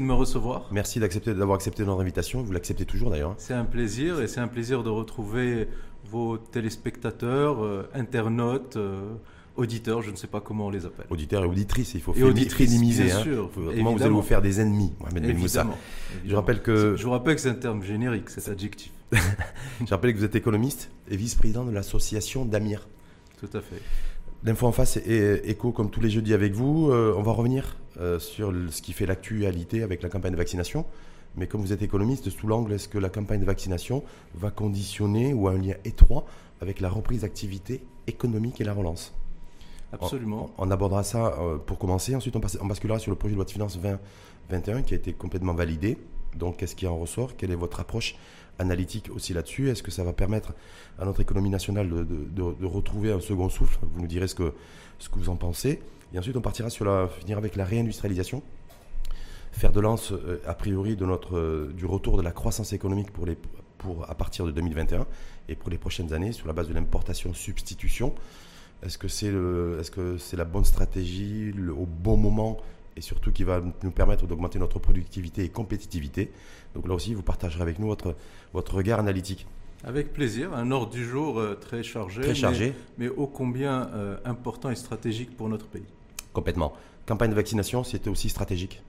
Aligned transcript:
de 0.00 0.04
me 0.04 0.14
recevoir. 0.14 0.68
Merci 0.70 1.00
d'avoir 1.00 1.54
accepté 1.56 1.84
notre 1.84 2.00
invitation. 2.00 2.42
Vous 2.42 2.52
l'acceptez 2.52 2.84
toujours 2.84 3.10
d'ailleurs. 3.10 3.34
C'est 3.38 3.54
un 3.54 3.64
plaisir 3.64 4.20
et 4.20 4.28
c'est 4.28 4.40
un 4.40 4.48
plaisir 4.48 4.82
de 4.82 4.90
retrouver 4.90 5.68
vos 6.04 6.36
téléspectateurs, 6.36 7.64
euh, 7.64 7.88
internautes, 7.94 8.76
euh, 8.76 9.14
auditeurs, 9.56 10.02
je 10.02 10.10
ne 10.10 10.16
sais 10.16 10.26
pas 10.26 10.40
comment 10.40 10.66
on 10.66 10.70
les 10.70 10.86
appelle. 10.86 11.06
Auditeurs 11.10 11.44
et 11.44 11.46
auditrices, 11.46 11.94
il 11.94 12.00
faut 12.00 12.14
minimiser. 12.14 13.04
Bien 13.04 13.18
hein. 13.18 13.22
sûr, 13.22 13.50
comment 13.54 13.92
vous 13.92 14.02
allez 14.02 14.10
vous 14.10 14.22
faire 14.22 14.42
des 14.42 14.60
ennemis, 14.60 14.92
Mohamed 15.00 15.22
Ben 15.22 15.38
Moussa 15.38 15.66
Je 16.26 16.34
rappelle 16.34 16.62
que 16.62 16.96
je 16.96 17.04
vous 17.04 17.10
rappelle 17.10 17.34
que 17.34 17.40
c'est 17.40 17.50
un 17.50 17.54
terme 17.54 17.82
générique, 17.82 18.30
cet 18.30 18.48
adjectif. 18.48 18.92
je 19.12 19.90
rappelle 19.90 20.14
que 20.14 20.18
vous 20.18 20.24
êtes 20.24 20.36
économiste 20.36 20.90
et 21.10 21.16
vice-président 21.16 21.64
de 21.64 21.70
l'association 21.70 22.44
d'Amir. 22.44 22.88
Tout 23.38 23.50
à 23.56 23.60
fait. 23.60 23.82
L'info 24.44 24.66
en 24.66 24.72
face 24.72 24.96
est 24.96 25.48
écho 25.48 25.70
comme 25.70 25.90
tous 25.90 26.00
les 26.00 26.10
jeudis 26.10 26.34
avec 26.34 26.52
vous. 26.52 26.90
Euh, 26.90 27.14
on 27.16 27.22
va 27.22 27.30
revenir 27.30 27.76
euh, 28.00 28.18
sur 28.18 28.52
ce 28.70 28.82
qui 28.82 28.92
fait 28.92 29.06
l'actualité 29.06 29.84
avec 29.84 30.02
la 30.02 30.08
campagne 30.08 30.32
de 30.32 30.36
vaccination. 30.36 30.84
Mais 31.36 31.46
comme 31.46 31.60
vous 31.60 31.72
êtes 31.72 31.82
économiste, 31.82 32.28
sous 32.28 32.48
l'angle, 32.48 32.72
est-ce 32.72 32.88
que 32.88 32.98
la 32.98 33.08
campagne 33.08 33.40
de 33.40 33.44
vaccination 33.44 34.02
va 34.34 34.50
conditionner 34.50 35.32
ou 35.32 35.46
a 35.46 35.52
un 35.52 35.58
lien 35.58 35.74
étroit 35.84 36.26
avec 36.60 36.80
la 36.80 36.88
reprise 36.88 37.20
d'activité 37.20 37.84
économique 38.08 38.60
et 38.60 38.64
la 38.64 38.72
relance? 38.72 39.14
Absolument. 39.92 40.50
On, 40.58 40.72
abordera 40.72 41.04
ça 41.04 41.34
euh, 41.38 41.58
pour 41.58 41.78
commencer. 41.78 42.16
Ensuite, 42.16 42.34
on, 42.34 42.66
basculera 42.66 42.98
sur 42.98 43.12
le 43.12 43.16
projet 43.16 43.34
de 43.34 43.36
loi 43.36 43.44
de 43.44 43.50
finances 43.50 43.78
2021 43.78 44.82
qui 44.82 44.94
a 44.94 44.96
été 44.96 45.12
complètement 45.12 45.54
validé. 45.54 45.98
Donc, 46.34 46.56
qu'est-ce 46.56 46.74
qui 46.74 46.88
en 46.88 46.96
ressort? 46.96 47.36
Quelle 47.36 47.52
est 47.52 47.56
votre 47.56 47.78
approche 47.78 48.16
analytique 48.58 49.10
aussi 49.14 49.32
là-dessus 49.32 49.70
Est-ce 49.70 49.82
que 49.82 49.90
ça 49.90 50.04
va 50.04 50.12
permettre 50.12 50.54
à 50.98 51.04
notre 51.04 51.20
économie 51.20 51.50
nationale 51.50 51.88
de, 51.88 52.64
retrouver 52.64 53.12
un 53.12 53.20
second 53.20 53.48
souffle? 53.48 53.78
Vous 53.82 54.00
nous 54.00 54.06
direz 54.06 54.28
ce 54.28 54.34
que, 54.34 54.52
ce 54.98 55.08
que 55.08 55.18
vous 55.18 55.28
en 55.28 55.36
pensez. 55.36 55.80
Et 56.14 56.18
ensuite, 56.18 56.36
on 56.36 56.40
partira 56.40 56.70
sur 56.70 56.84
la, 56.84 57.08
finir 57.08 57.38
avec 57.38 57.56
la 57.56 57.64
réindustrialisation. 57.64 58.42
Faire 59.52 59.72
de 59.72 59.80
lance, 59.80 60.12
euh, 60.12 60.40
a 60.46 60.54
priori, 60.54 60.96
de 60.96 61.04
notre, 61.04 61.36
euh, 61.36 61.72
du 61.76 61.86
retour 61.86 62.16
de 62.16 62.22
la 62.22 62.32
croissance 62.32 62.72
économique 62.72 63.10
pour 63.10 63.26
les, 63.26 63.36
pour, 63.78 64.08
à 64.08 64.14
partir 64.14 64.46
de 64.46 64.50
2021 64.50 65.06
et 65.48 65.54
pour 65.54 65.70
les 65.70 65.78
prochaines 65.78 66.12
années 66.12 66.32
sur 66.32 66.46
la 66.46 66.52
base 66.52 66.68
de 66.68 66.74
l'importation-substitution. 66.74 68.14
Est-ce 68.82 68.98
que 68.98 69.08
c'est 69.08 69.26
est 69.26 69.32
-ce 69.32 70.18
c'est 70.18 70.36
la 70.36 70.44
bonne 70.44 70.64
stratégie 70.64 71.52
au 71.70 71.86
bon 71.86 72.16
moment 72.16 72.58
et 72.96 73.00
surtout 73.00 73.32
qui 73.32 73.44
va 73.44 73.62
nous 73.82 73.90
permettre 73.90 74.26
d'augmenter 74.26 74.58
notre 74.58 74.78
productivité 74.78 75.44
et 75.44 75.48
compétitivité. 75.48 76.30
Donc 76.74 76.88
là 76.88 76.94
aussi, 76.94 77.14
vous 77.14 77.22
partagerez 77.22 77.62
avec 77.62 77.78
nous 77.78 77.86
votre, 77.86 78.14
votre 78.52 78.74
regard 78.74 78.98
analytique. 78.98 79.46
Avec 79.84 80.12
plaisir, 80.12 80.54
un 80.54 80.70
ordre 80.70 80.92
du 80.92 81.04
jour 81.04 81.38
euh, 81.38 81.54
très 81.54 81.82
chargé, 81.82 82.22
très 82.22 82.34
chargé. 82.34 82.72
Mais, 82.98 83.08
ô 83.08 83.26
combien 83.26 83.88
euh, 83.94 84.16
important 84.24 84.70
et 84.70 84.76
stratégique 84.76 85.36
pour 85.36 85.48
notre 85.48 85.66
pays. 85.66 85.84
Complètement. 86.32 86.72
Campagne 87.06 87.30
de 87.30 87.34
vaccination, 87.34 87.82
c'était 87.82 88.08
aussi 88.08 88.28
stratégique? 88.28 88.80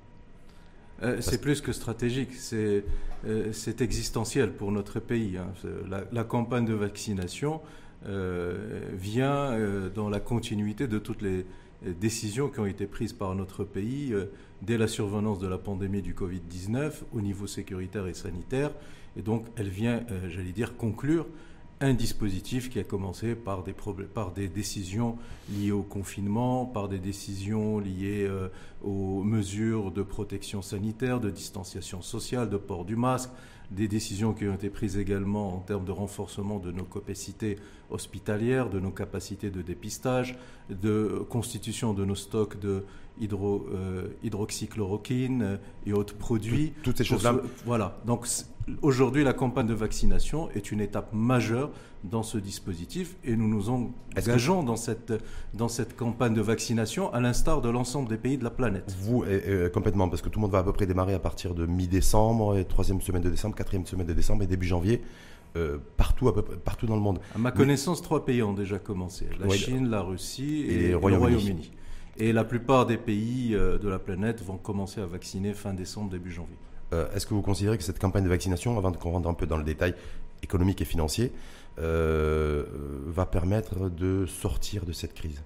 Euh, 1.02 1.18
C'est 1.20 1.42
plus 1.42 1.62
que 1.62 1.74
stratégique, 1.74 2.30
c'est 2.36 3.82
existentiel 3.82 4.52
pour 4.54 4.72
notre 4.72 5.00
pays. 5.00 5.38
Hein. 5.38 5.48
La, 5.90 6.04
la, 6.12 6.24
campagne 6.24 6.66
de 6.66 6.76
vaccination 6.76 7.62
vient 8.94 9.58
dans 9.96 10.10
la 10.10 10.20
continuité 10.20 10.88
de 10.88 11.00
toutes 11.00 11.22
les, 11.22 11.46
décisions 11.92 12.50
qui 12.50 12.60
ont 12.60 12.66
été 12.66 12.88
prises 12.88 13.14
par 13.14 13.36
notre 13.36 13.64
pays 13.64 14.14
euh, 14.14 14.26
dès 14.62 14.78
la 14.78 14.88
survenance 14.88 15.40
de 15.40 15.48
la 15.48 15.58
pandémie 15.58 16.02
du 16.02 16.14
Covid-19 16.14 16.92
au 17.14 17.22
niveau 17.22 17.48
sécuritaire 17.48 18.08
et 18.08 18.14
sanitaire. 18.14 18.72
Et 19.18 19.22
donc, 19.22 19.46
elle 19.56 19.70
vient, 19.70 20.04
euh, 20.10 20.30
j'allais 20.30 20.52
dire, 20.52 20.78
conclure 20.78 21.28
un 21.82 21.94
dispositif 21.94 22.70
qui 22.70 22.80
a 22.80 22.84
commencé 22.84 23.36
par 23.36 23.64
des, 23.64 23.74
par 24.14 24.32
des 24.32 24.48
décisions 24.48 25.18
liées 25.50 25.72
au 25.72 25.84
confinement, 25.84 26.66
par 26.66 26.88
des 26.88 27.00
décisions 27.00 27.80
liées 27.80 28.26
euh, 28.28 28.48
aux 28.84 29.24
mesures 29.24 29.92
de 29.92 30.02
protection 30.02 30.62
sanitaire, 30.62 31.20
de 31.20 31.30
distanciation 31.30 32.02
sociale, 32.02 32.50
de 32.50 32.58
port 32.58 32.86
du 32.86 32.96
masque, 32.96 33.30
des 33.72 33.88
décisions 33.88 34.34
qui 34.34 34.48
ont 34.48 34.54
été 34.54 34.70
prises 34.70 34.98
également 34.98 35.56
en 35.56 35.60
termes 35.60 35.86
de 35.86 35.92
renforcement 35.92 36.60
de 36.60 36.72
nos 36.72 36.84
capacités 36.84 37.58
hospitalières, 37.90 38.70
de 38.70 38.80
nos 38.80 38.92
capacités 38.92 39.50
de 39.50 39.62
dépistage, 39.62 40.38
de 40.70 41.26
constitution 41.30 41.94
de 41.94 42.06
nos 42.06 42.16
stocks 42.16 42.60
de 42.60 42.86
hydro, 43.20 43.68
euh, 43.72 44.08
hydroxychloroquine 44.24 45.60
et 45.86 45.94
autres 45.94 46.16
produits. 46.16 46.74
toutes 46.84 46.98
ces 46.98 47.04
choses-là. 47.04 47.36
Voilà. 47.66 47.98
Donc 48.06 48.28
aujourd'hui, 48.82 49.24
la 49.24 49.34
campagne 49.34 49.68
de 49.68 49.74
vaccination 49.74 50.50
est 50.52 50.72
une 50.72 50.82
étape 50.82 51.14
majeure 51.14 51.72
dans 52.04 52.24
ce 52.24 52.38
dispositif 52.38 53.16
et 53.24 53.36
nous 53.36 53.48
nous 53.48 53.70
engageons 53.70 54.64
dans, 54.64 54.76
cette, 54.76 55.14
dans 55.54 55.70
cette 55.70 55.96
campagne 55.96 56.34
de 56.34 56.42
vaccination 56.42 57.14
à 57.14 57.22
l'instar 57.22 57.62
de 57.62 57.70
l'ensemble 57.70 58.10
des 58.10 58.18
pays 58.18 58.38
de 58.38 58.44
la 58.44 58.50
planète. 58.50 58.96
Vous, 59.00 59.24
complètement, 59.74 60.10
parce 60.10 60.22
que 60.22 60.30
tout 60.30 60.40
le 60.40 60.44
monde 60.44 60.52
va 60.52 60.60
à 60.60 60.64
peu 60.64 60.74
près 60.74 60.86
démarrer 60.86 61.14
à 61.14 61.20
partir 61.20 61.54
de 61.54 61.66
mi-décembre, 61.66 62.62
troisième 62.64 63.02
semaine 63.02 63.22
de 63.22 63.30
décembre, 63.30 63.56
quatrième 63.56 63.86
semaine 63.86 64.08
de 64.08 64.14
décembre 64.14 64.44
et 64.44 64.48
début 64.48 64.68
janvier. 64.68 65.02
Euh, 65.56 65.78
partout, 65.98 66.28
à 66.30 66.34
peu, 66.34 66.42
partout 66.42 66.88
dans 66.88 66.96
le 66.96 67.02
monde. 67.02 67.20
À 67.36 67.38
ma 67.38 67.52
connaissance, 67.52 68.02
trois 68.02 68.26
pays 68.26 68.42
ont 68.42 68.54
déjà 68.54 68.80
commencé 68.80 69.28
la 69.40 69.48
Chine, 69.50 69.88
la 69.88 70.02
Russie 70.02 70.66
et, 70.68 70.88
le 70.90 70.98
Royaume-Uni. 70.98 71.72
et 72.18 72.34
la 72.34 72.44
plupart 72.44 72.88
des 72.88 72.98
pays 72.98 73.54
euh, 73.54 73.78
de 73.78 73.88
la 73.88 74.00
planète 74.00 74.44
vont 74.44 74.58
commencer 74.58 75.00
à 75.00 75.06
vacciner 75.06 75.54
fin 75.54 75.76
décembre, 75.76 76.10
début 76.10 76.32
janvier. 76.32 76.58
Euh, 76.94 77.08
est-ce 77.16 77.26
que 77.26 77.34
vous 77.34 77.42
considérez 77.42 77.78
que 77.78 77.84
cette 77.84 78.00
campagne 78.00 78.24
de 78.24 78.30
vaccination, 78.30 78.78
avant 78.78 78.92
qu'on 78.92 79.12
rentre 79.12 79.30
un 79.30 79.34
peu 79.34 79.46
dans 79.46 79.58
le 79.58 79.64
détail 79.64 79.96
économique 80.42 80.82
et 80.82 80.86
financier, 80.86 81.32
va 81.78 83.26
permettre 83.26 83.90
de 83.90 84.26
sortir 84.28 84.86
de 84.86 84.92
cette 84.92 85.14
crise? 85.14 85.42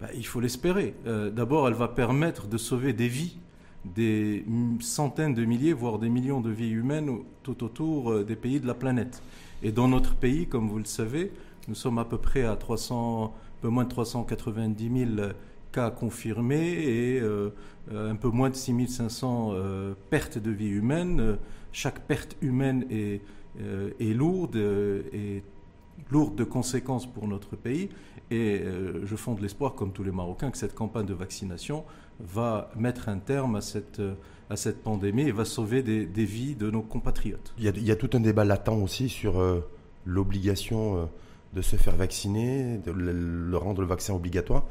Bah, 0.00 0.08
Il 0.14 0.26
faut 0.26 0.40
l'espérer. 0.40 0.94
D'abord, 1.04 1.68
elle 1.68 1.74
va 1.74 1.88
permettre 1.88 2.48
de 2.48 2.58
sauver 2.58 2.92
des 2.92 3.08
vies 3.08 3.36
des 3.84 4.44
centaines 4.80 5.34
de 5.34 5.44
milliers, 5.44 5.72
voire 5.72 5.98
des 5.98 6.08
millions 6.08 6.40
de 6.40 6.50
vies 6.50 6.70
humaines 6.70 7.18
tout 7.42 7.64
autour 7.64 8.12
euh, 8.12 8.24
des 8.24 8.36
pays 8.36 8.60
de 8.60 8.66
la 8.66 8.74
planète. 8.74 9.22
Et 9.62 9.72
dans 9.72 9.88
notre 9.88 10.14
pays, 10.14 10.46
comme 10.46 10.68
vous 10.68 10.78
le 10.78 10.84
savez, 10.84 11.32
nous 11.68 11.74
sommes 11.74 11.98
à 11.98 12.04
peu 12.04 12.18
près 12.18 12.44
à 12.44 12.56
300, 12.56 13.24
un 13.24 13.30
peu 13.60 13.68
moins 13.68 13.84
de 13.84 13.88
390 13.88 15.16
000 15.16 15.28
cas 15.72 15.90
confirmés 15.90 16.70
et 16.70 17.20
euh, 17.20 17.50
un 17.90 18.16
peu 18.16 18.28
moins 18.28 18.50
de 18.50 18.54
6500 18.54 19.50
euh, 19.52 19.94
pertes 20.10 20.38
de 20.38 20.50
vies 20.50 20.68
humaines. 20.68 21.38
Chaque 21.72 22.00
perte 22.06 22.36
humaine 22.42 22.86
est, 22.90 23.22
est 23.58 24.14
lourde 24.14 24.56
et 24.56 25.42
lourde 26.10 26.34
de 26.34 26.44
conséquences 26.44 27.06
pour 27.06 27.26
notre 27.26 27.56
pays. 27.56 27.88
Et 28.30 28.62
je 29.04 29.16
fonde 29.16 29.40
l'espoir, 29.40 29.74
comme 29.74 29.92
tous 29.92 30.04
les 30.04 30.10
Marocains, 30.10 30.50
que 30.50 30.58
cette 30.58 30.74
campagne 30.74 31.06
de 31.06 31.14
vaccination 31.14 31.84
va 32.20 32.70
mettre 32.76 33.08
un 33.08 33.18
terme 33.18 33.56
à 33.56 33.62
cette, 33.62 34.02
à 34.52 34.56
cette 34.56 34.82
pandémie 34.82 35.22
et 35.22 35.32
va 35.32 35.46
sauver 35.46 35.82
des, 35.82 36.24
vies 36.24 36.54
de 36.54 36.70
nos 36.70 36.82
compatriotes. 36.82 37.54
Il 37.58 37.64
y, 37.64 37.90
a, 37.90 37.96
tout 37.96 38.10
un 38.12 38.20
débat 38.20 38.44
latent 38.44 38.68
aussi 38.68 39.08
sur 39.08 39.40
euh, 39.40 39.66
l'obligation 40.04 40.96
euh, 40.96 41.04
de 41.54 41.62
se 41.62 41.76
faire 41.76 41.96
vacciner, 41.96 42.78
de 42.78 43.54
rendre 43.54 43.80
le 43.80 43.86
vaccin 43.86 44.12
obligatoire 44.12 44.64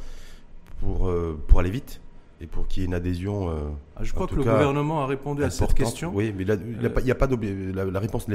pour, 0.81 1.07
euh, 1.07 1.39
pour 1.47 1.59
aller 1.59 1.69
vite 1.69 2.01
et 2.41 2.47
pour 2.47 2.67
qu'il 2.67 2.81
y 2.81 2.83
ait 2.83 2.87
une 2.87 2.93
adhésion. 2.93 3.49
Ah, 3.95 4.03
je 4.03 4.13
crois 4.13 4.27
que 4.27 4.35
le 4.35 4.43
gouvernement 4.43 5.03
a 5.03 5.05
répondu 5.05 5.43
à 5.43 5.49
cette 5.49 5.73
question. 5.73 6.11
Oui, 6.13 6.33
mais 6.35 6.43
il 6.43 6.83
n'y 7.03 7.11
a, 7.11 7.15
pas 7.15 7.27
la, 7.27 7.85
la, 7.85 7.99
réponse 7.99 8.27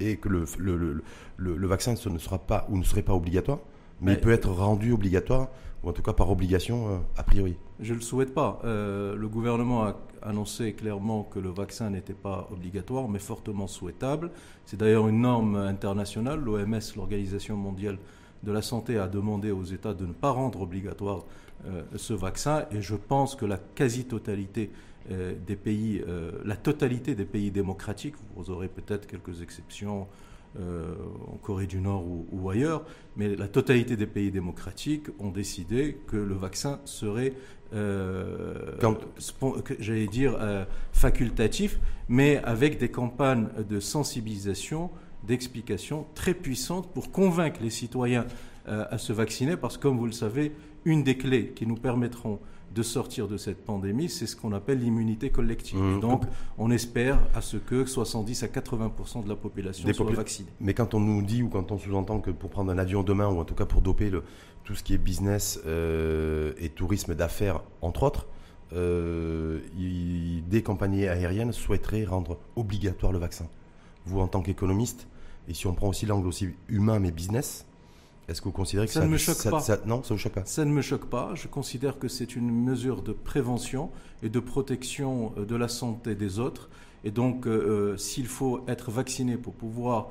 est 0.00 0.16
que 0.16 0.28
le, 0.28 0.44
le, 0.58 1.02
le, 1.36 1.66
vaccin 1.66 1.94
ne 2.08 2.18
sera 2.18 2.38
pas 2.38 2.66
ou 2.70 2.78
ne 2.78 2.84
serait 2.84 3.02
pas 3.02 3.14
obligatoire, 3.14 3.58
mais, 4.00 4.12
mais 4.12 4.12
il 4.14 4.20
peut 4.20 4.30
être 4.30 4.50
rendu 4.50 4.92
obligatoire 4.92 5.48
ou 5.82 5.88
en 5.88 5.92
tout 5.92 6.02
cas 6.02 6.12
par 6.12 6.30
obligation 6.30 6.88
euh, 6.88 6.98
a 7.16 7.22
priori 7.22 7.56
Je 7.80 7.92
ne 7.92 7.98
le 7.98 8.04
souhaite 8.04 8.34
pas. 8.34 8.60
Euh, 8.64 9.14
le 9.16 9.28
gouvernement 9.28 9.84
a 9.84 9.96
annoncé 10.22 10.72
clairement 10.72 11.24
que 11.24 11.38
le 11.38 11.50
vaccin 11.50 11.90
n'était 11.90 12.14
pas 12.14 12.48
obligatoire, 12.52 13.08
mais 13.08 13.18
fortement 13.18 13.66
souhaitable. 13.66 14.30
C'est 14.64 14.76
d'ailleurs 14.78 15.08
une 15.08 15.20
norme 15.20 15.56
internationale. 15.56 16.40
L'OMS, 16.40 16.80
l'Organisation 16.96 17.56
mondiale 17.56 17.98
de 18.42 18.52
la 18.52 18.62
santé, 18.62 18.98
a 18.98 19.08
demandé 19.08 19.50
aux 19.50 19.64
États 19.64 19.94
de 19.94 20.06
ne 20.06 20.12
pas 20.12 20.30
rendre 20.30 20.60
obligatoire 20.60 21.24
euh, 21.66 21.82
ce 21.96 22.12
vaccin, 22.12 22.66
et 22.70 22.80
je 22.80 22.94
pense 22.94 23.34
que 23.34 23.44
la 23.44 23.58
quasi-totalité 23.58 24.70
des 25.46 25.54
pays, 25.54 26.02
la 26.44 26.56
totalité 26.56 27.14
des 27.14 27.26
pays 27.26 27.52
démocratiques, 27.52 28.16
vous 28.34 28.50
aurez 28.50 28.66
peut-être 28.66 29.06
quelques 29.06 29.40
exceptions 29.40 30.08
euh, 30.58 30.94
en 31.28 31.36
Corée 31.36 31.66
du 31.66 31.80
Nord 31.80 32.04
ou, 32.32 32.50
ailleurs, 32.50 32.84
mais 33.16 33.36
la 33.36 33.46
totalité 33.46 33.96
des 33.96 34.06
pays 34.06 34.30
démocratiques 34.30 35.08
ont 35.18 35.30
décidé 35.30 35.98
que 36.06 36.16
le 36.16 36.34
vaccin 36.34 36.80
serait, 36.86 37.34
euh, 37.74 38.72
j'allais 39.78 40.06
dire, 40.06 40.36
euh, 40.40 40.64
facultatif, 40.92 41.78
mais 42.08 42.38
avec 42.38 42.78
des 42.78 42.90
campagnes 42.90 43.48
de 43.68 43.80
sensibilisation, 43.80 44.90
d'explication 45.26 46.06
très 46.14 46.34
puissantes 46.34 46.92
pour 46.92 47.10
convaincre 47.10 47.60
les 47.62 47.70
citoyens 47.70 48.26
à 48.66 48.98
se 48.98 49.12
vacciner, 49.12 49.56
parce 49.56 49.76
que 49.76 49.82
comme 49.82 49.96
vous 49.96 50.06
le 50.06 50.12
savez, 50.12 50.52
une 50.84 51.04
des 51.04 51.16
clés 51.16 51.52
qui 51.54 51.66
nous 51.66 51.76
permettront 51.76 52.40
de 52.74 52.82
sortir 52.82 53.26
de 53.26 53.36
cette 53.36 53.64
pandémie, 53.64 54.08
c'est 54.08 54.26
ce 54.26 54.36
qu'on 54.36 54.52
appelle 54.52 54.80
l'immunité 54.80 55.30
collective. 55.30 55.78
Mmh. 55.78 56.00
donc, 56.00 56.24
on 56.58 56.70
espère 56.70 57.18
à 57.34 57.40
ce 57.40 57.56
que 57.56 57.86
70 57.86 58.42
à 58.42 58.46
80% 58.48 59.24
de 59.24 59.28
la 59.28 59.34
population 59.34 59.90
soit 59.92 60.12
vaccinée. 60.12 60.50
Mais 60.60 60.74
quand 60.74 60.92
on 60.94 61.00
nous 61.00 61.22
dit 61.22 61.42
ou 61.42 61.48
quand 61.48 61.72
on 61.72 61.78
sous-entend 61.78 62.20
que 62.20 62.30
pour 62.30 62.50
prendre 62.50 62.70
un 62.70 62.78
avion 62.78 63.02
demain, 63.02 63.28
ou 63.28 63.40
en 63.40 63.44
tout 63.44 63.54
cas 63.54 63.64
pour 63.64 63.80
doper 63.80 64.10
le, 64.10 64.24
tout 64.64 64.74
ce 64.74 64.82
qui 64.82 64.92
est 64.92 64.98
business 64.98 65.60
euh, 65.66 66.52
et 66.58 66.68
tourisme 66.68 67.14
d'affaires, 67.14 67.62
entre 67.80 68.02
autres, 68.02 68.26
des 68.72 70.62
compagnies 70.62 71.06
aériennes 71.06 71.52
souhaiteraient 71.52 72.04
rendre 72.04 72.38
obligatoire 72.56 73.12
le 73.12 73.18
vaccin. 73.18 73.46
Vous, 74.04 74.20
en 74.20 74.26
tant 74.26 74.42
qu'économiste, 74.42 75.06
et 75.48 75.54
si 75.54 75.66
on 75.66 75.74
prend 75.74 75.88
aussi 75.88 76.06
l'angle 76.06 76.26
aussi 76.26 76.48
humain 76.68 76.98
mais 76.98 77.10
business, 77.10 77.66
est-ce 78.28 78.40
que 78.40 78.46
vous 78.46 78.52
considérez 78.52 78.86
que 78.86 78.92
ça, 78.92 79.00
ça 79.00 79.06
ne 79.06 79.12
me 79.12 79.18
choque 79.18 79.42
pas 79.48 79.62
Non, 79.86 80.02
ça 80.02 80.14
ne 80.14 80.18
choque 80.18 80.32
pas? 80.32 80.44
Ça 80.44 80.64
ne 80.64 80.72
me 80.72 80.82
choque 80.82 81.06
pas. 81.06 81.30
Je 81.34 81.46
considère 81.46 81.98
que 81.98 82.08
c'est 82.08 82.34
une 82.34 82.50
mesure 82.50 83.02
de 83.02 83.12
prévention 83.12 83.90
et 84.22 84.28
de 84.28 84.40
protection 84.40 85.32
euh, 85.38 85.44
de 85.44 85.54
la 85.54 85.68
santé 85.68 86.14
des 86.14 86.38
autres. 86.40 86.68
Et 87.04 87.12
donc, 87.12 87.46
euh, 87.46 87.92
euh, 87.92 87.96
s'il 87.96 88.26
faut 88.26 88.62
être 88.66 88.90
vacciné 88.90 89.36
pour 89.36 89.54
pouvoir 89.54 90.08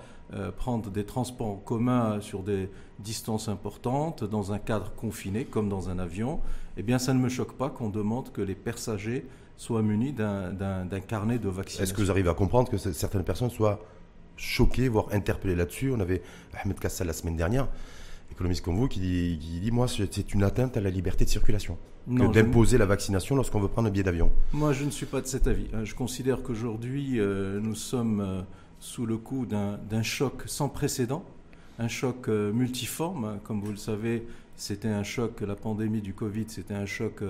prendre 0.57 0.89
des 0.89 1.05
transports 1.05 1.47
en 1.47 1.55
commun 1.55 2.19
sur 2.19 2.41
des 2.41 2.67
distances 2.97 3.47
importantes, 3.47 4.23
dans 4.23 4.53
un 4.53 4.57
cadre 4.57 4.91
confiné, 4.95 5.45
comme 5.45 5.69
dans 5.69 5.89
un 5.89 5.99
avion, 5.99 6.41
eh 6.77 6.83
bien, 6.83 6.97
ça 6.97 7.13
ne 7.13 7.19
me 7.19 7.29
choque 7.29 7.53
pas 7.53 7.69
qu'on 7.69 7.89
demande 7.89 8.31
que 8.31 8.41
les 8.41 8.55
passagers 8.55 9.27
soient 9.55 9.83
munis 9.83 10.13
d'un 10.13 10.99
carnet 11.07 11.37
de 11.37 11.47
vaccination. 11.47 11.83
Est-ce 11.83 11.93
que 11.93 12.01
vous 12.01 12.09
arrivez 12.09 12.29
à 12.29 12.33
comprendre 12.33 12.71
que 12.71 12.77
certaines 12.77 13.23
personnes 13.23 13.51
soient 13.51 13.79
choquées, 14.37 14.87
voire 14.87 15.07
interpellées 15.11 15.55
là-dessus 15.55 15.91
On 15.91 15.99
avait 15.99 16.21
Ahmed 16.53 16.79
Kassal 16.79 17.07
la 17.07 17.13
semaine 17.13 17.35
dernière 17.35 17.67
économiste 18.31 18.63
comme 18.63 18.75
vous 18.75 18.87
qui 18.87 18.99
dit, 18.99 19.71
moi, 19.71 19.87
c'est 19.87 20.33
une 20.33 20.43
atteinte 20.43 20.77
à 20.77 20.81
la 20.81 20.89
liberté 20.89 21.25
de 21.25 21.29
circulation 21.29 21.77
que 22.07 22.31
d'imposer 22.31 22.77
la 22.77 22.85
vaccination 22.85 23.35
lorsqu'on 23.35 23.59
veut 23.59 23.67
prendre 23.67 23.87
un 23.87 23.91
billet 23.91 24.03
d'avion. 24.03 24.31
Moi, 24.53 24.73
je 24.73 24.83
ne 24.83 24.91
suis 24.91 25.07
pas 25.07 25.21
de 25.21 25.25
cet 25.25 25.47
avis. 25.47 25.65
Euh, 25.73 25.85
je 25.85 25.95
considère 25.95 26.43
qu'aujourd'hui, 26.43 27.19
euh, 27.19 27.59
nous 27.59 27.73
sommes 27.73 28.19
euh, 28.19 28.41
sous 28.79 29.07
le 29.07 29.17
coup 29.17 29.47
d'un 29.47 30.03
choc 30.03 30.43
sans 30.45 30.69
précédent, 30.69 31.25
un 31.79 31.87
choc 31.87 32.27
multiforme. 32.27 33.39
Comme 33.43 33.61
vous 33.61 33.71
le 33.71 33.77
savez, 33.77 34.27
c'était 34.55 34.89
un 34.89 35.03
choc, 35.03 35.41
la 35.41 35.55
pandémie 35.55 36.01
du 36.01 36.13
Covid, 36.13 36.45
c'était 36.47 36.75
un 36.75 36.85
choc 36.85 37.23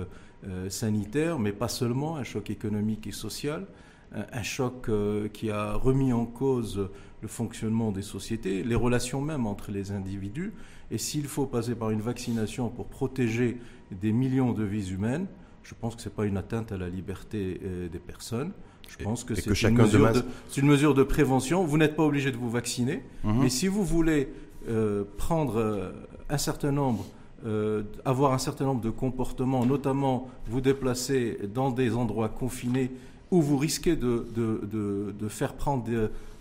sanitaire, 0.68 1.38
mais 1.38 1.52
pas 1.52 1.68
seulement, 1.68 2.16
un 2.16 2.22
choc 2.22 2.50
économique 2.50 3.06
et 3.06 3.12
social 3.12 3.66
un 4.12 4.42
choc 4.42 4.90
qui 5.32 5.50
a 5.50 5.74
remis 5.74 6.12
en 6.12 6.26
cause 6.26 6.88
le 7.22 7.28
fonctionnement 7.28 7.92
des 7.92 8.02
sociétés, 8.02 8.62
les 8.62 8.74
relations 8.74 9.20
même 9.20 9.46
entre 9.46 9.70
les 9.70 9.90
individus. 9.92 10.52
Et 10.90 10.98
s'il 10.98 11.26
faut 11.26 11.46
passer 11.46 11.74
par 11.74 11.90
une 11.90 12.00
vaccination 12.00 12.68
pour 12.68 12.86
protéger 12.86 13.58
des 13.90 14.12
millions 14.12 14.52
de 14.52 14.64
vies 14.64 14.90
humaines, 14.92 15.26
je 15.62 15.74
pense 15.74 15.96
que 15.96 16.02
ce 16.02 16.08
n'est 16.08 16.14
pas 16.14 16.26
une 16.26 16.36
atteinte 16.36 16.70
à 16.70 16.76
la 16.76 16.88
liberté 16.88 17.60
euh, 17.64 17.88
des 17.88 17.98
personnes. 17.98 18.52
Je 18.88 19.02
pense 19.02 19.24
que 19.24 19.34
c'est 19.34 19.50
une, 19.62 19.80
une, 20.56 20.66
mesure 20.66 20.94
de 20.94 21.02
prévention. 21.02 21.64
Vous 21.64 21.76
n'êtes 21.76 21.96
pas 21.96 22.04
obligé 22.04 22.30
de 22.30 22.36
vous 22.36 22.50
vacciner. 22.50 23.02
Mhm. 23.24 23.42
Mais 23.42 23.48
si 23.48 23.66
vous 23.66 23.82
voulez 23.82 24.28
euh, 24.68 25.02
prendre 25.16 25.56
euh, 25.56 25.90
un 26.30 26.38
certain 26.38 26.70
nombre, 26.70 27.04
avoir 28.04 28.32
un 28.32 28.38
certain 28.38 28.64
nombre 28.64 28.80
de 28.80 28.90
comportements, 28.90 29.64
notamment 29.66 30.28
vous 30.48 30.60
déplacer 30.60 31.38
dans 31.54 31.70
des 31.70 31.94
endroits 31.94 32.28
confinés 32.28 32.90
où 33.30 33.42
vous 33.42 33.56
risquez 33.56 33.96
de, 33.96 34.26
de, 34.34 35.12
de 35.18 35.28
faire 35.28 35.54
prendre, 35.54 35.84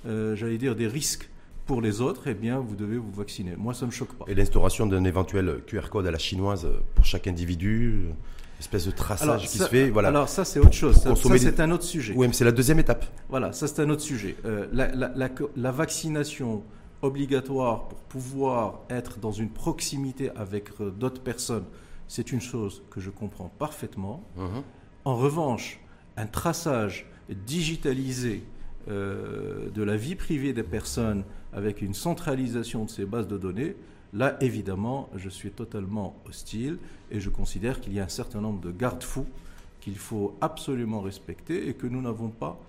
j'allais 0.05 0.57
dire, 0.57 0.75
des 0.75 0.87
risques 0.87 1.29
pour 1.65 1.81
les 1.81 1.99
autres, 1.99 2.27
eh 2.27 2.35
bien, 2.35 2.59
vous 2.59 2.75
devez 2.75 2.97
vous 2.97 3.11
vacciner. 3.11 3.55
Moi, 3.57 3.73
ça 3.73 3.81
ne 3.81 3.87
me 3.87 3.91
choque 3.91 4.13
pas. 4.13 4.25
Et 4.27 4.35
l'instauration 4.35 4.85
d'un 4.85 5.03
éventuel 5.03 5.61
QR 5.65 5.89
code 5.89 6.05
à 6.05 6.11
la 6.11 6.19
chinoise 6.19 6.67
pour 6.93 7.05
chaque 7.05 7.27
individu 7.27 8.09
espèce 8.59 8.85
de 8.85 8.91
traçage 8.91 9.47
qui 9.47 9.57
se 9.57 9.63
fait. 9.65 9.89
Voilà. 9.89 10.09
Alors 10.09 10.29
ça 10.29 10.45
c'est 10.45 10.59
autre 10.59 10.73
chose. 10.73 10.95
Ça, 10.95 11.13
c'est 11.15 11.59
un 11.59 11.71
autre 11.71 11.83
sujet. 11.83 12.13
Oui, 12.15 12.27
mais 12.27 12.33
c'est 12.33 12.45
la 12.45 12.51
deuxième 12.51 12.79
étape. 12.79 13.05
Voilà, 13.29 13.51
ça 13.51 13.67
c'est 13.67 13.81
un 13.81 13.89
autre 13.89 14.01
sujet. 14.01 14.35
Euh, 14.45 14.67
la, 14.71 14.87
la, 15.55 15.71
vaccination 15.71 16.63
obligatoire 17.01 17.87
pour 17.87 17.99
pouvoir 17.99 18.81
être 18.89 19.19
dans 19.19 19.31
une 19.31 19.49
proximité 19.49 20.31
avec 20.35 20.69
euh, 20.79 20.89
d'autres 20.89 21.21
personnes, 21.21 21.65
c'est 22.07 22.31
une 22.31 22.41
chose 22.41 22.83
que 22.89 22.99
je 22.99 23.09
comprends 23.09 23.51
parfaitement. 23.59 24.23
Uh-huh. 24.37 24.63
En 25.03 25.15
revanche, 25.15 25.79
un 26.17 26.27
traçage 26.27 27.05
digitalisé 27.29 28.43
euh, 28.87 29.69
de 29.71 29.83
la 29.83 29.97
vie 29.97 30.15
privée 30.15 30.53
des 30.53 30.63
personnes 30.63 31.23
avec 31.53 31.81
une 31.81 31.93
centralisation 31.93 32.85
de 32.85 32.89
ces 32.89 33.05
bases 33.05 33.27
de 33.27 33.37
données, 33.37 33.75
là 34.13 34.37
évidemment 34.41 35.09
je 35.15 35.29
suis 35.29 35.51
totalement 35.51 36.15
hostile 36.27 36.77
et 37.11 37.19
je 37.19 37.29
considère 37.29 37.81
qu'il 37.81 37.93
y 37.93 37.99
a 37.99 38.03
un 38.03 38.09
certain 38.09 38.41
nombre 38.41 38.61
de 38.61 38.71
garde-fous 38.71 39.25
qu'il 39.81 39.97
faut 39.97 40.35
absolument 40.41 41.01
respecter 41.01 41.67
et 41.67 41.73
que 41.73 41.87
nous 41.87 42.01
n'avons 42.01 42.29
pas 42.29 42.59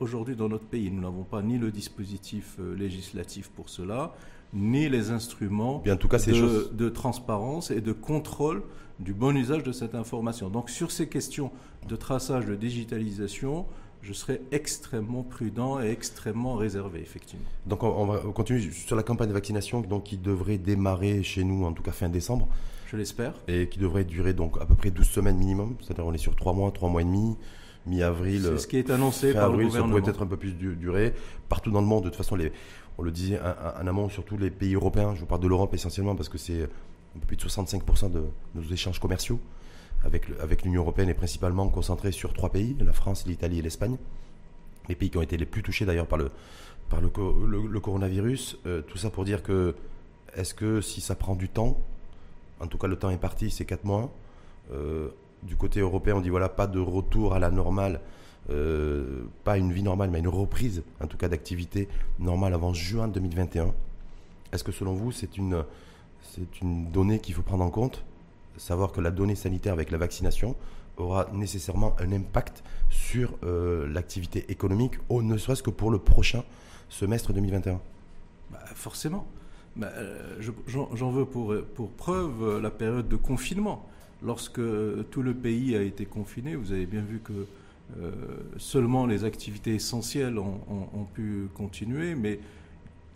aujourd'hui 0.00 0.36
dans 0.36 0.48
notre 0.48 0.66
pays. 0.66 0.90
Nous 0.90 1.00
n'avons 1.00 1.24
pas 1.24 1.42
ni 1.42 1.58
le 1.58 1.70
dispositif 1.70 2.56
euh, 2.58 2.74
législatif 2.74 3.48
pour 3.50 3.68
cela, 3.68 4.14
ni 4.52 4.88
les 4.88 5.10
instruments 5.10 5.82
en 5.86 5.96
tout 5.96 6.08
cas, 6.08 6.18
de, 6.18 6.70
de, 6.72 6.88
transparence 6.88 7.70
et 7.70 7.80
de 7.80 7.92
contrôle 7.92 8.62
du 8.98 9.12
bon 9.12 9.36
usage 9.36 9.62
de 9.62 9.72
cette 9.72 9.94
information. 9.94 10.48
Donc 10.48 10.70
sur 10.70 10.90
ces 10.90 11.08
questions 11.08 11.50
de 11.88 11.96
traçage, 11.96 12.46
de 12.46 12.54
digitalisation, 12.54 13.66
je 14.02 14.12
serais 14.12 14.42
extrêmement 14.52 15.22
prudent 15.22 15.80
et 15.80 15.88
extrêmement 15.88 16.56
réservé, 16.56 17.00
effectivement. 17.00 17.46
Donc 17.66 17.82
on, 17.82 18.06
va 18.06 18.18
continuer 18.18 18.70
sur 18.70 18.96
la 18.96 19.02
campagne 19.02 19.28
de 19.28 19.32
vaccination 19.32 19.80
donc, 19.80 20.04
qui 20.04 20.18
devrait 20.18 20.58
démarrer 20.58 21.22
chez 21.22 21.42
nous, 21.42 21.64
en 21.64 21.72
tout 21.72 21.82
cas 21.82 21.92
fin 21.92 22.08
décembre. 22.08 22.48
Je 22.86 22.96
l'espère. 22.96 23.34
Et 23.48 23.68
qui 23.68 23.78
devrait 23.78 24.04
durer 24.04 24.34
donc 24.34 24.60
à 24.60 24.66
peu 24.66 24.74
près 24.74 24.90
12 24.90 25.06
semaines 25.06 25.36
minimum, 25.36 25.76
c'est-à-dire 25.80 26.06
on 26.06 26.12
est 26.12 26.18
sur 26.18 26.36
3 26.36 26.52
mois, 26.52 26.70
3 26.70 26.90
mois 26.90 27.00
et 27.00 27.04
demi, 27.04 27.36
mi-avril. 27.86 28.42
C'est 28.42 28.58
ce 28.58 28.66
qui 28.66 28.76
est 28.76 28.90
annoncé 28.90 29.32
par 29.32 29.44
avril, 29.44 29.60
le 29.60 29.66
gouvernement. 29.68 29.94
Ça 29.94 30.00
pourrait 30.00 30.10
être 30.10 30.22
un 30.22 30.26
peu 30.26 30.36
plus 30.36 30.52
durer. 30.52 31.14
Partout 31.48 31.70
dans 31.70 31.80
le 31.80 31.86
monde, 31.86 32.04
de 32.04 32.10
toute 32.10 32.16
façon, 32.16 32.36
les, 32.36 32.52
on 32.98 33.02
le 33.02 33.10
disait 33.10 33.40
en 33.40 33.86
amont, 33.86 34.10
surtout 34.10 34.36
les 34.36 34.50
pays 34.50 34.74
européens, 34.74 35.14
je 35.14 35.20
vous 35.20 35.26
parle 35.26 35.40
de 35.40 35.48
l'Europe 35.48 35.72
essentiellement 35.72 36.14
parce 36.14 36.28
que 36.28 36.38
c'est 36.38 36.62
un 36.62 37.18
peu 37.20 37.26
plus 37.26 37.36
de 37.36 37.42
65% 37.42 38.10
de 38.10 38.22
nos 38.54 38.62
échanges 38.70 39.00
commerciaux 39.00 39.40
avec, 40.04 40.62
l'Union 40.64 40.82
européenne 40.82 41.08
est 41.08 41.14
principalement 41.14 41.68
concentré 41.68 42.12
sur 42.12 42.32
trois 42.32 42.50
pays, 42.50 42.76
la 42.80 42.92
France, 42.92 43.26
l'Italie 43.26 43.58
et 43.58 43.62
l'Espagne. 43.62 43.96
Les 44.88 44.94
pays 44.94 45.10
qui 45.10 45.16
ont 45.16 45.22
été 45.22 45.36
les 45.36 45.46
plus 45.46 45.62
touchés 45.62 45.86
d'ailleurs 45.86 46.06
par 46.06 46.18
le, 46.18 46.30
par 46.90 47.00
le, 47.00 47.10
le, 47.66 47.80
coronavirus. 47.80 48.58
Euh, 48.66 48.82
tout 48.82 48.98
ça 48.98 49.10
pour 49.10 49.24
dire 49.24 49.42
que, 49.42 49.74
est-ce 50.36 50.52
que 50.52 50.80
si 50.80 51.00
ça 51.00 51.14
prend 51.14 51.34
du 51.34 51.48
temps, 51.48 51.78
en 52.60 52.66
tout 52.66 52.76
cas 52.76 52.86
le 52.86 52.96
temps 52.96 53.10
est 53.10 53.18
parti, 53.18 53.50
c'est 53.50 53.64
quatre 53.64 53.84
mois, 53.84 54.12
euh, 54.72 55.08
du 55.42 55.56
côté 55.56 55.80
européen 55.80 56.16
on 56.16 56.20
dit 56.20 56.28
voilà, 56.28 56.48
pas 56.48 56.66
de 56.66 56.78
retour 56.78 57.34
à 57.34 57.38
la 57.38 57.50
normale, 57.50 58.00
euh, 58.50 59.24
pas 59.42 59.56
une 59.56 59.72
vie 59.72 59.82
normale, 59.82 60.10
mais 60.10 60.18
une 60.18 60.28
reprise 60.28 60.82
en 61.02 61.06
tout 61.06 61.16
cas 61.16 61.28
d'activité 61.28 61.88
normale 62.18 62.52
avant 62.52 62.74
juin 62.74 63.08
2021. 63.08 63.72
Est-ce 64.52 64.64
que 64.64 64.72
selon 64.72 64.92
vous 64.92 65.12
c'est 65.12 65.38
une, 65.38 65.64
c'est 66.22 66.60
une 66.60 66.90
donnée 66.90 67.20
qu'il 67.20 67.34
faut 67.34 67.42
prendre 67.42 67.64
en 67.64 67.70
compte? 67.70 68.04
Savoir 68.56 68.92
que 68.92 69.00
la 69.00 69.10
donnée 69.10 69.34
sanitaire 69.34 69.72
avec 69.72 69.90
la 69.90 69.98
vaccination 69.98 70.56
aura 70.96 71.26
nécessairement 71.32 71.96
un 71.98 72.12
impact 72.12 72.62
sur 72.90 73.36
euh, 73.42 73.86
l'activité 73.88 74.44
économique, 74.48 74.94
ou 75.08 75.22
ne 75.22 75.36
serait-ce 75.36 75.62
que 75.62 75.70
pour 75.70 75.90
le 75.90 75.98
prochain 75.98 76.44
semestre 76.88 77.32
2021 77.32 77.80
bah, 78.50 78.58
Forcément. 78.74 79.26
Bah, 79.76 79.90
euh, 79.96 80.40
j'en 80.68 81.10
veux 81.10 81.24
pour, 81.24 81.54
preuve 81.96 82.42
euh, 82.42 82.60
la 82.60 82.70
période 82.70 83.08
de 83.08 83.16
confinement. 83.16 83.88
Lorsque 84.22 84.60
tout 85.10 85.22
le 85.22 85.34
pays 85.34 85.76
a 85.76 85.82
été 85.82 86.06
confiné, 86.06 86.54
vous 86.54 86.72
avez 86.72 86.86
bien 86.86 87.02
vu 87.02 87.20
que 87.20 87.46
seulement 88.56 89.04
les 89.04 89.24
activités 89.24 89.74
essentielles 89.74 90.38
ont, 90.38 91.06
pu 91.12 91.48
continuer, 91.52 92.14
mais 92.14 92.40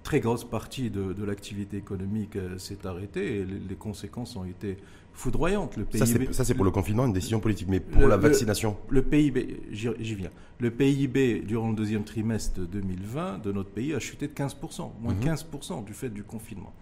très 0.02 0.21
grosse 0.21 0.45
partie 0.45 0.90
de, 0.90 1.25
l'activité 1.25 1.78
économique 1.78 2.37
s'est 2.59 2.87
arrêtée 2.87 3.38
et 3.38 3.47
les, 3.47 3.75
conséquences 3.76 4.37
ont 4.37 4.45
été 4.45 4.76
foudroyante. 5.18 5.76
Le 5.76 5.84
PIB, 5.84 6.32
ça, 6.32 6.44
c'est 6.44 6.54
pour 6.54 6.64
le 6.64 6.70
confinement, 6.70 7.04
une 7.04 7.12
décision 7.12 7.40
politique. 7.40 7.68
Mais 7.68 7.80
pour 7.80 8.06
la 8.06 8.16
vaccination 8.16 8.76
Le, 8.88 9.02
PIB, 9.02 9.62
j'y 9.72 10.14
viens. 10.14 10.30
Le 10.60 10.70
PIB, 10.70 11.40
durant 11.40 11.70
le 11.70 11.75
deuxième 11.75 12.04
trimestre 12.04 12.60
2020 12.60 13.42
de 13.42 13.52
notre 13.52 13.70
pays, 13.70 13.94
a 13.94 13.98
chuté 13.98 14.28
de 14.28 14.32
15%, 14.32 14.90
moins 15.00 15.14
15% 15.14 15.78
mhm. 15.78 15.84
du 15.84 15.92
fait 15.92 16.08
du 16.08 16.22
confinement. 16.22 16.72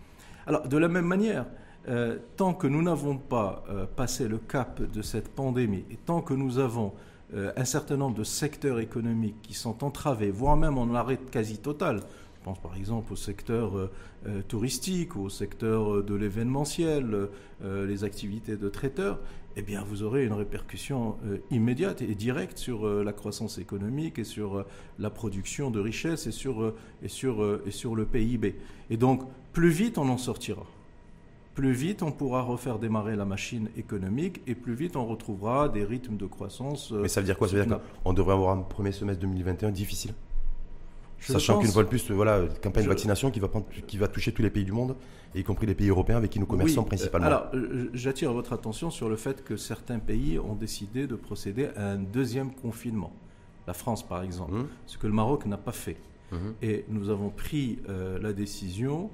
Alors, 0.47 0.69
de 0.69 0.77
la 0.77 0.89
même 0.89 1.07
manière, 1.07 1.47
euh, 1.89 2.19
tant 2.37 2.53
que 2.53 2.67
nous 2.67 2.83
n'avons 2.83 3.17
pas 3.17 3.65
euh, 3.71 3.87
passé 3.87 4.29
le 4.29 4.39
cap 4.39 4.83
de 4.83 5.03
cette 5.03 5.29
pandémie 5.29 5.85
et 5.91 5.97
tant 5.97 6.21
que 6.21 6.35
nous 6.35 6.59
avons 6.59 6.93
euh, 7.35 7.53
un 7.57 7.65
certain 7.65 7.97
nombre 7.97 8.17
de 8.17 8.25
secteurs 8.25 8.81
économiques 8.81 9.41
qui 9.43 9.55
sont 9.55 9.83
entravés, 9.83 10.31
voire 10.31 10.57
même 10.57 10.79
en 10.79 10.95
arrêt 10.95 11.19
quasi 11.31 11.59
total, 11.59 12.01
pense 12.47 12.61
par 12.61 12.77
exemple 12.77 13.13
au 13.13 13.17
secteur 13.17 13.77
euh, 13.77 13.91
euh, 14.29 14.41
touristique, 14.47 15.17
au 15.17 15.29
secteur 15.29 15.97
euh, 15.97 16.03
de 16.05 16.15
l'événementiel, 16.15 17.29
les 17.65 18.05
activités 18.05 18.57
de 18.57 18.69
traiteurs, 18.69 19.19
eh 19.57 19.63
bien 19.63 19.83
vous 19.83 20.03
aurez 20.03 20.27
une 20.27 20.35
répercussion 20.35 21.17
immédiate 21.51 22.03
et 22.03 22.15
directe 22.15 22.59
sur 22.59 22.87
la 22.87 23.13
croissance 23.15 23.57
économique 23.57 24.19
et 24.19 24.25
sur 24.25 24.67
la 24.99 25.09
production 25.09 25.71
de 25.71 25.81
richesses 25.81 26.27
et 26.27 26.33
sur, 26.33 26.75
et, 27.03 27.09
sur, 27.09 27.61
et 27.67 27.71
sur 27.71 27.97
le 27.97 28.05
PIB. 28.05 28.57
Et 28.91 28.99
donc 28.99 29.23
plus 29.55 29.71
vite 29.71 29.97
on 29.97 30.09
en 30.11 30.19
sortira 30.19 30.67
plus 31.55 31.73
vite 31.73 32.03
on 32.03 32.13
pourra 32.13 32.43
refaire 32.43 32.79
démarrer 32.79 33.17
la 33.17 33.25
machine 33.25 33.71
économique 33.79 34.43
et 34.47 34.55
plus 34.55 34.75
vite 34.75 34.97
on 34.97 35.07
retrouvera 35.07 35.71
des 35.71 35.85
rythmes 35.85 36.19
de 36.19 36.27
croissance. 36.27 36.93
Mais 36.93 37.09
ça 37.09 37.21
veut 37.23 37.27
dire 37.27 37.39
quoi? 37.39 37.49
Ça 37.49 37.57
veut 37.57 37.65
dire 37.65 37.81
qu'on 38.05 38.13
devrait 38.13 38.35
avoir 38.35 38.55
un 38.55 38.61
premier 38.61 38.93
semestre 38.93 39.23
2021 39.23 39.71
difficile? 39.71 40.13
Sachant 41.21 41.59
qu'une 41.59 41.71
fois 41.71 41.83
de 41.83 41.89
plus, 41.89 42.11
voilà, 42.11 42.43
campagne 42.63 42.85
de 42.85 42.89
vaccination 42.89 43.31
qui 43.31 43.41
va, 43.41 43.49
prendre, 43.49 43.67
qui 43.87 43.99
va 43.99 44.09
toucher 44.09 44.33
tous 44.33 44.43
les 44.43 44.51
pays 44.51 44.65
du 44.65 44.73
monde, 44.73 44.97
y 45.35 45.45
compris 45.45 45.67
les 45.67 45.75
pays 45.75 45.89
européens 45.89 46.17
avec 46.17 46.31
qui 46.31 46.41
nous 46.41 46.47
commerçons 46.47 46.85
principalement. 46.85 47.27
Alors, 47.27 47.51
j'attire 47.93 48.33
votre 48.33 48.53
attention 48.53 48.91
sur 48.91 49.09
le 49.09 49.17
fait 49.17 49.45
que 49.45 49.57
certains 49.57 49.99
pays 49.99 50.39
ont 50.39 50.55
décidé 50.55 51.07
de 51.07 51.15
procéder 51.15 51.69
à 51.77 51.91
un 51.93 51.99
deuxième 51.99 52.55
confinement. 52.55 53.13
La 53.67 53.75
France, 53.75 54.07
par 54.07 54.23
exemple, 54.23 54.55
mmh. 54.55 54.69
ce 54.87 54.99
que 54.99 55.07
le 55.07 55.13
Maroc 55.13 55.45
n'a 55.47 55.57
pas 55.57 55.73
fait. 55.73 55.97
Mmh. 56.31 56.37
Et 56.63 56.85
nous 56.89 57.11
avons 57.11 57.31
pris 57.31 57.81
euh, 57.89 58.19
la 58.21 58.33
décision 58.33 59.11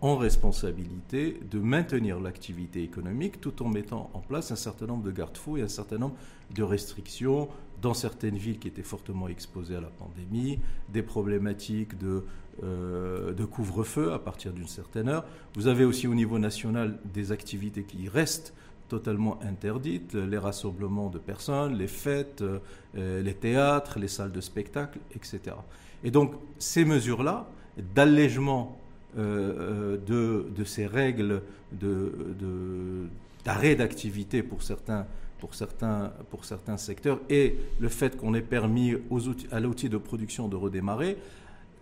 en 0.00 0.16
responsabilité 0.16 1.40
de 1.50 1.58
maintenir 1.58 2.20
l'activité 2.20 2.82
économique 2.82 3.40
tout 3.40 3.62
en 3.62 3.68
mettant 3.68 4.10
en 4.14 4.20
place 4.20 4.50
un 4.50 4.56
certain 4.56 4.86
nombre 4.86 5.04
de 5.04 5.10
garde-fous 5.10 5.58
et 5.58 5.62
un 5.62 5.68
certain 5.68 5.98
nombre 5.98 6.16
de 6.54 6.62
restrictions 6.62 7.48
dans 7.82 7.94
certaines 7.94 8.36
villes 8.36 8.58
qui 8.58 8.68
étaient 8.68 8.82
fortement 8.82 9.28
exposées 9.28 9.76
à 9.76 9.80
la 9.80 9.88
pandémie, 9.88 10.58
des 10.88 11.02
problématiques 11.02 11.98
de, 11.98 12.24
euh, 12.62 13.46
couvre-feu 13.46 14.12
à 14.12 14.18
partir 14.18 14.52
d'une 14.52 14.66
certaine 14.66 15.08
heure. 15.08 15.24
Vous 15.54 15.66
avez 15.66 15.84
aussi 15.84 16.08
au 16.08 16.14
niveau 16.14 16.38
national 16.38 16.98
des 17.12 17.32
activités 17.32 17.84
qui 17.84 18.08
restent 18.08 18.54
totalement 18.88 19.38
interdites, 19.42 20.14
les 20.14 20.38
rassemblements 20.38 21.10
de 21.10 21.18
personnes, 21.18 21.74
les 21.74 21.88
fêtes, 21.88 22.42
euh, 22.42 23.22
les 23.22 23.34
théâtres, 23.34 23.98
les 23.98 24.08
salles 24.08 24.32
de 24.32 24.40
spectacle, 24.40 24.98
etc. 25.14 25.56
Et 26.02 26.10
donc 26.10 26.34
ces 26.58 26.84
mesures-là 26.84 27.48
d'allègement 27.94 28.78
euh, 29.18 29.96
de, 30.06 30.46
de, 30.54 30.64
ces 30.64 30.86
règles 30.86 31.42
d'arrêt 31.72 33.74
de, 33.74 33.78
d'activité 33.78 34.42
pour 34.42 34.62
certains, 34.62 35.06
pour, 35.38 35.54
certains, 35.54 36.12
pour 36.30 36.44
certains 36.44 36.76
secteurs 36.76 37.20
et 37.30 37.56
le 37.78 37.88
fait 37.88 38.16
qu'on 38.16 38.34
ait 38.34 38.42
permis 38.42 38.94
aux 39.10 39.28
outils, 39.28 39.46
à 39.50 39.60
l'outil 39.60 39.88
de 39.88 39.96
production 39.96 40.48
de 40.48 40.56
redémarrer, 40.56 41.16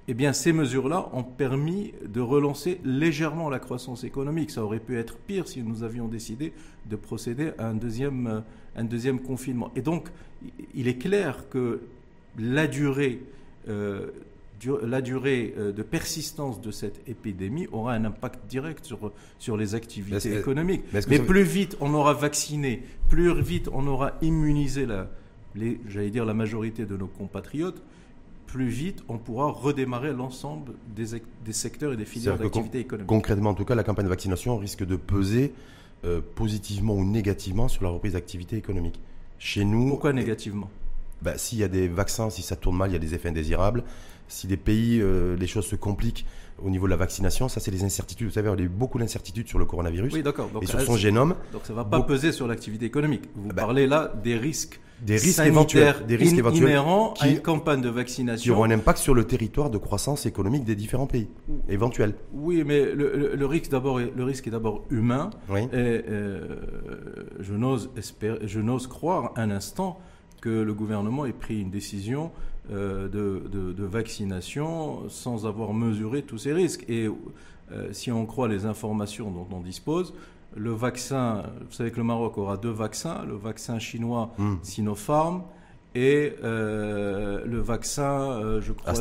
eh 0.07 0.15
bien, 0.15 0.33
ces 0.33 0.53
mesures-là 0.53 1.09
ont 1.13 1.23
permis 1.23 1.95
de 2.07 2.21
relancer 2.21 2.81
légèrement 2.85 3.49
la 3.49 3.59
croissance 3.59 4.05
économique. 4.05 4.51
Ça 4.51 4.63
aurait 4.63 4.81
pu 4.81 4.99
être 4.99 5.17
pire 5.17 5.49
si 5.49 5.63
nous 5.63 5.83
avions 5.83 6.09
décidé 6.09 6.53
de 6.87 6.97
procéder 6.97 7.53
à 7.59 7.69
un 7.69 7.75
deuxième, 7.75 8.43
un 8.77 8.85
deuxième 8.85 9.21
confinement. 9.21 9.73
Et 9.77 9.81
donc, 9.81 10.09
il 10.75 10.89
est 10.89 10.99
clair 10.99 11.49
que 11.49 11.81
la 12.39 12.67
durée 12.67 13.23
euh, 13.69 14.09
la 14.83 15.01
durée 15.01 15.55
euh, 15.57 15.73
de 15.73 15.83
persistance 15.83 16.61
de 16.61 16.71
cette 16.71 17.01
épidémie 17.09 17.67
aura 17.73 17.95
un 17.95 18.05
impact 18.05 18.47
direct 18.49 18.85
sur, 18.85 19.13
sur 19.39 19.57
les 19.57 19.75
activités 19.75 20.37
économiques. 20.37 20.85
Mais, 21.09 21.19
plus 21.19 21.43
vite 21.43 21.77
on 21.81 21.95
aura 21.95 22.15
vacciné, 22.15 22.83
plus 23.09 23.41
vite 23.41 23.69
on 23.73 23.87
aura 23.87 24.13
immunisé 24.23 24.87
la, 24.87 25.09
j'allais 25.89 26.11
dire 26.11 26.25
la 26.25 26.35
majorité 26.35 26.85
de 26.85 26.97
nos 26.97 27.07
compatriotes, 27.07 27.83
plus 28.47 28.69
vite 28.69 29.03
on 29.09 29.19
pourra 29.19 29.51
redémarrer 29.51 30.13
l'ensemble 30.13 30.73
des, 30.95 31.21
des, 31.45 31.53
secteurs 31.53 31.93
et 31.93 31.97
des 31.97 32.05
filières 32.05 32.39
d'activité 32.39 32.81
économique. 32.81 33.09
Concrètement, 33.09 33.51
en 33.51 33.55
tout 33.55 33.65
cas, 33.65 33.75
la 33.75 33.85
campagne 33.85 34.05
de 34.05 34.11
vaccination 34.11 34.57
risque 34.59 34.85
de 34.85 34.97
peser 34.97 35.53
euh, 36.05 36.21
positivement 36.35 36.95
ou 36.95 37.05
négativement 37.05 37.69
sur 37.69 37.85
la 37.85 37.91
reprise 37.91 38.13
d'activité 38.13 38.57
économique. 38.57 39.01
Chez 39.39 39.65
nous. 39.65 39.89
Pourquoi 39.89 40.13
négativement? 40.13 40.71
bah, 41.23 41.39
S'il 41.39 41.59
y 41.59 41.65
a 41.65 41.69
des 41.69 41.89
vaccins, 41.89 42.31
si 42.31 42.43
ça 42.43 42.57
tourne 42.57 42.77
mal, 42.77 42.91
il 42.91 42.93
y 42.93 42.97
a 42.97 43.01
des 43.01 43.15
effets 43.15 43.31
indésirables 43.31 43.83
si 44.29 44.47
des 44.47 44.57
pays, 44.57 45.01
euh, 45.01 45.37
les 45.37 45.47
choses 45.47 45.67
se 45.67 45.77
compliquent 45.77 46.27
au 46.63 46.71
niveau 46.71 46.87
de 46.87 46.91
la 46.91 46.97
vaccination, 46.97 47.49
ça 47.49 47.61
c'est 47.61 47.71
les 47.71 47.85
incertitudes. 47.85 48.29
Vous 48.29 48.35
savez, 48.35 48.51
il 48.55 48.59
y 48.61 48.63
a 48.63 48.67
eu 48.67 48.69
beaucoup 48.69 48.99
d'incertitudes 48.99 49.49
sur 49.49 49.59
le 49.59 49.65
coronavirus 49.65 50.13
oui, 50.13 50.23
d'accord. 50.23 50.51
et 50.63 50.67
sur 50.67 50.81
son 50.81 50.97
génome. 50.97 51.35
Donc 51.53 51.63
ça 51.65 51.73
ne 51.73 51.77
va 51.77 51.85
pas 51.85 52.01
peser 52.03 52.33
sur 52.33 52.47
l'activité 52.47 52.87
économique. 52.87 53.25
Vous 53.35 53.49
bah, 53.49 53.63
parlez 53.63 53.87
là 53.87 54.13
des 54.23 54.37
risques 54.37 54.81
des 55.03 55.17
risques 55.17 55.45
éventuels, 55.45 56.07
des 56.07 56.17
risques 56.17 56.39
éventuels 56.39 56.69
inhérents 56.69 57.13
qui, 57.13 57.25
à 57.25 57.29
une 57.29 57.41
campagne 57.41 57.81
de 57.81 57.89
vaccination. 57.89 58.43
Qui 58.43 58.51
auront 58.51 58.65
un 58.65 58.71
impact 58.71 58.99
sur 58.99 59.15
le 59.15 59.25
territoire 59.25 59.69
de 59.71 59.79
croissance 59.79 60.25
économique 60.25 60.65
des 60.65 60.77
différents 60.77 61.07
pays, 61.07 61.29
éventuels. 61.69 62.15
Oui, 62.33 62.63
mais 62.65 62.93
le, 62.95 63.47
risque 63.47 63.71
d'abord, 63.71 63.99
le 63.99 64.25
risque 64.25 64.47
est 64.47 64.51
d'abord 64.51 64.85
humain. 64.91 65.31
Oui. 65.49 65.63
Et 65.65 65.67
euh, 65.75 66.57
je 67.41 67.55
n'ose 67.55 67.91
je 68.45 68.61
n'ose 68.61 68.87
croire 68.87 69.33
un 69.37 69.51
instant 69.51 69.99
que 70.45 70.51
le 70.51 70.75
gouvernement 70.75 71.25
ait 71.25 71.33
pris 71.33 71.59
une 71.59 71.71
décision 71.71 72.31
euh, 72.71 73.09
de, 73.09 73.85
vaccination 73.85 75.09
sans 75.09 75.47
avoir 75.47 75.73
mesuré 75.73 76.21
tous 76.21 76.37
ces 76.37 76.53
risques. 76.53 76.85
Et 76.87 77.09
euh, 77.73 77.89
si 77.93 78.13
on 78.13 78.27
croit 78.27 78.47
les 78.47 78.67
informations 78.67 79.31
dont 79.31 79.47
on 79.51 79.61
dispose, 79.61 80.13
le 80.55 80.73
vaccin, 80.73 81.45
vous 81.61 81.73
savez 81.73 81.91
que 81.91 81.97
le 81.97 82.05
Maroc 82.05 82.37
aura 82.37 82.59
deux 82.59 82.71
vaccins, 82.71 83.25
le 83.27 83.37
vaccin 83.37 83.79
chinois 83.79 84.33
hmm. 84.37 84.57
Sinopharm 84.63 85.45
et 85.95 86.35
euh, 86.43 87.43
le 87.47 87.61
vaccin, 87.61 88.61
je 88.61 88.73
crois, 88.73 88.95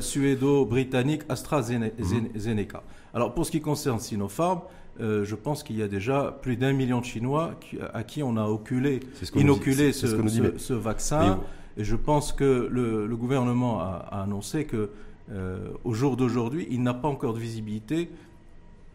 suédo-britannique 0.00 1.22
AstraZeneca. 1.28 2.78
Hmm. 2.78 3.16
Alors 3.16 3.34
pour 3.34 3.46
ce 3.46 3.50
qui 3.50 3.60
concerne 3.60 3.98
Sinopharm, 3.98 4.60
je 5.00 5.34
pense 5.34 5.62
qu'il 5.62 5.78
y 5.78 5.82
a 5.82 5.88
déjà 5.88 6.38
plus 6.42 6.56
d'un 6.56 6.72
million 6.72 7.00
de 7.00 7.04
Chinois 7.06 7.54
à 7.94 8.02
qui 8.02 8.22
on 8.22 8.36
a 8.36 8.44
oculé, 8.44 9.00
inoculé 9.34 9.92
ce, 9.92 10.72
vaccin. 10.74 11.40
Et 11.76 11.84
je 11.84 11.96
pense 11.96 12.32
que 12.32 12.68
le, 12.70 13.16
gouvernement 13.16 13.80
a, 13.80 14.22
annoncé 14.22 14.64
que 14.64 14.90
euh, 15.32 15.70
au 15.84 15.94
jour 15.94 16.16
d'aujourd'hui, 16.16 16.66
il 16.70 16.82
n'a 16.82 16.94
pas 16.94 17.08
encore 17.08 17.34
de 17.34 17.38
visibilité 17.38 18.10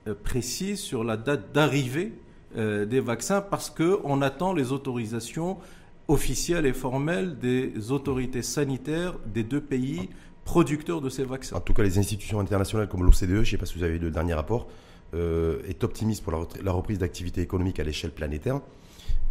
euh, 0.08 0.14
précise 0.22 0.80
sur 0.80 1.04
la 1.04 1.16
date 1.16 1.54
d'arrivée 1.54 2.14
euh, 2.58 2.86
des 2.86 3.00
vaccins 3.00 3.42
parce 3.42 3.70
qu'on 3.70 4.22
attend 4.22 4.54
les 4.54 4.72
autorisations 4.72 5.58
officielles 6.08 6.66
et 6.66 6.74
formelles 6.74 7.40
des 7.40 7.92
autorités 7.92 8.42
sanitaires 8.42 9.16
des 9.26 9.44
deux 9.44 9.62
pays 9.62 10.10
producteurs 10.44 11.02
de 11.02 11.10
ces 11.10 11.24
vaccins. 11.24 11.56
En 11.56 11.62
tout 11.62 11.74
cas, 11.74 11.84
les 11.84 11.98
institutions 11.98 12.40
internationales 12.40 12.88
comme 12.88 13.04
l'OCDE, 13.04 13.28
je 13.28 13.34
ne 13.40 13.44
sais 13.46 13.58
pas 13.58 13.66
si 13.66 13.78
vous 13.78 13.84
avez 13.84 13.98
lu 13.98 14.06
le 14.06 14.12
dernier 14.12 14.34
rapport, 14.34 14.68
est 15.16 15.84
optimiste 15.84 16.24
pour 16.24 16.48
la 16.64 16.72
reprise 16.72 17.00
d'activité 17.00 17.42
économique 17.42 17.80
à 17.80 17.84
l'échelle 17.84 18.12
planétaire. 18.12 18.62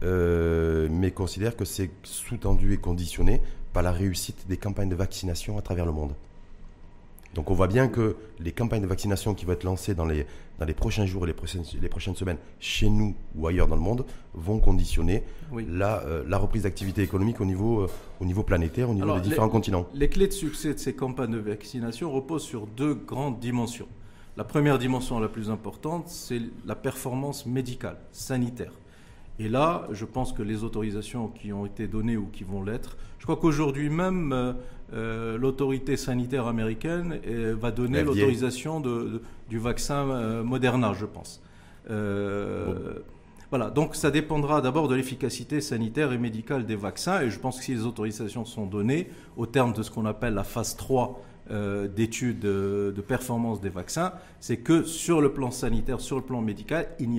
Euh, 0.02 0.88
mais 0.90 1.12
considère 1.12 1.56
que 1.56 1.64
c'est 1.64 1.90
sous-tendu 2.02 2.74
et 2.74 2.76
conditionné 2.76 3.40
par 3.72 3.82
la 3.82 3.92
réussite 3.92 4.46
des 4.48 4.56
campagnes 4.56 4.88
de 4.88 4.94
vaccination 4.94 5.56
à 5.56 5.62
travers 5.62 5.86
le 5.86 5.92
monde. 5.92 6.14
Donc 7.34 7.50
on 7.50 7.54
voit 7.54 7.66
bien 7.66 7.88
que 7.88 8.16
les 8.38 8.52
campagnes 8.52 8.82
de 8.82 8.86
vaccination 8.86 9.34
qui 9.34 9.44
vont 9.44 9.54
être 9.54 9.64
lancées 9.64 9.94
dans 9.94 10.04
les, 10.04 10.24
dans 10.60 10.66
les 10.66 10.74
prochains 10.74 11.04
jours 11.04 11.24
et 11.24 11.26
les 11.26 11.32
prochaines, 11.32 11.64
les 11.80 11.88
prochaines 11.88 12.14
semaines 12.14 12.36
chez 12.60 12.88
nous 12.88 13.16
ou 13.34 13.48
ailleurs 13.48 13.66
dans 13.66 13.74
le 13.74 13.80
monde 13.80 14.04
vont 14.34 14.60
conditionner 14.60 15.24
la, 15.68 16.02
euh, 16.02 16.22
la, 16.28 16.38
reprise 16.38 16.62
d'activité 16.62 17.02
économique 17.02 17.40
au 17.40 17.44
niveau, 17.44 17.80
euh, 17.80 17.88
au 18.20 18.24
niveau 18.24 18.44
planétaire, 18.44 18.88
au 18.88 18.94
niveau 18.94 19.14
des 19.14 19.20
différents 19.20 19.48
continents. 19.48 19.88
Les 19.94 20.08
clés 20.08 20.28
de 20.28 20.32
succès 20.32 20.74
de 20.74 20.78
ces 20.78 20.94
campagnes 20.94 21.32
de 21.32 21.38
vaccination 21.38 22.12
reposent 22.12 22.44
sur 22.44 22.68
deux 22.68 22.94
grandes 22.94 23.40
dimensions. 23.40 23.88
La 24.36 24.42
première 24.42 24.78
dimension 24.78 25.20
la 25.20 25.28
plus 25.28 25.48
importante, 25.48 26.08
c'est 26.08 26.40
la 26.66 26.74
performance 26.74 27.46
médicale, 27.46 27.98
sanitaire. 28.10 28.72
Et 29.38 29.48
là, 29.48 29.86
je 29.92 30.04
pense 30.04 30.32
que 30.32 30.42
les 30.42 30.64
autorisations 30.64 31.28
qui 31.28 31.52
ont 31.52 31.66
été 31.66 31.86
données 31.86 32.16
ou 32.16 32.26
qui 32.26 32.42
vont 32.42 32.62
l'être, 32.62 32.96
je 33.18 33.24
crois 33.24 33.36
qu'aujourd'hui 33.36 33.90
même, 33.90 34.32
euh, 34.32 34.52
euh, 34.92 35.38
l'autorité 35.38 35.96
sanitaire 35.96 36.46
américaine 36.46 37.20
euh, 37.26 37.56
va 37.58 37.70
donner 37.70 38.02
l'autorisation 38.02 38.80
du 39.48 39.58
vaccin 39.58 40.42
Moderna, 40.42 40.92
je 40.94 41.06
pense. 41.06 41.40
Voilà, 43.50 43.70
donc 43.70 43.94
ça 43.94 44.10
dépendra 44.10 44.60
d'abord 44.60 44.88
de 44.88 44.96
l'efficacité 44.96 45.60
sanitaire 45.60 46.12
et 46.12 46.18
médicale 46.18 46.66
des 46.66 46.74
vaccins, 46.74 47.20
et 47.20 47.30
je 47.30 47.38
pense 47.38 47.58
que 47.58 47.64
si 47.64 47.74
les 47.74 47.86
autorisations 47.86 48.44
sont 48.44 48.66
données 48.66 49.08
au 49.36 49.46
terme 49.46 49.72
de 49.72 49.82
ce 49.84 49.92
qu'on 49.92 50.06
appelle 50.06 50.34
la 50.34 50.42
phase 50.42 50.74
3 50.74 51.22
d'études 51.50 52.40
de, 52.40 53.04
performance 53.06 53.60
des 53.60 53.68
vaccins, 53.68 54.12
c'est 54.40 54.56
que 54.56 54.84
sur 54.84 55.20
le 55.20 55.32
plan 55.32 55.50
sanitaire, 55.50 56.00
sur 56.00 56.16
le 56.16 56.22
plan 56.22 56.40
médical, 56.40 56.88
il 56.98 57.10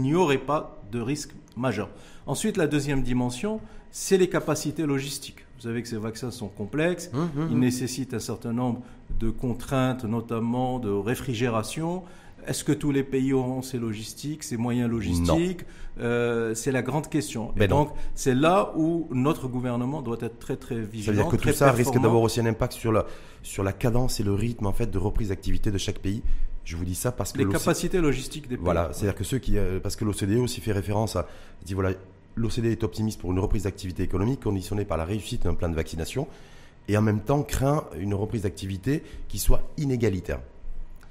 n'y 0.00 0.14
aurait 0.14 0.38
pas 0.38 0.80
de 0.92 1.00
risque 1.00 1.32
majeur. 1.56 1.88
Ensuite, 2.26 2.56
la 2.56 2.66
deuxième 2.66 3.02
dimension, 3.02 3.60
c'est 3.90 4.16
les 4.16 4.28
capacités 4.28 4.86
logistiques. 4.86 5.44
Vous 5.56 5.62
savez 5.62 5.82
que 5.82 5.88
ces 5.88 5.96
vaccins 5.96 6.30
sont 6.30 6.48
complexes, 6.48 7.10
hum, 7.12 7.30
hum, 7.36 7.46
ils 7.48 7.54
hum. 7.54 7.60
nécessitent 7.60 8.14
un 8.14 8.18
certain 8.18 8.52
nombre 8.52 8.82
de 9.20 9.30
contraintes, 9.30 10.04
notamment 10.04 10.78
de 10.78 10.90
réfrigération. 10.90 12.02
Est-ce 12.46 12.64
que 12.64 12.72
tous 12.72 12.90
les 12.90 13.02
pays 13.02 13.32
auront 13.32 13.62
ces 13.62 13.78
logistiques, 13.78 14.42
ces 14.42 14.56
moyens 14.56 14.90
logistiques 14.90 15.64
euh, 15.98 16.54
C'est 16.54 16.72
la 16.72 16.82
grande 16.82 17.08
question. 17.08 17.52
Et 17.60 17.66
donc, 17.68 17.90
c'est 18.14 18.34
là 18.34 18.72
où 18.76 19.08
notre 19.10 19.48
gouvernement 19.48 20.02
doit 20.02 20.18
être 20.20 20.38
très 20.38 20.56
très 20.56 20.80
vigilant. 20.80 21.14
C'est-à-dire 21.14 21.28
que 21.28 21.36
tout 21.36 21.52
ça 21.52 21.72
risque 21.72 21.94
d'avoir 21.94 22.22
aussi 22.22 22.40
un 22.40 22.46
impact 22.46 22.74
sur 22.74 22.92
la, 22.92 23.06
sur 23.42 23.62
la 23.62 23.72
cadence 23.72 24.20
et 24.20 24.22
le 24.22 24.34
rythme 24.34 24.66
en 24.66 24.72
fait 24.72 24.90
de 24.90 24.98
reprise 24.98 25.28
d'activité 25.28 25.70
de 25.70 25.78
chaque 25.78 25.98
pays. 25.98 26.22
Je 26.64 26.76
vous 26.76 26.84
dis 26.84 26.94
ça 26.94 27.12
parce 27.12 27.32
que 27.32 27.38
les 27.38 27.48
capacités 27.48 28.00
logistiques 28.00 28.48
des 28.48 28.56
pays. 28.56 28.64
Voilà, 28.64 28.90
c'est-à-dire 28.92 29.14
que 29.14 29.24
ceux 29.24 29.38
qui, 29.38 29.58
euh, 29.58 29.80
parce 29.80 29.96
que 29.96 30.04
l'OCDE 30.04 30.38
aussi 30.38 30.62
fait 30.62 30.72
référence 30.72 31.14
à, 31.14 31.26
dit 31.64 31.74
voilà, 31.74 31.90
l'OCDE 32.36 32.66
est 32.66 32.84
optimiste 32.84 33.20
pour 33.20 33.32
une 33.32 33.38
reprise 33.38 33.64
d'activité 33.64 34.02
économique 34.02 34.40
conditionnée 34.40 34.86
par 34.86 34.96
la 34.96 35.04
réussite 35.04 35.42
d'un 35.44 35.54
plan 35.54 35.68
de 35.68 35.74
vaccination 35.74 36.26
et 36.88 36.96
en 36.96 37.02
même 37.02 37.20
temps 37.20 37.42
craint 37.42 37.84
une 37.98 38.14
reprise 38.14 38.42
d'activité 38.42 39.02
qui 39.28 39.38
soit 39.38 39.62
inégalitaire. 39.76 40.40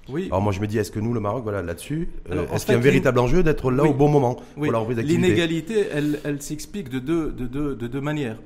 Oui. 0.10 0.26
Alors 0.26 0.42
moi 0.42 0.52
je 0.52 0.60
me 0.60 0.68
dis, 0.68 0.78
est-ce 0.78 0.92
que 0.92 1.00
nous, 1.00 1.14
le 1.14 1.20
Maroc, 1.20 1.44
voilà, 1.44 1.62
là-dessus, 1.62 2.10
euh, 2.30 2.46
est-ce 2.54 2.66
qu'il 2.66 2.74
y 2.74 2.76
a 2.76 2.80
un 2.80 2.82
véritable 2.82 3.20
enjeu 3.20 3.44
d'être 3.44 3.72
là 3.72 3.84
au 3.84 3.94
bon 3.94 4.10
moment 4.10 4.38
pour 4.56 4.72
la 4.72 4.78
reprise 4.78 4.98
d'activité? 4.98 5.22
L'inégalité, 5.22 5.88
elle, 5.92 6.20
elle 6.24 6.42
s'explique 6.42 6.90
de 6.90 7.00
deux, 7.00 7.32
de, 7.32 7.46
deux, 7.46 7.76
de 7.76 7.88
deux 7.88 8.02
manières. 8.02 8.38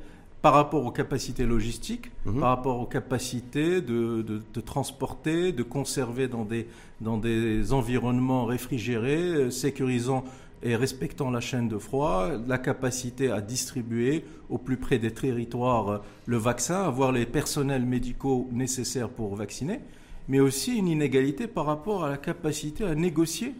par 0.41 0.53
rapport 0.53 0.85
aux 0.85 0.91
capacités 0.91 1.45
logistiques, 1.45 2.11
mhm. 2.25 2.39
par 2.39 2.49
rapport 2.49 2.79
aux 2.79 2.85
capacités 2.85 3.81
de, 3.81 4.21
de, 4.21 4.61
transporter, 4.61 5.51
de 5.51 5.63
conserver 5.63 6.27
dans 6.27 6.45
des, 6.45 6.67
dans 7.01 7.17
des 7.17 7.73
environnements 7.73 8.45
réfrigérés, 8.45 9.17
euh, 9.17 9.49
sécurisant 9.49 10.23
et 10.63 10.75
respectant 10.75 11.29
la 11.31 11.39
chaîne 11.39 11.67
de 11.67 11.77
froid, 11.77 12.29
la 12.47 12.57
capacité 12.57 13.29
à 13.31 13.41
distribuer 13.41 14.25
au 14.49 14.57
plus 14.57 14.77
près 14.77 14.99
des 14.99 15.11
territoires 15.11 15.89
euh, 15.89 15.97
le 16.27 16.37
vaccin, 16.37 16.83
avoir 16.83 17.11
les 17.11 17.25
personnels 17.25 17.85
médicaux 17.85 18.47
nécessaires 18.51 19.09
pour 19.09 19.35
vacciner, 19.35 19.79
mais 20.27 20.39
aussi 20.39 20.77
une 20.77 20.87
inégalité 20.87 21.47
par 21.47 21.65
rapport 21.65 22.03
à 22.03 22.09
la 22.09 22.17
capacité 22.17 22.83
à 22.83 22.95
négocier 22.95 23.53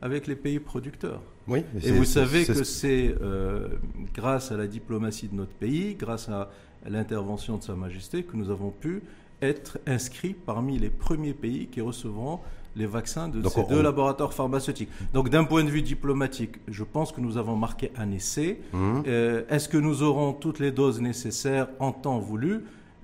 avec 0.00 0.26
les 0.26 0.36
pays 0.36 0.58
producteurs. 0.58 1.22
Oui, 1.48 1.64
et 1.82 1.90
vous 1.92 2.04
savez 2.04 2.44
que 2.44 2.64
c'est 2.64 3.14
euh, 3.20 3.68
grâce 4.14 4.52
à 4.52 4.56
la 4.56 4.66
diplomatie 4.66 5.28
de 5.28 5.34
notre 5.34 5.52
pays, 5.52 5.94
grâce 5.94 6.28
à 6.28 6.50
l'intervention 6.86 7.56
de 7.56 7.62
Sa 7.62 7.74
Majesté, 7.74 8.22
que 8.22 8.36
nous 8.36 8.50
avons 8.50 8.70
pu 8.70 9.02
être 9.40 9.78
inscrits 9.86 10.34
parmi 10.34 10.78
les 10.78 10.90
premiers 10.90 11.34
pays 11.34 11.66
qui 11.66 11.80
recevront 11.80 12.40
les 12.74 12.86
vaccins 12.86 13.28
de 13.28 13.46
ces 13.48 13.64
deux 13.64 13.82
laboratoires 13.82 14.32
pharmaceutiques. 14.32 14.88
Donc 15.12 15.28
d'un 15.28 15.44
point 15.44 15.62
de 15.64 15.68
vue 15.68 15.82
diplomatique, 15.82 16.56
je 16.68 16.84
pense 16.84 17.12
que 17.12 17.20
nous 17.20 17.36
avons 17.36 17.56
marqué 17.56 17.90
un 17.96 18.10
essai. 18.12 18.60
Mmh. 18.72 19.02
Euh, 19.06 19.42
est-ce 19.50 19.68
que 19.68 19.76
nous 19.76 20.02
aurons 20.02 20.32
toutes 20.32 20.58
les 20.58 20.70
doses 20.70 21.00
nécessaires 21.00 21.68
en 21.80 21.92
temps 21.92 22.18
voulu? 22.18 22.62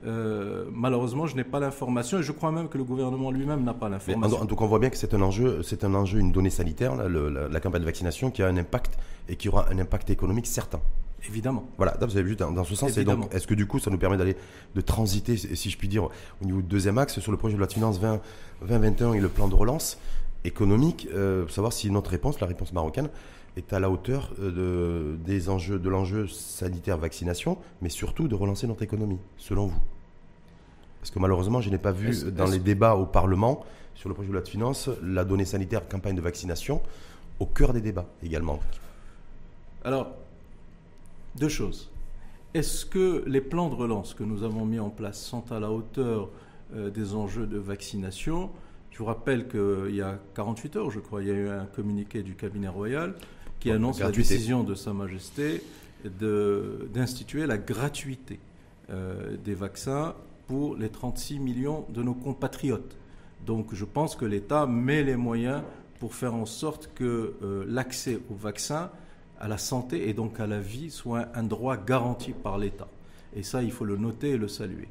Euh, 0.09 0.65
malheureusement, 0.73 1.27
je 1.27 1.37
n'ai 1.37 1.45
pas 1.45 1.61
l'information 1.61 2.19
et 2.19 2.23
je 2.23 2.33
crois 2.33 2.51
même 2.51 2.69
que 2.69 2.79
le 2.79 2.85
gouvernement 2.85 3.31
lui-même 3.31 3.63
n'a 3.63 3.75
pas 3.75 3.89
l'information. 3.89 4.41
En, 4.41 4.47
tout 4.47 4.57
cas, 4.57 4.65
on 4.65 4.69
voit 4.69 4.79
bien 4.79 4.91
que 4.91 4.97
c'est 4.97 5.13
un 5.13 5.21
enjeu, 5.21 5.63
c'est 5.63 5.85
un 5.85 5.95
enjeu, 5.95 6.19
une 6.19 6.33
donnée 6.33 6.51
sanitaire, 6.51 6.97
la, 6.97 7.61
campagne 7.61 7.83
de 7.83 7.87
vaccination, 7.87 8.31
qui 8.31 8.43
a 8.43 8.47
un 8.47 8.57
impact 8.57 8.99
et 9.29 9.37
qui 9.37 9.49
aura 9.49 9.67
un 9.71 9.79
impact 9.79 10.09
économique 10.11 10.47
certain. 10.47 10.81
Évidemment. 11.29 11.67
Voilà, 11.77 11.97
vous 12.01 12.17
avez 12.17 12.23
vu 12.23 12.37
dans, 12.37 12.65
ce 12.65 12.75
sens. 12.75 12.97
Et 12.97 13.05
donc, 13.05 13.33
est-ce 13.35 13.47
que 13.47 13.55
du 13.55 13.67
coup, 13.67 13.79
ça 13.79 13.91
nous 13.91 13.99
permet 13.99 14.17
d'aller 14.17 14.37
de 14.75 14.81
transiter, 14.81 15.37
si 15.37 15.69
je 15.69 15.77
puis 15.77 15.89
dire, 15.89 16.05
au 16.05 16.45
niveau 16.45 16.63
du 16.63 16.69
deuxième 16.69 16.97
axe 16.97 17.19
sur 17.21 17.33
le 17.33 17.39
projet 17.39 17.55
de 17.55 17.59
loi 17.59 17.67
de 17.67 17.73
finances 17.73 18.01
2021 18.01 19.13
et 19.15 19.21
le 19.21 19.29
plan 19.29 19.49
de 19.49 19.55
relance 19.55 19.99
économique, 20.45 21.09
euh, 21.13 21.47
savoir 21.49 21.73
si 21.73 21.91
notre 21.91 22.11
réponse, 22.11 22.41
la 22.41 22.47
réponse 22.47 22.73
marocaine, 22.73 23.11
est 23.57 23.73
à 23.73 23.81
la 23.81 23.91
hauteur 23.91 24.33
euh, 24.39 25.17
de, 25.17 25.25
des 25.25 25.51
enjeux, 25.51 25.79
de 25.79 25.89
l'enjeu 25.89 26.29
sanitaire 26.29 26.97
vaccination, 26.97 27.59
mais 27.83 27.89
surtout 27.89 28.29
de 28.29 28.35
relancer 28.37 28.67
notre 28.67 28.83
économie, 28.83 29.19
selon 29.37 29.67
vous? 29.67 29.81
Parce 31.09 31.15
que 31.15 31.21
malheureusement, 31.21 31.63
je 31.63 31.71
n'ai 31.71 31.79
pas 31.79 31.91
vu 31.91 32.31
dans 32.33 32.45
les 32.45 32.59
débats 32.59 32.95
au 32.95 33.07
Parlement 33.07 33.65
sur 33.95 34.11
le 34.11 34.15
projet 34.15 34.29
de 34.29 34.35
loi 34.35 34.43
de 34.43 34.49
finances 34.49 34.91
la 35.03 35.25
donnée 35.25 35.47
sanitaire 35.47 35.89
campagne 35.89 36.15
de 36.15 36.21
vaccination 36.21 36.83
au 37.41 37.47
cœur 37.47 37.73
des 37.73 37.81
débats 37.81 38.05
également. 38.23 38.61
Alors, 39.87 40.11
deux 41.35 41.49
choses. 41.49 41.91
Est-ce 42.53 42.85
que 42.85 43.25
les 43.27 43.41
plans 43.41 43.71
de 43.71 43.75
relance 43.75 44.13
que 44.13 44.23
nous 44.23 44.43
avons 44.43 44.67
mis 44.67 44.79
en 44.79 44.91
place 44.91 45.19
sont 45.19 45.51
à 45.51 45.59
la 45.59 45.71
hauteur 45.71 46.29
euh, 46.75 46.91
des 46.91 47.15
enjeux 47.15 47.47
de 47.47 47.57
vaccination? 47.57 48.51
Je 48.91 48.99
vous 48.99 49.07
rappelle 49.07 49.49
qu'il 49.49 49.95
y 49.95 50.03
a 50.03 50.19
48 50.35 50.77
heures, 50.77 50.91
je 50.91 51.01
crois, 51.01 51.23
il 51.23 51.29
y 51.29 51.31
a 51.31 51.35
eu 51.35 51.49
un 51.49 51.65
communiqué 51.65 52.23
du 52.23 52.35
cabinet 52.35 52.69
royal 52.69 53.15
qui 53.61 53.71
annonce 53.71 53.99
la 54.01 54.11
décision 54.11 54.63
de 54.63 54.75
Sa 54.75 54.93
Majesté 54.93 55.63
d'instituer 56.05 57.47
la 57.47 57.57
gratuité 57.57 58.39
euh, 58.91 59.39
des 59.43 59.55
vaccins 59.55 60.15
pour 60.49 60.75
les 60.75 60.89
36 60.89 61.39
millions 61.39 61.85
de 61.91 62.03
nos 62.03 62.15
compatriotes. 62.15 62.97
Donc 63.47 63.75
je 63.75 63.85
pense 63.85 64.17
que 64.17 64.25
l'État 64.25 64.67
met 64.67 65.05
les 65.05 65.17
moyens 65.17 65.63
pour 66.01 66.15
faire 66.15 66.35
en 66.35 66.47
sorte 66.47 66.91
que 66.95 67.35
euh, 67.43 67.65
l'accès 67.69 68.19
aux 68.31 68.35
vaccins, 68.35 68.91
à 69.41 69.47
la 69.47 69.59
santé 69.59 70.09
et 70.09 70.15
donc 70.15 70.41
à 70.41 70.47
la 70.47 70.59
vie 70.59 70.91
soit 70.91 71.29
un 71.35 71.45
droit 71.45 71.77
garanti 71.77 72.33
par 72.33 72.59
l'État. 72.59 72.89
Et 73.37 73.43
ça, 73.43 73.63
il 73.63 73.71
faut 73.71 73.85
le 73.85 73.97
noter 73.97 74.31
et 74.31 74.37
le 74.37 74.49
saluer. 74.49 74.89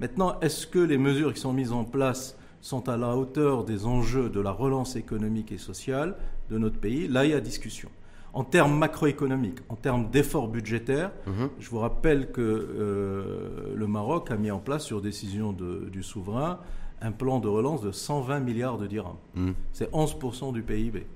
Maintenant, 0.00 0.38
est-ce 0.40 0.66
que 0.66 0.78
les 0.78 0.98
mesures 0.98 1.32
qui 1.32 1.40
sont 1.40 1.52
mises 1.52 1.72
en 1.72 1.84
place 1.84 2.36
sont 2.60 2.88
à 2.88 2.96
la 2.96 3.16
hauteur 3.16 3.64
des 3.64 3.86
enjeux 3.86 4.28
de 4.28 4.40
la 4.40 4.50
relance 4.50 4.96
économique 4.96 5.52
et 5.52 5.58
sociale 5.58 6.16
de 6.50 6.58
notre 6.58 6.78
pays, 6.78 7.08
là, 7.08 7.24
il 7.24 7.30
y 7.30 7.34
a 7.34 7.40
discussion. 7.40 7.88
En 8.34 8.42
termes 8.42 8.76
macroéconomiques, 8.76 9.60
en 9.68 9.76
termes 9.76 10.10
d'efforts 10.10 10.48
budgétaires, 10.48 11.12
mhm. 11.26 11.50
je 11.60 11.70
vous 11.70 11.78
rappelle 11.78 12.32
que 12.32 12.40
euh, 12.40 13.72
le 13.76 13.86
Maroc 13.86 14.30
a 14.32 14.36
mis 14.36 14.50
en 14.50 14.58
place, 14.58 14.84
sur 14.84 15.00
décision 15.00 15.52
du 15.52 16.02
souverain, 16.02 16.58
un 17.00 17.12
plan 17.12 17.38
de 17.38 17.46
relance 17.46 17.80
de 17.80 17.92
120 17.92 18.40
milliards 18.40 18.78
de 18.78 18.88
dirhams. 18.88 19.16
Mhm. 19.36 19.54
C'est 19.72 19.90
11% 19.92 20.52
du 20.52 20.62
PIB. 20.62 21.06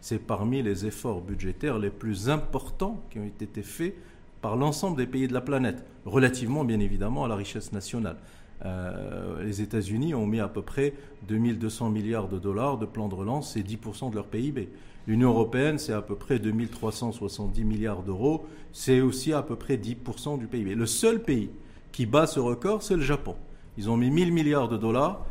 C'est 0.00 0.18
parmi 0.18 0.62
les 0.62 0.86
efforts 0.86 1.20
budgétaires 1.20 1.78
les 1.78 1.90
plus 1.90 2.30
importants 2.30 3.02
qui 3.10 3.18
ont 3.18 3.24
été 3.24 3.62
faits 3.62 3.94
par 4.40 4.56
l'ensemble 4.56 4.96
des 4.96 5.06
pays 5.06 5.28
de 5.28 5.34
la 5.34 5.40
planète, 5.40 5.84
relativement 6.06 6.64
bien 6.64 6.80
évidemment 6.80 7.24
à 7.24 7.28
la 7.28 7.36
richesse 7.36 7.72
nationale. 7.72 8.16
Euh, 8.64 9.42
les 9.42 9.60
États-Unis 9.60 10.14
ont 10.14 10.26
mis 10.26 10.40
à 10.40 10.48
peu 10.48 10.62
près 10.62 10.94
2200 11.28 11.90
milliards 11.90 12.28
de 12.28 12.38
dollars 12.38 12.78
de 12.78 12.86
plan 12.86 13.08
de 13.08 13.14
relance, 13.14 13.52
c'est 13.52 13.60
10% 13.62 14.10
de 14.10 14.14
leur 14.14 14.26
PIB. 14.26 14.68
L'Union 15.06 15.30
européenne, 15.30 15.78
c'est 15.78 15.92
à 15.92 16.00
peu 16.00 16.14
près 16.14 16.38
2370 16.38 17.64
milliards 17.64 18.02
d'euros, 18.02 18.46
c'est 18.72 19.00
aussi 19.00 19.32
à 19.32 19.42
peu 19.42 19.56
près 19.56 19.76
10% 19.76 20.38
du 20.38 20.46
PIB. 20.46 20.74
Le 20.74 20.86
seul 20.86 21.22
pays 21.22 21.50
qui 21.92 22.06
bat 22.06 22.26
ce 22.26 22.40
record, 22.40 22.82
c'est 22.82 22.96
le 22.96 23.02
Japon. 23.02 23.36
Ils 23.76 23.90
ont 23.90 23.96
mis 23.96 24.10
1000 24.10 24.32
milliards 24.32 24.68
de 24.68 24.76
dollars, 24.76 25.26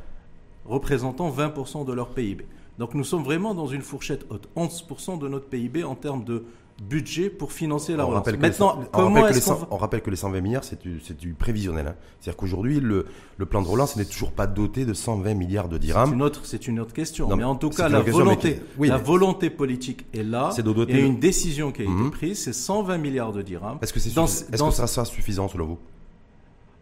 représentant 0.66 1.30
20% 1.30 1.86
de 1.86 1.94
leur 1.94 2.10
PIB. 2.10 2.46
Donc 2.78 2.94
nous 2.94 3.04
sommes 3.04 3.24
vraiment 3.24 3.54
dans 3.54 3.68
une 3.68 3.82
fourchette 3.82 4.26
haute, 4.30 4.48
11% 4.56 5.20
de 5.20 5.28
notre 5.28 5.48
PIB 5.48 5.84
en 5.84 5.96
termes 5.96 6.24
de 6.24 6.46
budget 6.90 7.30
pour 7.30 7.52
financer 7.52 7.96
la 7.96 8.04
relance. 8.04 8.26
Maintenant, 8.26 8.80
on, 8.94 9.14
rappelle 9.14 9.40
que 9.40 9.50
on 9.72 9.78
rappelle 9.78 10.02
que 10.02 10.10
les 10.10 10.16
120 10.16 10.42
milliards, 10.42 10.64
c'est 10.64 10.80
du, 11.18 11.34
prévisionnel. 11.34 11.88
Hein. 11.88 11.96
C'est-à-dire 12.20 12.38
qu'aujourd'hui, 12.38 12.80
le, 12.80 13.06
plan 13.50 13.62
de 13.62 13.68
relance 13.68 13.96
n'est 13.96 14.06
toujours 14.06 14.32
pas 14.32 14.48
doté 14.48 14.86
de 14.86 14.94
120 14.94 15.34
milliards 15.34 15.70
de 15.70 15.78
dirhams. 15.78 16.10
C'est 16.10 16.16
une 16.16 16.22
autre, 16.22 16.42
c'est 16.46 16.68
une 16.68 16.80
autre 16.80 16.94
question. 16.94 17.36
mais 17.36 17.44
en 17.44 17.56
tout 17.56 17.70
cas, 17.70 17.90
la 17.90 18.02
volonté, 18.02 18.60
la 18.80 18.98
volonté 18.98 19.50
politique 19.50 20.06
est 20.14 20.24
là. 20.24 20.52
C'est 20.56 20.64
de 20.64 20.72
doter. 20.72 20.94
Et 20.94 21.02
une 21.02 21.20
décision 21.20 21.72
qui 21.72 21.82
a 21.82 21.86
été 21.86 21.94
mhm. 21.94 22.12
prise, 22.12 22.44
c'est 22.44 22.54
120 22.54 22.98
milliards 22.98 23.34
de 23.34 23.42
dirhams. 23.42 23.78
Est-ce 23.82 23.94
que, 23.94 24.00
c'est 24.00 24.10
est 24.10 24.52
que 24.52 24.72
ça 24.72 24.88
sera 24.88 25.06
suffisant 25.06 25.48
selon 25.48 25.66
vous? 25.66 25.80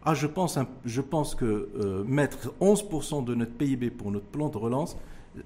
Ah, 0.04 0.14
je 0.14 0.26
pense, 0.26 0.58
je 0.84 1.00
pense 1.00 1.36
que 1.36 1.68
euh, 1.78 2.02
mettre 2.04 2.52
11% 2.60 3.24
de 3.24 3.34
notre 3.36 3.52
PIB 3.52 3.90
pour 3.90 4.10
notre 4.10 4.26
plan 4.26 4.48
de 4.48 4.58
relance, 4.58 4.96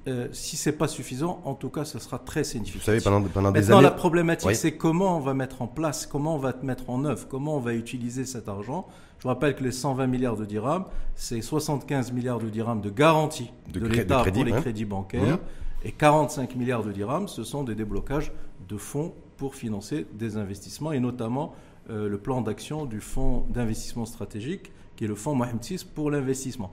euh, 0.09 0.29
si 0.33 0.57
c'est 0.57 0.73
pas 0.73 0.89
suffisant, 0.89 1.41
en 1.45 1.55
tout 1.55 1.69
cas, 1.69 1.85
ce 1.85 1.99
sera 1.99 2.19
très 2.19 2.43
significatif. 2.43 2.83
Vous 2.83 2.87
savez, 2.87 3.01
pendant, 3.01 3.23
pendant 3.23 3.53
des 3.53 3.61
Maintenant, 3.61 3.81
la 3.81 3.93
problématique, 3.93 4.55
c'est 4.57 4.77
comment 4.77 5.17
on 5.17 5.21
va 5.21 5.33
mettre 5.33 5.63
en 5.63 5.69
place, 5.69 6.07
comment 6.07 6.35
on 6.35 6.39
va 6.39 6.55
mettre 6.63 6.91
en 6.91 7.05
œuvre, 7.05 7.29
comment 7.29 7.57
on 7.57 7.61
va 7.61 7.75
utiliser 7.75 8.25
cet 8.25 8.49
argent. 8.49 8.89
Je 9.19 9.23
vous 9.23 9.29
rappelle 9.29 9.55
que 9.55 9.63
les 9.63 9.73
120 9.73 10.07
milliards 10.09 10.37
de 10.37 10.45
dirhams, 10.45 10.85
c'est 11.15 11.41
75 11.41 12.13
milliards 12.13 12.41
de 12.41 12.49
dirhams 12.49 12.81
de 12.81 12.91
garantie 12.91 13.51
de, 13.73 13.87
l'État 13.87 14.25
pour 14.25 14.45
les 14.45 14.53
crédits 14.53 14.85
bancaires, 14.85 15.39
et 15.85 15.93
45 15.93 16.57
milliards 16.57 16.83
de 16.83 16.93
dirhams, 16.93 17.29
ce 17.29 17.45
sont 17.45 17.63
des 17.63 17.75
déblocages 17.75 18.33
de 18.69 18.77
fonds 18.77 19.15
pour 19.37 19.55
financer 19.55 20.07
des 20.15 20.37
investissements, 20.37 20.93
et 20.93 21.01
notamment 21.01 21.55
euh, 21.91 22.09
le 22.09 22.19
plan 22.19 22.41
d'action 22.41 22.87
du 22.87 23.01
fonds 23.01 23.47
d'investissement 23.51 24.05
stratégique, 24.05 24.73
qui 24.97 25.05
est 25.05 25.09
le 25.09 25.15
fonds 25.15 25.37
Mohamed 25.37 25.63
VI 25.63 25.85
pour 25.95 26.11
l'investissement. 26.11 26.73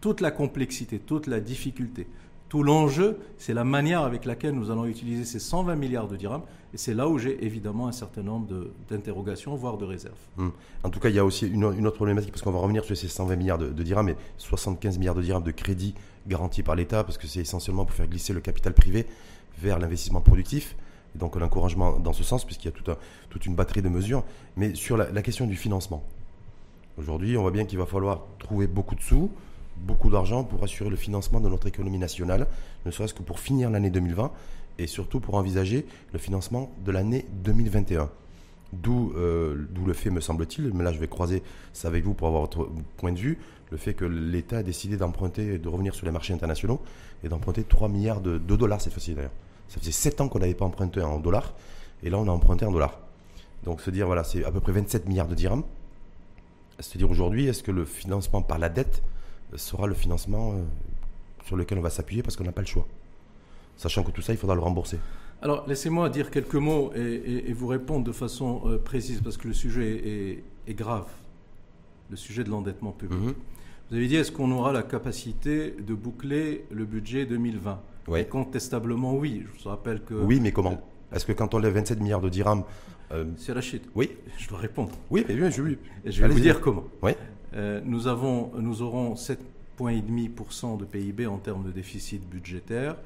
Toute 0.00 0.20
la 0.20 0.30
complexité, 0.30 0.98
toute 0.98 1.26
la 1.26 1.40
difficulté, 1.40 2.06
tout 2.54 2.62
l'enjeu, 2.62 3.18
c'est 3.36 3.52
la 3.52 3.64
manière 3.64 4.02
avec 4.02 4.24
laquelle 4.24 4.54
nous 4.54 4.70
allons 4.70 4.86
utiliser 4.86 5.24
ces 5.24 5.40
120 5.40 5.74
milliards 5.74 6.06
de 6.06 6.14
dirhams. 6.14 6.44
Et 6.72 6.76
c'est 6.76 6.94
là 6.94 7.08
où 7.08 7.18
j'ai 7.18 7.44
évidemment 7.44 7.88
un 7.88 7.92
certain 7.92 8.22
nombre 8.22 8.46
d'interrogations, 8.88 9.56
voire 9.56 9.76
de 9.76 9.84
réserves. 9.84 10.14
Hmm. 10.36 10.50
En 10.84 10.90
tout 10.90 11.00
cas, 11.00 11.08
il 11.08 11.16
y 11.16 11.18
a 11.18 11.24
aussi 11.24 11.48
une, 11.48 11.64
autre 11.64 11.96
problématique, 11.96 12.30
parce 12.30 12.42
qu'on 12.42 12.52
va 12.52 12.60
revenir 12.60 12.84
sur 12.84 12.96
ces 12.96 13.08
120 13.08 13.34
milliards 13.34 13.58
de, 13.58 13.82
dirhams 13.82 14.10
et 14.10 14.16
75 14.38 14.98
milliards 14.98 15.16
de 15.16 15.22
dirhams 15.22 15.42
de 15.42 15.50
crédit 15.50 15.96
garantis 16.28 16.62
par 16.62 16.76
l'État, 16.76 17.02
parce 17.02 17.18
que 17.18 17.26
c'est 17.26 17.40
essentiellement 17.40 17.84
pour 17.86 17.96
faire 17.96 18.06
glisser 18.06 18.32
le 18.32 18.40
capital 18.40 18.72
privé 18.72 19.06
vers 19.58 19.80
l'investissement 19.80 20.20
productif. 20.20 20.76
Donc 21.16 21.34
l'encouragement 21.34 21.98
dans 21.98 22.12
ce 22.12 22.22
sens, 22.22 22.44
puisqu'il 22.44 22.68
y 22.68 22.72
a 22.72 22.96
toute 23.30 23.46
une 23.46 23.56
batterie 23.56 23.82
de 23.82 23.88
mesures. 23.88 24.22
Mais 24.56 24.76
sur 24.76 24.96
la 24.96 25.22
question 25.22 25.48
du 25.48 25.56
financement, 25.56 26.04
aujourd'hui, 26.98 27.36
on 27.36 27.42
voit 27.42 27.50
bien 27.50 27.64
qu'il 27.64 27.78
va 27.78 27.86
falloir 27.86 28.22
trouver 28.38 28.68
beaucoup 28.68 28.94
de 28.94 29.00
sous 29.00 29.28
beaucoup 29.76 30.10
d'argent 30.10 30.44
pour 30.44 30.62
assurer 30.64 30.90
le 30.90 30.96
financement 30.96 31.40
de 31.40 31.48
notre 31.48 31.66
économie 31.66 31.98
nationale, 31.98 32.46
ne 32.86 32.90
serait-ce 32.90 33.14
que 33.14 33.22
pour 33.22 33.40
finir 33.40 33.70
l'année 33.70 33.90
2020 33.90 34.30
et 34.78 34.86
surtout 34.86 35.20
pour 35.20 35.34
envisager 35.34 35.86
le 36.12 36.18
financement 36.18 36.70
de 36.84 36.92
l'année 36.92 37.26
2021. 37.44 38.10
Euh, 38.86 39.66
d'où 39.70 39.84
le 39.86 39.92
fait, 39.92 40.10
me 40.10 40.20
semble-t-il, 40.20 40.72
mais 40.74 40.84
là 40.84 40.92
je 40.92 40.98
vais 40.98 41.08
croiser 41.08 41.42
ça 41.72 41.88
avec 41.88 42.04
vous 42.04 42.14
pour 42.14 42.28
avoir 42.28 42.42
votre 42.42 42.68
point 42.96 43.12
de 43.12 43.18
vue, 43.18 43.38
le 43.70 43.76
fait 43.76 43.94
que 43.94 44.04
l'État 44.04 44.58
a 44.58 44.62
décidé 44.62 44.96
d'emprunter, 44.96 45.58
de 45.58 45.68
revenir 45.68 45.94
sur 45.94 46.06
les 46.06 46.12
marchés 46.12 46.34
internationaux 46.34 46.80
et 47.22 47.28
d'emprunter 47.28 47.64
3 47.64 47.88
milliards 47.88 48.20
de, 48.20 48.38
dollars 48.38 48.80
cette 48.80 48.92
fois-ci 48.92 49.14
d'ailleurs. 49.14 49.32
Ça 49.68 49.80
faisait 49.80 49.92
7 49.92 50.20
ans 50.20 50.28
qu'on 50.28 50.40
n'avait 50.40 50.54
pas 50.54 50.64
emprunté 50.64 51.00
en 51.00 51.18
dollars 51.18 51.54
et 52.02 52.10
là 52.10 52.18
on 52.18 52.26
a 52.28 52.30
emprunté 52.30 52.64
en 52.64 52.72
dollars. 52.72 53.00
Donc 53.64 53.80
se 53.80 53.90
dire, 53.90 54.06
voilà, 54.06 54.24
c'est 54.24 54.44
à 54.44 54.50
peu 54.50 54.60
près 54.60 54.72
27 54.72 55.08
milliards 55.08 55.28
de 55.28 55.34
dirhams. 55.34 55.62
C'est-à-dire 56.78 57.10
aujourd'hui, 57.10 57.46
est-ce 57.46 57.62
que 57.62 57.70
le 57.70 57.84
financement 57.84 58.42
par 58.42 58.58
la 58.58 58.68
dette 58.68 59.02
sera 59.56 59.86
le 59.86 59.94
financement 59.94 60.52
euh, 60.52 60.62
sur 61.44 61.56
lequel 61.56 61.78
on 61.78 61.82
va 61.82 61.90
s'appuyer 61.90 62.22
parce 62.22 62.36
qu'on 62.36 62.44
n'a 62.44 62.52
pas 62.52 62.60
le 62.62 62.66
choix. 62.66 62.86
Sachant 63.76 64.02
que 64.02 64.10
tout 64.10 64.22
ça, 64.22 64.32
il 64.32 64.38
faudra 64.38 64.54
le 64.54 64.60
rembourser. 64.62 64.98
Alors, 65.42 65.64
laissez-moi 65.68 66.08
dire 66.08 66.30
quelques 66.30 66.54
mots 66.54 66.92
et, 66.94 67.52
vous 67.52 67.66
répondre 67.66 68.04
de 68.04 68.12
façon 68.12 68.62
euh, 68.66 68.78
précise 68.78 69.20
parce 69.20 69.36
que 69.36 69.48
le 69.48 69.54
sujet 69.54 70.42
est 70.66 70.74
grave, 70.74 71.06
le 72.10 72.16
sujet 72.16 72.44
de 72.44 72.50
l'endettement 72.50 72.92
public. 72.92 73.18
Mhm. 73.20 73.34
Vous 73.90 73.96
avez 73.96 74.06
dit, 74.08 74.16
est-ce 74.16 74.32
qu'on 74.32 74.50
aura 74.52 74.72
la 74.72 74.82
capacité 74.82 75.72
de 75.78 75.92
boucler 75.94 76.64
le 76.70 76.86
budget 76.86 77.26
2020 77.26 77.80
Oui. 78.08 78.20
Et 78.20 78.24
Contestablement, 78.24 79.14
oui. 79.14 79.44
Je 79.58 79.62
vous 79.62 79.68
rappelle 79.68 80.02
que... 80.02 80.14
Oui, 80.14 80.40
mais 80.40 80.52
comment? 80.52 80.80
Est-ce 81.12 81.26
que 81.26 81.32
quand 81.32 81.52
on 81.52 81.58
lève 81.58 81.74
27 81.74 82.00
milliards 82.00 82.22
de 82.22 82.30
dirhams. 82.30 82.64
euh, 83.12 83.26
C'est 83.36 83.52
Rachid. 83.52 83.82
oui, 83.94 84.10
Je 84.38 84.48
dois 84.48 84.58
répondre. 84.58 84.92
oui, 85.10 85.24
mais 85.28 85.34
bien, 85.34 85.50
je, 85.50 85.60
oui. 85.62 85.78
Et 86.04 86.10
je 86.10 86.22
vais 86.22 86.28
vous 86.28 86.40
dire 86.40 86.60
comment. 86.60 86.84
Oui. 87.02 87.12
Euh, 87.54 87.80
nous, 87.84 88.06
avons, 88.06 88.50
nous 88.58 88.82
aurons 88.82 89.14
7,5% 89.14 90.78
de 90.78 90.84
PIB 90.84 91.26
en 91.26 91.38
termes 91.38 91.64
de 91.64 91.70
déficit 91.70 92.28
budgétaire. 92.28 92.96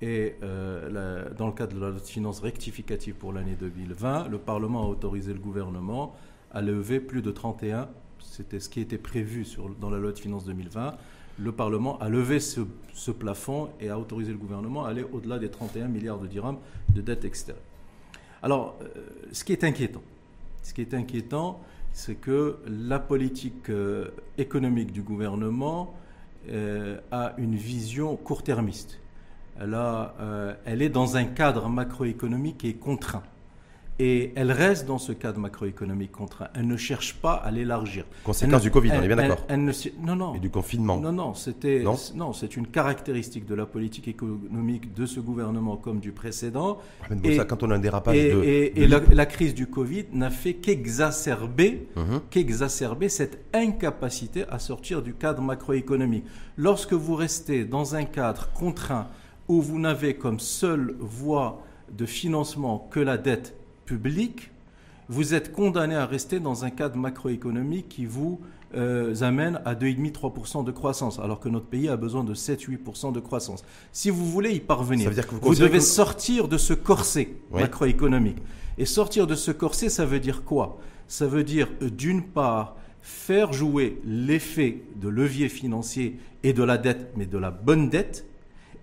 Et 0.00 0.34
euh, 0.42 1.30
dans 1.38 1.46
le 1.46 1.52
cadre 1.52 1.76
de 1.76 1.80
la 1.80 1.90
loi 1.90 2.00
de 2.00 2.04
finances 2.04 2.40
rectificative 2.40 3.14
pour 3.14 3.32
l'année 3.32 3.56
2020, 3.58 4.28
le 4.28 4.38
Parlement 4.38 4.82
a 4.82 4.86
autorisé 4.86 5.32
le 5.32 5.38
gouvernement 5.38 6.16
à 6.50 6.60
lever 6.60 6.98
plus 6.98 7.22
de 7.22 7.30
31, 7.30 7.88
c'était 8.18 8.60
ce 8.60 8.68
qui 8.68 8.80
était 8.80 8.98
prévu 8.98 9.46
dans 9.80 9.90
la 9.90 9.98
loi 9.98 10.12
de 10.12 10.18
finances 10.18 10.44
2020. 10.44 10.96
Le 11.38 11.52
Parlement 11.52 11.98
a 11.98 12.08
levé 12.08 12.40
ce, 12.40 12.60
ce 12.92 13.10
plafond 13.10 13.70
et 13.80 13.88
a 13.88 13.98
autorisé 13.98 14.32
le 14.32 14.38
gouvernement 14.38 14.84
à 14.84 14.90
aller 14.90 15.04
au-delà 15.12 15.38
des 15.38 15.50
31 15.50 15.88
milliards 15.88 16.18
de 16.18 16.26
dirhams 16.26 16.58
de 16.94 17.00
dette 17.00 17.24
extérieure. 17.24 17.62
Alors, 18.42 18.76
euh, 18.82 18.86
ce 19.30 19.44
qui 19.44 19.52
est 19.52 19.64
inquiétant, 19.64 20.02
ce 20.62 20.74
qui 20.74 20.80
est 20.80 20.94
inquiétant, 20.94 21.60
c'est 21.92 22.14
que 22.14 22.58
la 22.66 22.98
politique 22.98 23.68
euh, 23.70 24.08
économique 24.38 24.92
du 24.92 25.02
gouvernement 25.02 25.94
euh, 26.48 26.98
a 27.10 27.34
une 27.38 27.54
vision 27.54 28.16
court-termiste. 28.16 28.98
Euh, 29.60 30.54
elle 30.64 30.82
est 30.82 30.88
dans 30.88 31.16
un 31.16 31.24
cadre 31.24 31.68
macroéconomique 31.68 32.64
est 32.64 32.74
contraint. 32.74 33.22
Et 33.98 34.32
elle 34.36 34.50
reste 34.50 34.86
dans 34.86 34.98
ce 34.98 35.12
cadre 35.12 35.38
macroéconomique 35.38 36.12
contraint. 36.12 36.48
Elle 36.54 36.66
ne 36.66 36.76
cherche 36.76 37.14
pas 37.14 37.34
à 37.34 37.50
l'élargir. 37.50 38.04
Conséquence 38.24 38.54
Elle 38.56 38.60
du 38.62 38.70
Covid, 38.70 38.90
on 38.94 39.02
est 39.02 39.06
bien 39.06 39.16
d'accord. 39.16 39.46
Non, 40.02 40.16
non. 40.16 40.34
Et 40.34 40.40
du 40.40 40.50
confinement. 40.50 40.98
Non, 40.98 41.12
non, 41.12 41.34
c'était 41.34 41.80
Non 41.80 41.96
non, 42.14 42.32
c'est 42.32 42.56
une 42.56 42.66
caractéristique 42.66 43.46
de 43.46 43.54
la 43.54 43.66
politique 43.66 44.08
économique 44.08 44.94
de 44.94 45.06
ce 45.06 45.20
gouvernement 45.20 45.76
comme 45.76 46.00
du 46.00 46.10
précédent. 46.12 46.78
Boussa, 47.10 47.42
Et- 47.42 47.46
quand 47.46 47.62
on 47.62 47.70
a 47.70 47.76
un 47.76 47.78
dérapage 47.78 48.16
Et, 48.16 48.32
de. 48.32 48.42
et- 48.42 48.70
de 48.70 48.80
et 48.80 48.86
la, 48.88 48.98
l'IP, 48.98 49.12
la 49.14 49.26
crise 49.26 49.54
du 49.54 49.66
Covid 49.66 50.06
n'a 50.12 50.30
fait 50.30 50.54
qu'exacerber 50.54 51.86
Mhm. 51.96 52.20
qu'exacerber 52.30 53.08
cette 53.08 53.44
incapacité 53.54 54.44
à 54.48 54.58
sortir 54.58 55.02
du 55.02 55.14
cadre 55.14 55.42
macroéconomique. 55.42 56.24
Lorsque 56.56 56.92
vous 56.94 57.14
restez 57.14 57.64
dans 57.64 57.94
un 57.94 58.04
cadre 58.04 58.48
contraint 58.54 59.08
où 59.48 59.60
vous 59.60 59.78
n'avez 59.78 60.14
comme 60.14 60.40
seule 60.40 60.96
voie 60.98 61.62
de 61.92 62.06
financement 62.06 62.88
que 62.90 63.00
la 63.00 63.18
dette 63.18 63.54
publique, 63.84 64.50
vous 65.08 65.34
êtes 65.34 65.52
condamné 65.52 65.94
à 65.94 66.06
rester 66.06 66.40
dans 66.40 66.64
un 66.64 66.70
cadre 66.70 66.96
macroéconomique 66.96 67.88
qui 67.88 68.06
vous 68.06 68.40
euh, 68.74 69.14
amène 69.20 69.60
à 69.66 69.74
2,5-3% 69.74 70.64
de 70.64 70.70
croissance, 70.70 71.18
alors 71.18 71.40
que 71.40 71.48
notre 71.50 71.66
pays 71.66 71.88
a 71.88 71.96
besoin 71.96 72.24
de 72.24 72.34
7-8% 72.34 73.12
de 73.12 73.20
croissance. 73.20 73.62
Si 73.92 74.08
vous 74.08 74.24
voulez 74.24 74.52
y 74.54 74.60
parvenir, 74.60 75.04
Ça 75.04 75.08
veut 75.10 75.14
dire 75.14 75.26
que 75.26 75.34
vous 75.34 75.54
devez 75.54 75.78
que- 75.78 75.84
sortir 75.84 76.48
de 76.48 76.56
ce 76.56 76.72
corset 76.72 77.34
Oui. 77.50 77.60
macroéconomique. 77.60 78.38
Et 78.78 78.86
sortir 78.86 79.26
de 79.26 79.34
ce 79.34 79.50
corset, 79.50 79.90
ça 79.90 80.06
veut 80.06 80.20
dire 80.20 80.44
quoi? 80.44 80.78
Ça 81.06 81.26
veut 81.26 81.44
dire, 81.44 81.68
euh, 81.82 81.90
d'une 81.90 82.22
part, 82.22 82.76
faire 83.02 83.52
jouer 83.52 84.00
l'effet 84.06 84.78
de 84.96 85.08
levier 85.08 85.50
financier 85.50 86.18
et 86.42 86.54
de 86.54 86.62
la 86.62 86.78
dette, 86.78 87.12
mais 87.16 87.26
de 87.26 87.36
la 87.36 87.50
bonne 87.50 87.90
dette, 87.90 88.24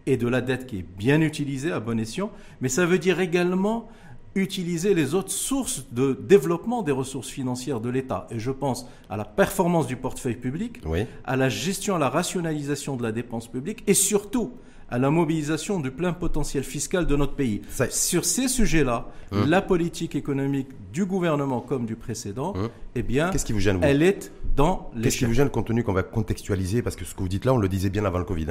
et 0.05 0.17
de 0.17 0.27
la 0.27 0.41
dette 0.41 0.67
qui 0.67 0.79
est 0.79 0.85
bien 0.97 1.21
utilisée 1.21 1.71
à 1.71 1.79
bon 1.79 1.99
escient, 1.99 2.29
mais 2.61 2.69
ça 2.69 2.85
veut 2.85 2.99
dire 2.99 3.19
également 3.19 3.87
utiliser 4.35 4.93
les 4.93 5.15
autres 5.15 5.31
sources 5.31 5.85
de 5.91 6.17
développement 6.27 6.81
des 6.83 6.91
ressources 6.91 7.29
financières 7.29 7.79
de 7.79 7.89
l'État. 7.89 8.27
Et 8.31 8.39
je 8.39 8.51
pense 8.51 8.87
à 9.09 9.17
la 9.17 9.25
performance 9.25 9.87
du 9.87 9.95
portefeuille 9.95 10.35
public, 10.35 10.79
Oui. 10.85 11.05
à 11.25 11.35
la 11.35 11.49
gestion, 11.49 11.95
à 11.95 11.99
la 11.99 12.09
rationalisation 12.09 12.95
de 12.95 13.03
la 13.03 13.11
dépense 13.11 13.47
publique 13.47 13.83
et 13.87 13.93
surtout 13.93 14.51
à 14.91 14.97
la 14.97 15.11
mobilisation 15.11 15.79
du 15.79 15.91
plein 15.91 16.13
potentiel 16.13 16.63
fiscal 16.63 17.05
de 17.05 17.15
notre 17.15 17.33
pays. 17.35 17.61
Ça- 17.69 17.89
Sur 17.91 18.25
ces 18.25 18.47
sujets-là, 18.47 19.07
Hum. 19.31 19.47
la 19.47 19.61
politique 19.61 20.15
économique 20.15 20.69
du 20.91 21.05
gouvernement 21.05 21.61
comme 21.61 21.85
du 21.85 21.95
précédent, 21.95 22.53
Hum. 22.55 22.69
eh 22.95 23.03
bien, 23.03 23.29
Qu'est-ce 23.29 23.45
qui 23.45 23.53
vous 23.53 23.59
gêne, 23.59 23.77
vous 23.77 23.83
elle 23.83 24.01
est 24.01 24.31
dans 24.55 24.89
Qu'est-ce 25.01 25.17
qui 25.19 25.25
vous 25.25 25.33
gêne 25.33 25.49
compte 25.49 25.67
tenu 25.67 25.83
qu'on 25.83 25.93
va 25.93 26.01
contextualiser 26.01 26.81
Parce 26.81 26.95
que 26.95 27.05
ce 27.05 27.13
que 27.13 27.19
vous 27.19 27.27
dites 27.29 27.45
là, 27.45 27.53
on 27.53 27.57
le 27.57 27.67
disait 27.69 27.89
bien 27.91 28.03
avant 28.05 28.17
le 28.19 28.25
Covid. 28.25 28.47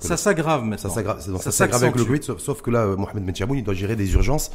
Ça 0.00 0.16
s'aggrave 0.16 0.64
maintenant. 0.64 0.90
Ça 0.90 1.50
s'aggrave 1.52 1.82
avec 1.84 1.96
le. 1.96 2.04
Covid, 2.04 2.22
sauf, 2.22 2.40
sauf 2.40 2.60
que 2.60 2.70
là, 2.70 2.80
euh, 2.84 2.96
Mohamed 2.96 3.24
Benchaboun, 3.24 3.56
il 3.58 3.64
doit 3.64 3.72
gérer 3.74 3.96
des 3.96 4.12
urgences 4.14 4.50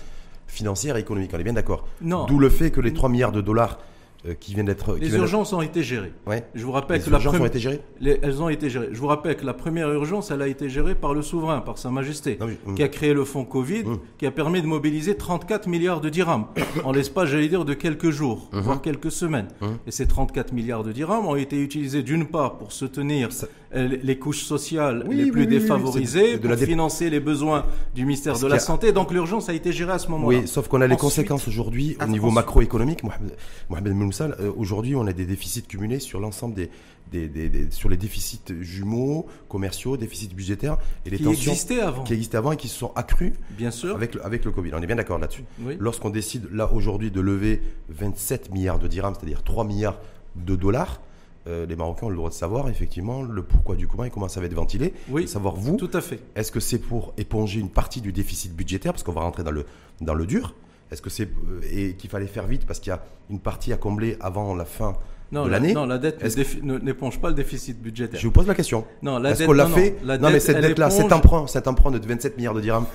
financières 0.54 0.96
et 0.98 1.02
économiques. 1.02 1.32
On 1.34 1.40
est 1.40 1.44
bien 1.44 1.54
d'accord. 1.54 1.88
Non. 2.02 2.26
D'où 2.26 2.40
le 2.40 2.50
fait 2.50 2.72
que 2.72 2.80
les 2.80 2.94
3 2.94 3.10
milliards 3.10 3.32
de 3.32 3.42
dollars 3.42 3.80
euh, 4.28 4.34
qui 4.40 4.54
viennent 4.54 4.66
d'être. 4.66 4.96
qui 4.96 5.02
Les 5.06 5.16
urgences 5.16 5.52
ont 5.54 5.62
été 5.62 5.84
gérées. 5.84 6.14
Ouais. 6.26 6.46
Je 6.56 6.64
vous 6.66 6.72
rappelle 6.72 7.00
Les 7.00 7.04
que 7.06 7.10
la 7.10 7.18
urgences 7.18 7.34
premi- 7.34 7.44
ont 7.44 7.48
été 7.48 7.60
gérées 7.60 7.82
les- 8.00 8.20
elles 8.22 8.42
ont 8.42 8.50
été 8.50 8.70
gérées. 8.70 8.90
Je 8.92 9.00
vous 9.00 9.08
rappelle 9.08 9.36
que 9.36 9.46
la 9.46 9.54
première 9.54 9.92
urgence, 9.92 10.32
elle 10.32 10.42
a 10.42 10.48
été 10.48 10.70
gérée 10.70 10.96
par 10.96 11.14
le 11.14 11.22
souverain, 11.22 11.62
par 11.62 11.78
Sa 11.78 11.90
Majesté, 11.90 12.38
Non, 12.40 12.48
mais- 12.48 12.58
hum. 12.66 12.76
qui 12.76 12.84
a 12.84 12.88
créé 12.88 13.14
le 13.14 13.26
fonds 13.26 13.46
Covid, 13.46 13.84
Hum. 13.86 14.00
qui 14.18 14.26
a 14.26 14.32
permis 14.32 14.62
de 14.62 14.68
mobiliser 14.68 15.16
34 15.16 15.68
milliards 15.68 16.02
de 16.02 16.10
dirhams 16.10 16.46
en 16.84 16.92
l'espace, 16.92 17.30
j'allais 17.30 17.48
dire, 17.50 17.66
de 17.66 17.74
quelques 17.74 18.10
jours, 18.12 18.50
Mhm. 18.54 18.62
voire 18.62 18.82
quelques 18.82 19.12
semaines. 19.12 19.48
Hum. 19.62 19.78
Et 19.88 19.92
ces 19.92 20.08
34 20.08 20.54
milliards 20.54 20.84
de 20.84 20.92
dirhams 20.92 21.26
ont 21.28 21.36
été 21.36 21.60
utilisés 21.62 22.04
d'une 22.04 22.26
part 22.26 22.58
pour 22.58 22.72
soutenir 22.72 23.32
Ça- 23.32 23.48
euh, 23.76 23.98
les 24.04 24.18
couches 24.20 24.44
sociales 24.44 25.04
Oui, 25.08 25.16
les 25.16 25.24
plus 25.32 25.42
oui, 25.42 25.48
oui, 25.48 25.54
oui, 25.56 25.60
défavorisées, 25.60 26.38
de 26.38 26.48
la 26.48 26.56
pour 26.56 26.66
financer 26.66 27.10
les 27.10 27.20
besoins 27.20 27.66
du 27.96 28.06
ministère 28.06 28.38
de 28.40 28.48
la 28.48 28.56
a- 28.56 28.60
Santé. 28.60 28.92
Donc 28.92 29.12
l'urgence 29.12 29.50
a 29.50 29.54
été 29.54 29.72
gérée 29.72 29.94
à 29.94 30.00
ce 30.00 30.10
moment-là. 30.10 30.40
Oui, 30.40 30.48
sauf 30.48 30.68
qu'on 30.68 30.82
a 30.82 30.88
les 30.88 30.94
Ensuite- 30.94 31.02
conséquences 31.02 31.48
aujourd'hui 31.48 31.98
au 32.02 32.08
niveau 32.08 32.30
macroéconomique. 32.32 33.04
Mohamed, 33.04 33.32
Mohamed 33.70 33.94
Euh, 34.22 34.52
aujourd'hui, 34.56 34.96
on 34.96 35.06
a 35.08 35.14
des 35.14 35.26
déficits 35.26 35.64
cumulés 35.64 36.00
sur 36.00 36.20
l'ensemble 36.20 36.54
des, 36.56 36.70
des, 37.12 37.28
des- 37.28 37.50
des- 37.50 37.72
sur 37.72 37.90
les 37.90 37.98
déficits 37.98 38.42
jumeaux, 38.62 39.26
commerciaux, 39.50 39.98
déficits 39.98 40.30
budgétaires 40.34 40.78
et 41.06 41.10
les 41.10 41.18
qui 41.18 41.24
tensions 41.24 41.54
avant, 41.82 42.04
qui 42.04 42.14
existaient 42.14 42.38
avant 42.38 42.52
et 42.52 42.58
qui 42.58 42.68
se 42.68 42.78
sont 42.78 42.92
accrues 42.96 43.34
bien 43.52 43.72
sûr. 43.72 43.96
avec 43.96 44.16
le, 44.16 44.26
avec 44.26 44.46
le 44.46 44.52
Covid. 44.52 44.72
On 44.74 44.82
est 44.82 44.88
bien 44.88 44.96
d'accord 44.96 45.20
là-dessus. 45.20 45.44
Oui. 45.62 45.76
Lorsqu'on 45.80 46.10
décide 46.10 46.48
là 46.52 46.72
aujourd'hui 46.72 47.12
de 47.12 47.22
lever 47.22 47.62
27 47.90 48.52
milliards 48.52 48.80
de 48.80 48.88
dirhams, 48.88 49.14
c'est-à-dire 49.16 49.44
3 49.44 49.64
milliards 49.66 50.00
de 50.36 50.56
dollars, 50.56 51.02
euh, 51.46 51.66
les 51.66 51.76
Marocains 51.76 52.08
ont 52.08 52.10
le 52.10 52.16
droit 52.16 52.30
de 52.30 52.34
savoir 52.34 52.70
effectivement 52.70 53.22
le 53.22 53.44
pourquoi 53.44 53.76
du 53.76 53.86
comment 53.88 54.06
et 54.06 54.10
comment 54.10 54.30
ça 54.30 54.40
va 54.40 54.46
être 54.46 54.54
ventilé. 54.54 54.94
Oui, 55.10 55.24
Et 55.24 55.28
savoir 55.28 55.56
vous, 55.56 55.76
tout 55.76 55.90
à 55.94 56.00
fait. 56.02 56.20
est-ce 56.36 56.52
que 56.54 56.62
c'est 56.62 56.80
pour 56.80 57.14
éponger 57.18 57.60
une 57.60 57.70
partie 57.70 58.00
du 58.02 58.14
déficit 58.14 58.56
budgétaire 58.56 58.94
parce 58.94 59.04
qu'on 59.04 59.12
va 59.12 59.22
rentrer 59.22 59.44
dans 59.44 59.52
le, 59.52 59.66
dans 60.02 60.14
le 60.14 60.26
dur 60.26 60.56
Est-ce 60.94 61.02
que 61.02 61.10
c'est 61.10 61.24
euh, 61.28 61.60
et 61.72 61.94
qu'il 61.96 62.10
fallait 62.10 62.28
faire 62.28 62.46
vite 62.46 62.66
parce 62.68 62.80
qu'il 62.80 62.92
y 62.92 62.94
a 62.94 63.04
une 63.32 63.40
partie 63.40 63.74
à 63.74 63.78
combler 63.78 64.16
avant 64.22 64.56
la 64.56 64.64
fin 64.66 64.94
Non, 65.32 65.46
de 65.46 65.50
la, 65.50 65.60
l'année 65.60 65.74
non, 65.74 65.88
la 65.88 65.98
dette 65.98 66.24
n'éponge 66.64 67.20
pas 67.20 67.30
le 67.30 67.34
déficit 67.34 67.82
budgétaire. 67.82 68.20
Je 68.20 68.28
vous 68.28 68.32
pose 68.32 68.46
la 68.48 68.54
question. 68.54 68.86
Non, 69.02 69.18
la 69.18 69.32
Est-ce 69.32 69.44
qu'on 69.46 69.54
l'a 69.54 69.68
non, 69.68 69.76
fait 69.76 69.96
non, 70.02 70.08
la 70.08 70.18
Non, 70.20 70.30
mais 70.30 70.40
cette 70.40 70.62
dette-là, 70.62 70.92
cet 70.92 71.12
emprunt, 71.12 71.48
cet 71.48 71.68
emprunt 71.68 71.90
de 71.90 71.98
27 72.06 72.38
milliards 72.38 72.54
de 72.54 72.62
dirhams, 72.62 72.86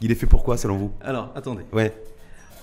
il 0.00 0.10
est 0.10 0.14
fait 0.14 0.26
pourquoi 0.26 0.56
selon 0.56 0.78
vous? 0.78 0.92
Alors, 1.02 1.30
attendez. 1.34 1.64
Ouais. 1.74 1.92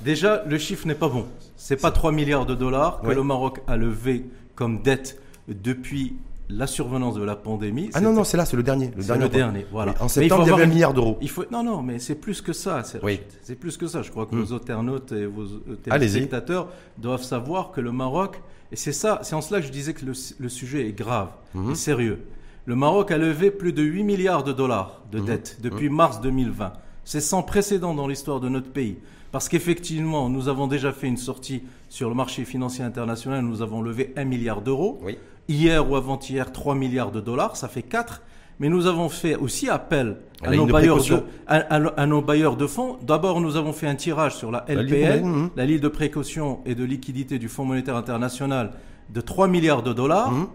Déjà, 0.04 0.43
le 0.48 0.58
chiffre 0.58 0.88
n'est 0.88 0.96
pas 0.96 1.08
bon. 1.10 1.28
C'est 1.56 1.80
pas 1.80 1.91
3 1.91 2.12
milliards 2.12 2.48
de 2.48 2.56
dollars 2.56 3.02
que 3.02 3.08
Ouais. 3.08 3.15
le 3.15 3.22
Maroc 3.24 3.62
a 3.67 3.78
levé 3.78 4.26
comme 4.56 4.82
dette 4.82 5.22
depuis 5.48 6.15
la 6.50 6.66
survenance 6.68 7.16
de 7.16 7.24
la 7.24 7.36
pandémie. 7.36 7.90
Ah 7.94 8.00
non, 8.02 8.14
non, 8.14 8.24
c'est 8.24 8.38
là, 8.38 8.46
c'est 8.46 8.56
le 8.56 8.64
dernier. 8.64 8.92
Le 8.96 9.04
dernier. 9.04 9.24
le 9.24 9.30
dernier, 9.30 9.66
voilà. 9.72 9.92
En 10.00 10.06
Mais 10.06 10.06
il 10.06 10.08
faut 10.08 10.08
septembre, 10.10 10.44
il 10.46 10.50
y 10.50 10.54
avait 10.54 10.64
un 10.64 10.68
milliard 10.68 10.94
d'euros. 10.94 11.18
Il 11.22 11.30
faut 11.30 11.44
non 11.52 11.62
non 11.64 11.82
mais 11.82 12.00
c'est 12.00 12.16
plus 12.16 12.42
que 12.42 12.54
ça 12.54 12.84
c'est 12.84 13.04
Oui. 13.04 13.20
c'est 13.42 13.56
plus 13.56 13.76
que 13.78 13.88
ça 13.88 14.02
je 14.02 14.12
crois 14.12 14.26
que 14.26 14.36
Hmm. 14.36 14.42
vos 14.44 14.54
internautes 14.54 15.12
et 15.12 15.26
vos 15.26 15.44
euh, 15.44 15.76
téléspectateurs 15.84 16.70
doivent 16.98 17.24
savoir 17.24 17.72
que 17.72 17.82
le 17.82 17.92
Maroc 17.92 18.42
et 18.72 18.76
c'est 18.76 18.94
ça 18.94 19.20
c'est 19.24 19.36
en 19.36 19.42
cela 19.42 19.60
que 19.60 19.68
je 19.68 19.72
disais 19.72 19.94
que 19.94 20.06
le, 20.06 20.14
le 20.40 20.50
sujet 20.50 20.88
est 20.88 20.94
grave 20.94 21.30
et 21.72 21.76
sérieux 21.76 22.20
le 22.66 22.76
Maroc 22.76 23.12
a 23.12 23.18
levé 23.18 23.50
plus 23.52 23.74
de 23.74 23.82
8 23.82 24.04
milliards 24.04 24.44
de 24.44 24.52
dollars 24.54 25.02
de 25.12 25.20
Mhm. 25.20 25.26
dettes 25.26 25.58
depuis 25.62 25.90
mars 25.90 26.22
2020 26.22 26.74
c'est 27.04 27.22
sans 27.22 27.44
précédent 27.44 27.94
dans 27.94 28.08
l'histoire 28.08 28.40
de 28.40 28.50
notre 28.50 28.70
pays 28.72 28.98
parce 29.32 29.50
qu'effectivement 29.50 30.30
nous 30.30 30.48
avons 30.50 30.68
déjà 30.68 30.92
fait 30.94 31.08
une 31.08 31.18
sortie 31.18 31.64
sur 31.90 32.10
le 32.10 32.16
marché 32.16 32.46
financier 32.46 32.84
international 32.84 33.44
nous 33.44 33.62
avons 33.62 33.82
levé 33.82 34.14
1 34.16 34.24
milliard 34.26 34.62
d'euros 34.62 35.00
Oui. 35.04 35.18
Hier 35.50 35.90
ou 35.90 35.96
avant-hier, 35.96 36.52
3 36.52 36.76
milliards 36.76 37.12
de 37.12 37.22
dollars, 37.22 37.56
ça 37.56 37.68
fait 37.68 37.84
4. 37.84 38.22
Mais 38.60 38.70
nous 38.70 38.88
avons 38.88 39.08
fait 39.08 39.36
aussi 39.36 39.70
appel 39.70 40.18
À 40.44 40.50
nos 40.50 40.66
bailleurs 40.66 40.98
de, 40.98 41.02
précaution. 41.04 41.24
à, 41.46 41.58
à- 41.58 42.02
à 42.02 42.06
nos 42.08 42.22
bailleurs 42.22 42.56
de 42.58 42.66
fonds. 42.66 42.98
D'abord, 43.04 43.40
nous 43.40 43.56
avons 43.56 43.72
fait 43.72 43.86
un 43.88 43.96
tirage 43.96 44.36
sur 44.36 44.52
la 44.52 44.66
LPL, 44.68 45.24
mhm. 45.24 45.50
la 45.56 45.66
ligne 45.66 45.80
de 45.80 45.88
précaution 45.88 46.60
et 46.66 46.74
de 46.74 46.84
liquidité 46.84 47.38
du 47.38 47.50
Fonds 47.50 47.66
monétaire 47.66 47.96
international, 47.96 48.72
de 49.10 49.22
3 49.22 49.48
milliards 49.48 49.84
de 49.84 49.94
dollars. 49.94 50.32
Mhm. 50.32 50.48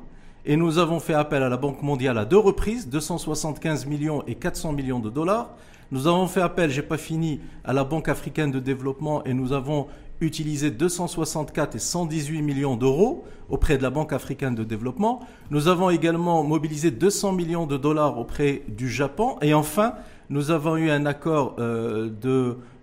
Et 0.45 0.57
nous 0.57 0.79
avons 0.79 0.99
fait 0.99 1.15
appel 1.15 1.45
à 1.45 1.49
la 1.49 1.57
Banque 1.57 1.83
mondiale 1.83 2.19
à 2.19 2.25
deux 2.25 2.39
reprises, 2.39 2.89
275 2.89 3.87
millions 3.87 4.25
et 4.27 4.35
400 4.35 4.73
millions 4.73 4.99
de 4.99 5.09
dollars. 5.09 5.51
Nous 5.93 6.09
avons 6.09 6.27
fait 6.27 6.41
appel, 6.41 6.71
j'ai 6.71 6.83
pas 6.83 6.97
fini, 6.97 7.41
à 7.65 7.73
la 7.73 7.85
Banque 7.85 8.09
africaine 8.09 8.51
de 8.51 8.59
développement 8.59 9.23
et 9.25 9.35
nous 9.35 9.53
avons 9.53 9.87
utilisé 10.23 10.71
264 10.71 11.75
et 11.77 11.79
118 11.79 12.43
millions 12.43 12.77
d'euros 12.77 13.25
auprès 13.49 13.77
de 13.77 13.83
la 13.83 13.91
Banque 13.91 14.13
africaine 14.13 14.55
de 14.55 14.65
développement. 14.65 15.21
Nous 15.51 15.69
avons 15.69 15.91
également 15.91 16.43
mobilisé 16.43 16.91
200 16.91 17.33
millions 17.33 17.67
de 17.67 17.77
dollars 17.77 18.19
auprès 18.19 18.63
du 18.69 18.89
Japon. 18.89 19.37
Et 19.43 19.53
enfin, 19.53 19.95
nous 20.31 20.51
avons 20.51 20.77
eu 20.77 20.91
un 20.91 21.05
accord 21.05 21.57
euh, 21.59 22.11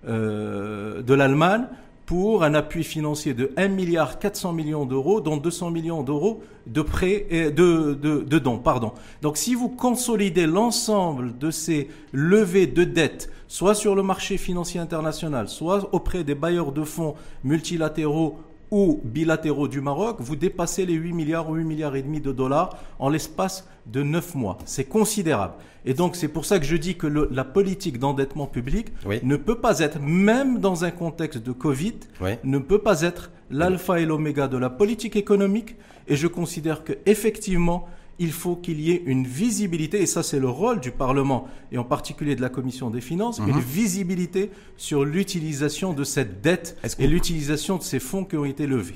euh, 0.07 1.01
de 1.01 1.13
l'Allemagne 1.13 1.65
pour 2.09 2.43
un 2.43 2.55
appui 2.55 2.83
financier 2.83 3.35
de 3.35 3.51
1 3.55 3.67
milliard 3.67 4.17
400 4.17 4.51
millions 4.51 4.87
d'euros, 4.87 5.21
dont 5.21 5.37
200 5.37 5.69
millions 5.69 6.01
d'euros 6.01 6.41
de 6.65 6.81
prêts 6.81 7.27
et 7.29 7.51
de, 7.51 7.93
de, 7.93 8.21
de 8.21 8.39
dons. 8.39 8.57
Pardon. 8.57 8.93
Donc 9.21 9.37
si 9.37 9.53
vous 9.53 9.69
consolidez 9.69 10.47
l'ensemble 10.47 11.37
de 11.37 11.51
ces 11.51 11.87
levées 12.11 12.65
de 12.65 12.83
dettes, 12.83 13.29
soit 13.47 13.75
sur 13.75 13.93
le 13.93 14.01
marché 14.01 14.37
financier 14.37 14.79
international, 14.79 15.49
soit 15.49 15.87
auprès 15.93 16.23
des 16.23 16.33
bailleurs 16.33 16.71
de 16.71 16.83
fonds 16.83 17.13
multilatéraux 17.43 18.39
ou 18.71 19.01
bilatéraux 19.03 19.67
du 19.67 19.81
Maroc, 19.81 20.17
vous 20.19 20.35
dépassez 20.35 20.85
les 20.85 20.93
8 20.93 21.13
milliards 21.13 21.49
ou 21.49 21.55
8 21.55 21.63
milliards 21.63 21.95
et 21.95 22.01
demi 22.03 22.21
de 22.21 22.31
dollars 22.31 22.77
en 22.99 23.09
l'espace 23.09 23.67
de 23.87 24.03
9 24.03 24.35
mois. 24.35 24.57
C'est 24.65 24.83
considérable. 24.85 25.53
Et 25.85 25.93
donc 25.93 26.15
c'est 26.15 26.27
pour 26.27 26.45
ça 26.45 26.59
que 26.59 26.65
je 26.65 26.75
dis 26.75 26.95
que 26.95 27.07
le, 27.07 27.27
la 27.31 27.43
politique 27.45 27.99
d'endettement 27.99 28.45
public 28.47 28.87
Oui. 29.05 29.19
ne 29.23 29.37
peut 29.37 29.55
pas 29.59 29.79
être, 29.79 29.99
même 29.99 30.59
dans 30.59 30.83
un 30.83 30.91
contexte 30.91 31.39
de 31.43 31.51
Covid, 31.51 31.95
Oui. 32.21 32.31
ne 32.43 32.57
peut 32.59 32.79
pas 32.79 33.01
être 33.01 33.31
l'alpha 33.49 33.99
et 33.99 34.05
l'oméga 34.05 34.47
de 34.47 34.57
la 34.57 34.69
politique 34.69 35.15
économique. 35.15 35.75
Et 36.07 36.15
je 36.15 36.27
considère 36.27 36.83
que 36.83 36.93
effectivement, 37.05 37.87
il 38.19 38.31
faut 38.31 38.55
qu'il 38.55 38.79
y 38.81 38.91
ait 38.91 39.01
une 39.05 39.25
visibilité, 39.25 40.01
et 40.01 40.05
ça 40.05 40.23
c'est 40.23 40.39
le 40.39 40.49
rôle 40.49 40.79
du 40.79 40.91
Parlement, 40.91 41.47
et 41.71 41.77
en 41.77 41.83
particulier 41.83 42.35
de 42.35 42.41
la 42.41 42.49
Commission 42.49 42.89
des 42.89 43.01
finances, 43.01 43.39
Mhm. 43.39 43.49
une 43.49 43.59
visibilité 43.59 44.51
sur 44.77 45.05
l'utilisation 45.05 45.93
de 45.93 46.03
cette 46.03 46.41
dette 46.41 46.77
et 46.99 47.07
l'utilisation 47.07 47.77
de 47.77 47.83
ces 47.83 47.99
fonds 47.99 48.25
qui 48.25 48.35
ont 48.37 48.45
été 48.45 48.67
levés. 48.67 48.95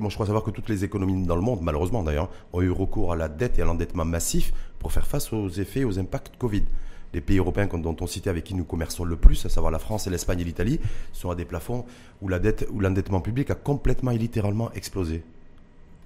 Moi, 0.00 0.08
je 0.08 0.14
crois 0.14 0.26
savoir 0.26 0.42
que 0.42 0.50
toutes 0.50 0.68
les 0.68 0.84
économies 0.84 1.26
dans 1.26 1.36
le 1.36 1.42
monde, 1.42 1.60
malheureusement 1.62 2.02
d'ailleurs, 2.02 2.30
ont 2.52 2.62
eu 2.62 2.70
recours 2.70 3.12
à 3.12 3.16
la 3.16 3.28
dette 3.28 3.58
et 3.58 3.62
à 3.62 3.64
l'endettement 3.64 4.04
massif 4.04 4.52
pour 4.78 4.92
faire 4.92 5.06
face 5.06 5.32
aux 5.32 5.48
effets 5.48 5.80
et 5.80 5.84
aux 5.84 5.98
impacts 5.98 6.36
Covid. 6.38 6.62
Les 7.14 7.20
pays 7.20 7.36
européens 7.38 7.66
dont 7.66 7.94
on 8.00 8.06
citait 8.06 8.30
avec 8.30 8.44
qui 8.44 8.54
nous 8.54 8.64
commerçons 8.64 9.04
le 9.04 9.16
plus, 9.16 9.44
à 9.44 9.50
savoir 9.50 9.70
la 9.70 9.78
France, 9.78 10.06
et 10.06 10.10
l'Espagne 10.10 10.40
et 10.40 10.44
l'Italie, 10.44 10.80
sont 11.12 11.30
à 11.30 11.34
des 11.34 11.44
plafonds 11.44 11.84
où 12.22 12.28
la 12.28 12.38
dette, 12.38 12.66
où 12.72 12.80
l'endettement 12.80 13.20
public 13.20 13.50
a 13.50 13.54
complètement 13.54 14.12
et 14.12 14.18
littéralement 14.18 14.72
explosé. 14.72 15.22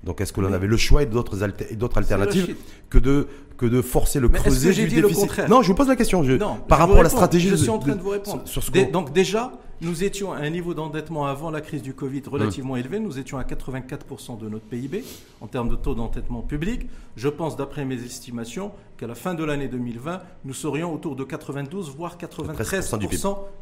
Donc, 0.06 0.20
est-ce 0.20 0.32
que 0.32 0.40
l'on 0.40 0.52
avait 0.52 0.68
le 0.68 0.76
choix 0.76 1.02
et 1.02 1.06
d'autres, 1.06 1.42
alter- 1.42 1.76
alternatives 1.96 2.46
le 2.48 2.56
que 2.88 2.98
de, 2.98 3.26
que 3.58 3.66
de 3.66 3.82
forcer 3.82 4.20
le 4.20 4.28
Mais 4.28 4.34
est-ce 4.38 4.44
que 4.44 4.50
creuset 4.50 4.72
j'ai 4.72 4.82
du 4.84 4.88
dit 4.88 4.96
le 4.96 5.02
déficit 5.02 5.20
contraire 5.22 5.50
Non, 5.50 5.62
je 5.62 5.68
vous 5.68 5.74
pose 5.74 5.88
la 5.88 5.96
question. 5.96 6.22
je- 6.22 6.32
Non, 6.34 6.56
par 6.68 6.78
je 6.78 6.82
rapport 6.84 7.00
à 7.00 7.02
la 7.02 7.08
stratégie 7.08 7.48
Je 7.48 7.56
suis 7.56 7.68
en 7.70 7.78
train 7.80 7.92
de- 7.92 7.96
de 7.98 8.02
vous 8.02 8.10
répondre. 8.10 8.42
sur- 8.44 8.48
sur 8.48 8.62
ce 8.62 8.70
Dé- 8.70 8.84
qu'on- 8.86 8.92
donc 8.92 9.12
déjà, 9.12 9.52
nous 9.80 10.04
étions 10.04 10.32
à 10.32 10.36
un 10.38 10.48
niveau 10.50 10.74
d'endettement 10.74 11.26
avant 11.26 11.50
la 11.50 11.60
crise 11.60 11.82
du 11.82 11.92
Covid 11.92 12.22
relativement 12.30 12.76
élevé. 12.76 13.00
Nous 13.00 13.18
étions 13.18 13.36
à 13.36 13.42
84% 13.44 14.36
de 14.36 14.48
notre 14.48 14.64
PIB 14.66 15.02
en 15.40 15.48
termes 15.48 15.68
de 15.68 15.74
taux 15.76 15.96
d'endettement 15.96 16.42
public. 16.42 16.82
Je 17.16 17.28
pense, 17.28 17.56
d'après 17.56 17.84
mes 17.84 17.96
estimations, 17.96 18.70
qu'à 18.98 19.08
la 19.08 19.16
fin 19.16 19.34
de 19.34 19.42
l'année 19.44 19.66
2020, 19.68 20.20
nous 20.44 20.54
serions 20.54 20.94
autour 20.94 21.16
de 21.16 21.24
92 21.24 21.90
voire 21.96 22.16
93% 22.16 22.96
du 22.98 23.08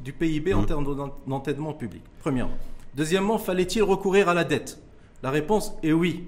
du 0.05 0.13
PIB, 0.13 0.53
en 0.53 0.59
Hum. 0.61 0.67
termes 0.67 0.85
d'en- 0.85 1.15
d'endettement 1.27 1.73
public. 1.73 2.03
Premièrement. 2.21 2.53
Deuxièmement, 2.95 3.39
fallait-il 3.39 3.83
recourir 3.83 4.29
à 4.29 4.35
la 4.35 4.45
dette? 4.45 4.79
La 5.25 5.31
réponse 5.31 5.73
est 5.83 5.93
oui. 5.93 6.25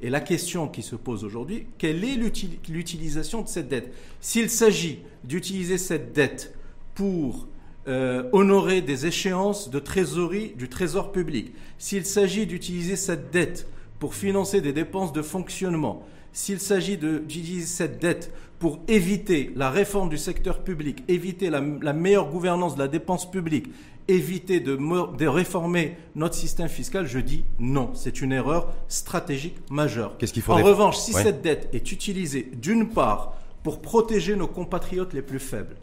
Et 0.00 0.08
la 0.08 0.20
question 0.20 0.68
qui 0.68 0.82
se 0.82 0.96
pose 0.96 1.22
aujourd'hui, 1.22 1.66
quelle 1.76 2.02
est 2.02 2.14
l'uti- 2.16 2.58
l'utilisation 2.70 3.42
de 3.42 3.48
cette 3.48 3.68
dette? 3.68 3.92
S'il 4.22 4.48
s'agit 4.48 5.00
d'utiliser 5.22 5.76
cette 5.76 6.14
dette 6.14 6.54
pour 6.94 7.46
euh, 7.88 8.24
honorer 8.32 8.80
des 8.80 9.04
échéances 9.04 9.68
de 9.70 9.78
trésorerie 9.78 10.54
du 10.56 10.70
trésor 10.70 11.12
public, 11.12 11.52
s'il 11.76 12.06
s'agit 12.06 12.46
d'utiliser 12.46 12.96
cette 12.96 13.30
dette 13.30 13.68
pour 13.98 14.14
financer 14.14 14.62
des 14.62 14.72
dépenses 14.72 15.12
de 15.12 15.20
fonctionnement, 15.22 16.02
s'il 16.32 16.58
s'agit 16.58 16.96
d'utiliser 16.96 17.66
cette 17.66 18.00
dette 18.00 18.32
pour 18.58 18.80
éviter 18.88 19.52
la 19.56 19.70
réforme 19.70 20.08
du 20.08 20.16
secteur 20.18 20.64
public, 20.64 21.04
éviter 21.08 21.50
la 21.50 21.92
meilleure 21.92 22.30
gouvernance 22.30 22.76
de 22.76 22.80
la 22.80 22.88
dépense 22.88 23.30
publique, 23.30 23.66
éviter 24.08 24.60
de, 24.60 25.26
réformer 25.26 25.96
notre 26.14 26.34
système 26.34 26.68
fiscal, 26.68 27.06
je 27.06 27.18
dis 27.18 27.44
non. 27.58 27.90
C'est 27.94 28.20
une 28.20 28.32
erreur 28.32 28.72
stratégique 28.88 29.56
majeure. 29.70 30.16
Qu'est-ce 30.18 30.32
qu'il 30.32 30.42
En 30.48 30.62
revanche, 30.62 30.96
si 30.96 31.14
Ouais. 31.14 31.22
cette 31.22 31.42
dette 31.42 31.68
est 31.72 31.90
utilisée 31.92 32.48
d'une 32.54 32.88
part 32.90 33.34
pour 33.62 33.80
protéger 33.80 34.36
nos 34.36 34.46
compatriotes 34.46 35.12
les 35.12 35.22
plus 35.22 35.40
faibles, 35.40 35.76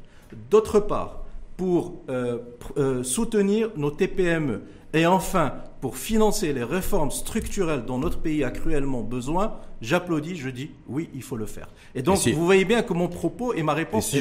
d'autre 0.50 0.80
part 0.80 1.24
pour 1.58 2.02
euh, 2.10 2.38
pr- 2.60 2.78
euh, 2.80 3.04
soutenir 3.04 3.70
nos 3.76 3.92
TPME 3.92 4.62
et 4.94 5.06
enfin 5.08 5.54
pour 5.82 5.98
financer 5.98 6.54
les 6.54 6.64
réformes 6.64 7.12
structurelles 7.12 7.84
dont 7.86 7.98
notre 7.98 8.20
pays 8.20 8.44
a 8.46 8.52
cruellement 8.52 9.02
besoin, 9.02 9.58
j'applaudis, 9.82 10.38
je 10.38 10.50
dis 10.50 10.72
oui, 10.88 11.10
il 11.14 11.22
faut 11.24 11.36
le 11.36 11.46
faire. 11.46 11.68
Et 11.94 12.02
donc 12.02 12.16
Et 12.16 12.20
si- 12.20 12.32
vous 12.32 12.46
voyez 12.46 12.64
bien 12.64 12.84
que 12.84 12.94
mon 12.94 13.10
propos 13.10 13.54
et 13.54 13.64
ma 13.64 13.74
réponse 13.74 14.08
si 14.08 14.18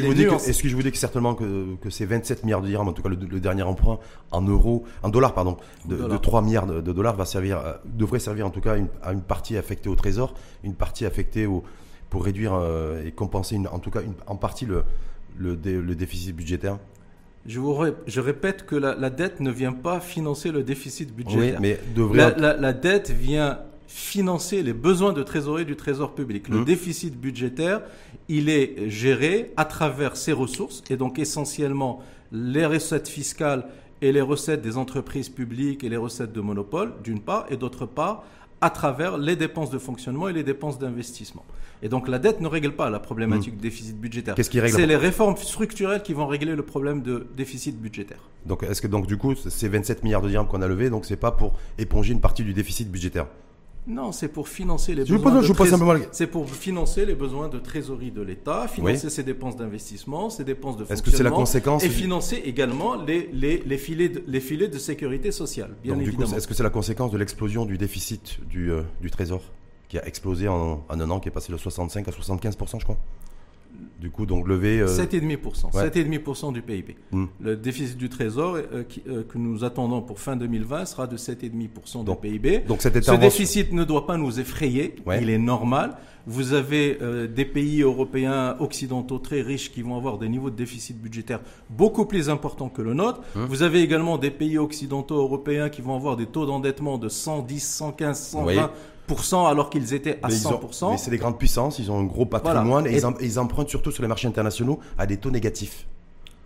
est-ce 0.49 0.61
que 0.63 0.69
je 0.69 0.75
vous 0.75 0.83
dis 0.83 0.91
que 0.91 0.97
certainement 0.99 1.35
que, 1.37 1.77
que 1.77 1.89
ces 1.89 2.05
27 2.05 2.43
milliards 2.43 2.63
de 2.63 2.67
dirhams, 2.67 2.89
en 2.89 2.93
tout 2.93 3.03
cas 3.03 3.11
le, 3.11 3.17
le 3.17 3.39
dernier 3.39 3.63
emprunt 3.63 3.99
en 4.33 4.43
euros, 4.43 4.83
en 5.05 5.09
dollars 5.09 5.35
pardon, 5.35 5.57
de, 5.85 5.95
Dollars. 5.97 6.09
de 6.09 6.17
3 6.17 6.43
milliards 6.43 6.67
de, 6.67 6.81
de 6.81 6.93
dollars 6.93 7.15
va 7.15 7.27
servir, 7.27 7.59
euh, 7.61 7.75
devrait 7.85 8.19
servir 8.19 8.45
en 8.47 8.51
tout 8.51 8.61
cas 8.61 8.73
à 8.73 8.77
une, 8.79 8.89
à 9.05 9.13
une 9.13 9.23
partie 9.23 9.57
affectée 9.57 9.89
au 9.89 9.95
trésor, 9.95 10.35
une 10.65 10.75
partie 10.75 11.07
affectée 11.07 11.47
au, 11.47 11.63
pour 12.11 12.25
réduire 12.25 12.55
euh, 12.55 13.05
et 13.07 13.13
compenser 13.13 13.55
une- 13.55 13.69
en 13.69 13.79
tout 13.79 13.91
cas 13.91 14.03
une- 14.03 14.15
en 14.27 14.35
partie 14.35 14.67
le, 14.67 14.83
le, 15.39 15.55
dé- 15.57 15.81
le 15.81 15.95
déficit 15.95 16.35
budgétaire. 16.35 16.79
Je, 17.47 17.59
vous 17.59 17.75
ré- 17.75 17.95
je 18.07 18.21
répète 18.21 18.65
que 18.67 18.77
la, 18.77 18.95
la 18.95 19.11
dette 19.11 19.41
ne 19.41 19.51
vient 19.51 19.73
pas 19.73 20.01
financer 20.01 20.53
le 20.53 20.63
déficit 20.63 21.15
budgétaire. 21.15 21.61
mais 21.61 21.81
devrait. 21.95 22.17
La, 22.17 22.31
la- 22.37 22.57
la 22.57 22.73
dette 22.73 23.11
vient 23.11 23.59
financer 23.89 24.63
les 24.63 24.73
besoins 24.73 25.13
de 25.13 25.23
trésorerie 25.23 25.67
du 25.67 25.77
trésor 25.77 26.15
public. 26.15 26.49
Le 26.49 26.59
Mhm. 26.59 26.65
déficit 26.65 27.21
budgétaire, 27.21 27.83
il 28.29 28.49
est 28.49 28.89
géré 28.89 29.53
à 29.57 29.65
travers 29.65 30.17
ses 30.17 30.33
ressources, 30.33 30.83
et 30.89 30.97
donc 30.97 31.19
essentiellement 31.19 32.01
les 32.31 32.65
recettes 32.65 33.09
fiscales 33.09 33.67
et 34.01 34.11
les 34.13 34.21
recettes 34.23 34.63
des 34.63 34.77
entreprises 34.79 35.29
publiques 35.29 35.85
et 35.85 35.89
les 35.89 35.97
recettes 35.99 36.33
de 36.33 36.41
monopole, 36.41 36.95
d'une 37.05 37.21
part, 37.21 37.47
et 37.51 37.57
d'autre 37.57 37.85
part, 37.87 38.25
à 38.61 38.71
travers 38.71 39.19
les 39.19 39.37
dépenses 39.37 39.71
de 39.71 39.79
fonctionnement 39.79 40.29
et 40.29 40.33
les 40.33 40.43
dépenses 40.45 40.79
d'investissement. 40.79 41.45
Et 41.85 41.89
donc 41.89 42.07
la 42.09 42.19
dette 42.21 42.41
ne 42.41 42.47
règle 42.47 42.73
pas 42.73 42.91
la 42.91 43.01
problématique 43.01 43.57
du 43.57 43.61
déficit 43.63 43.99
budgétaire. 44.01 44.35
Qu'est-ce 44.37 44.51
qui 44.51 44.61
règle 44.61 44.77
C'est 44.77 44.87
les 44.87 44.97
réformes 44.97 45.37
structurelles 45.37 46.03
qui 46.03 46.13
vont 46.15 46.27
régler 46.29 46.55
le 46.55 46.63
problème 46.63 47.03
de 47.03 47.27
déficit 47.37 47.81
budgétaire. 47.81 48.21
Donc 48.47 48.63
est-ce 48.63 48.81
que 48.81 48.87
donc 48.87 49.07
du 49.07 49.17
coup 49.17 49.35
ces 49.35 49.69
27 49.69 50.05
milliards 50.05 50.23
de 50.23 50.29
dirhams 50.29 50.47
qu'on 50.47 50.63
a 50.63 50.69
levés, 50.69 50.91
donc 50.91 51.05
c'est 51.07 51.17
pas 51.17 51.33
pour 51.33 51.55
éponger 51.79 52.13
une 52.13 52.21
partie 52.21 52.45
du 52.45 52.55
déficit 52.55 52.91
budgétaire? 52.91 53.27
Non, 53.85 54.13
c'est 54.13 54.29
pour 54.29 54.47
financer 54.49 54.95
les 54.95 55.05
Je 55.05 55.13
besoins. 55.17 55.33
pose- 55.33 55.49
de 55.49 55.65
je 55.65 55.71
simplement 55.71 55.95
C'est 56.13 56.29
pour 56.29 56.49
financer 56.49 57.05
les 57.05 57.17
besoins 57.17 57.49
de 57.49 57.59
trésorerie 57.59 58.13
de 58.13 58.23
l'État, 58.23 58.69
financer 58.69 59.07
Oui. 59.09 59.11
ses 59.13 59.25
dépenses 59.25 59.57
d'investissement, 59.57 60.31
ses 60.31 60.45
dépenses 60.45 60.77
de 60.77 60.85
Est-ce 60.85 61.03
que 61.03 61.11
c'est 61.11 61.25
la 61.25 61.31
fonctionnement, 61.31 61.37
conséquence 61.39 61.83
et 61.83 61.89
financer 61.89 62.41
également 62.45 62.95
les, 62.95 63.29
les, 63.33 63.61
les, 63.67 63.79
filets 63.79 64.09
de, 64.09 64.23
les 64.25 64.39
filets 64.41 64.69
de 64.69 64.79
sécurité 64.79 65.33
sociale, 65.33 65.75
bien 65.83 65.95
Donc, 65.95 66.05
du 66.05 66.11
coup, 66.11 66.17
évidemment. 66.21 66.37
est-ce 66.37 66.47
que 66.47 66.55
c'est 66.55 66.63
la 66.63 66.71
conséquence 66.71 67.11
de 67.11 67.19
l'explosion 67.19 67.65
du 67.67 67.77
déficit 67.77 68.39
du, 68.49 68.71
euh, 68.71 68.83
du 69.01 69.11
Trésor? 69.11 69.43
Qui 69.93 69.99
a 69.99 70.07
explosé 70.07 70.49
en, 70.49 70.83
en 70.89 71.01
un 71.01 71.11
an, 71.11 71.21
qui 71.21 71.29
est 71.29 71.33
passé 71.33 71.53
de 71.53 71.59
65 71.59 72.09
à 72.09 72.13
75 72.13 72.57
je 72.79 72.85
crois 72.85 72.97
Du 74.01 74.11
coup, 74.11 74.25
donc 74.25 74.49
levé. 74.49 74.81
euh, 74.81 74.87
7,5%, 74.87 75.77
ouais. 75.77 75.91
7,5% 75.91 76.51
du 76.55 76.63
PIB. 76.63 76.97
Hmm. 77.11 77.27
Le 77.43 77.57
déficit 77.57 77.99
du 77.99 78.09
Trésor 78.09 78.55
euh, 78.57 78.85
qui- 78.85 79.03
euh, 79.07 79.23
que 79.23 79.37
nous 79.37 79.65
attendons 79.65 80.01
pour 80.01 80.19
fin 80.19 80.35
2020 80.35 80.87
sera 80.87 81.07
de 81.07 81.19
7,5% 81.19 82.05
du 82.05 82.17
PIB. 82.17 82.61
donc 82.67 82.81
cette 82.81 83.05
Ce 83.05 83.13
déficit 83.17 83.71
ne 83.75 83.85
doit 83.85 84.07
pas 84.07 84.17
nous 84.17 84.41
effrayer, 84.41 84.95
Ouais. 85.05 85.21
il 85.23 85.29
est 85.29 85.37
normal. 85.37 85.99
Vous 86.27 86.53
avez 86.53 86.99
euh, 87.03 87.27
des 87.27 87.45
pays 87.45 87.83
européens 87.83 88.57
occidentaux 88.61 89.19
très 89.19 89.41
riches 89.43 89.73
qui 89.73 89.83
vont 89.83 89.97
avoir 89.97 90.19
des 90.19 90.29
niveaux 90.29 90.51
de 90.51 90.57
déficit 90.57 90.97
budgétaire 91.01 91.41
beaucoup 91.71 92.07
plus 92.07 92.31
importants 92.31 92.69
que 92.69 92.83
le 92.83 92.95
nôtre. 92.95 93.21
Hum. 93.35 93.47
Vous 93.47 93.63
avez 93.63 93.81
également 93.83 94.19
des 94.19 94.31
pays 94.31 94.59
occidentaux 94.59 95.17
européens 95.17 95.69
qui 95.69 95.83
vont 95.83 95.97
avoir 95.97 96.17
des 96.17 96.27
taux 96.27 96.47
d'endettement 96.47 96.99
de 96.99 97.09
110, 97.09 97.61
115, 97.61 98.37
120% 99.09 99.47
alors 99.49 99.69
qu'ils 99.71 99.95
étaient 99.95 100.19
à 100.23 100.29
mais 100.29 100.35
ils 100.35 100.47
ont- 100.47 100.51
100%. 100.53 100.91
mais 100.93 100.99
c'est 100.99 101.11
des 101.11 101.19
grandes 101.19 101.39
puissances, 101.39 101.79
ils 101.79 101.91
ont 101.91 101.99
un 101.99 102.05
gros 102.05 102.27
patrimoine 102.27 102.87
Voilà. 102.89 103.17
et, 103.21 103.25
ils 103.27 103.39
empruntent 103.39 103.69
surtout 103.69 103.91
sur 103.91 104.03
les 104.03 104.09
marchés 104.09 104.29
internationaux 104.29 104.79
à 104.99 105.07
des 105.07 105.17
taux 105.17 105.31
négatifs. 105.31 105.87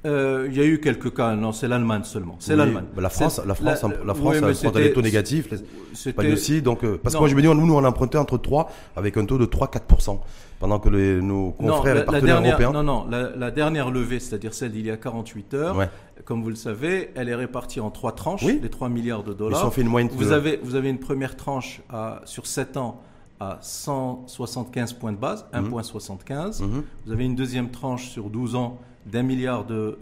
Euh, 0.07 0.47
il 0.51 0.57
y 0.57 0.61
a 0.61 0.65
eu 0.65 0.79
quelques 0.81 1.13
cas, 1.15 1.35
non, 1.35 1.53
c'est 1.53 1.69
l'Allemagne 1.69 2.05
seulement. 2.05 2.37
C'est 2.39 2.53
Oui, 2.53 2.59
l'Allemagne. 2.59 2.85
La 2.97 3.09
France, 3.09 3.41
la 3.45 3.55
France, 3.55 3.83
la, 3.83 3.89
oui, 3.89 3.95
France 4.15 4.37
emprunte 4.37 4.77
à 4.77 4.81
des 4.81 4.93
taux 4.93 5.03
négatifs. 5.03 5.49
Pas 6.15 6.25
aussi, 6.27 6.63
donc 6.63 6.85
euh, 6.85 6.99
parce 7.03 7.15
que 7.15 7.19
Non. 7.19 7.23
moi 7.23 7.29
je 7.29 7.35
me 7.35 7.43
dis, 7.43 7.49
nous, 7.49 7.67
nous 7.67 7.75
on 7.75 7.85
a 7.85 7.89
emprunté 7.89 8.17
entre 8.19 8.39
3 8.39 8.71
avec 8.97 9.17
un 9.17 9.25
taux 9.25 9.39
de 9.39 9.47
3-4%, 9.47 10.19
pendant 10.61 10.79
que 10.79 10.89
les, 10.91 11.21
nos 11.21 11.55
Non, 11.61 11.73
confrères 11.75 11.95
la, 11.95 12.01
et 12.03 12.05
la 12.05 12.05
partenaires 12.05 12.41
dernière, 12.43 12.61
européens. 12.61 12.83
non, 12.83 13.05
non, 13.05 13.07
la, 13.11 13.31
la 13.35 13.51
dernière 13.51 13.91
levée, 13.91 14.21
c'est-à-dire 14.21 14.55
celle 14.55 14.73
d'il 14.73 14.87
y 14.87 14.91
a 14.91 14.97
48 14.97 15.55
heures, 15.55 15.77
Ouais. 15.77 15.89
comme 16.25 16.43
vous 16.43 16.51
le 16.51 16.55
savez, 16.57 17.11
elle 17.17 17.29
est 17.29 17.35
répartie 17.35 17.81
en 17.81 17.91
trois 17.91 18.13
tranches, 18.13 18.43
Oui. 18.45 18.61
les 18.63 18.69
3 18.71 18.89
milliards 18.89 19.25
de 19.25 19.33
Ils 19.33 19.37
dollars. 19.37 19.67
ont 19.67 19.71
fait 19.71 19.81
une 19.83 19.89
moyenne. 19.89 20.11
Vous 20.13 20.25
de- 20.27 20.33
avez, 20.33 20.61
vous 20.63 20.75
avez 20.77 20.91
une 20.91 20.99
première 21.01 21.35
tranche 21.37 21.81
à, 21.91 22.21
sur 22.27 22.47
7 22.47 22.77
ans 22.77 23.01
à 23.41 23.59
175 23.61 24.93
points 24.95 25.13
de 25.13 25.19
base, 25.19 25.47
Mhm. 25.53 25.61
1,75. 25.69 26.61
Mhm. 26.63 26.83
Vous 27.07 27.13
avez 27.13 27.25
une 27.25 27.35
deuxième 27.35 27.71
tranche 27.71 28.09
sur 28.09 28.31
12 28.31 28.55
ans 28.55 28.79
d'un 29.07 29.23
milliard 29.23 29.65
de, 29.65 29.99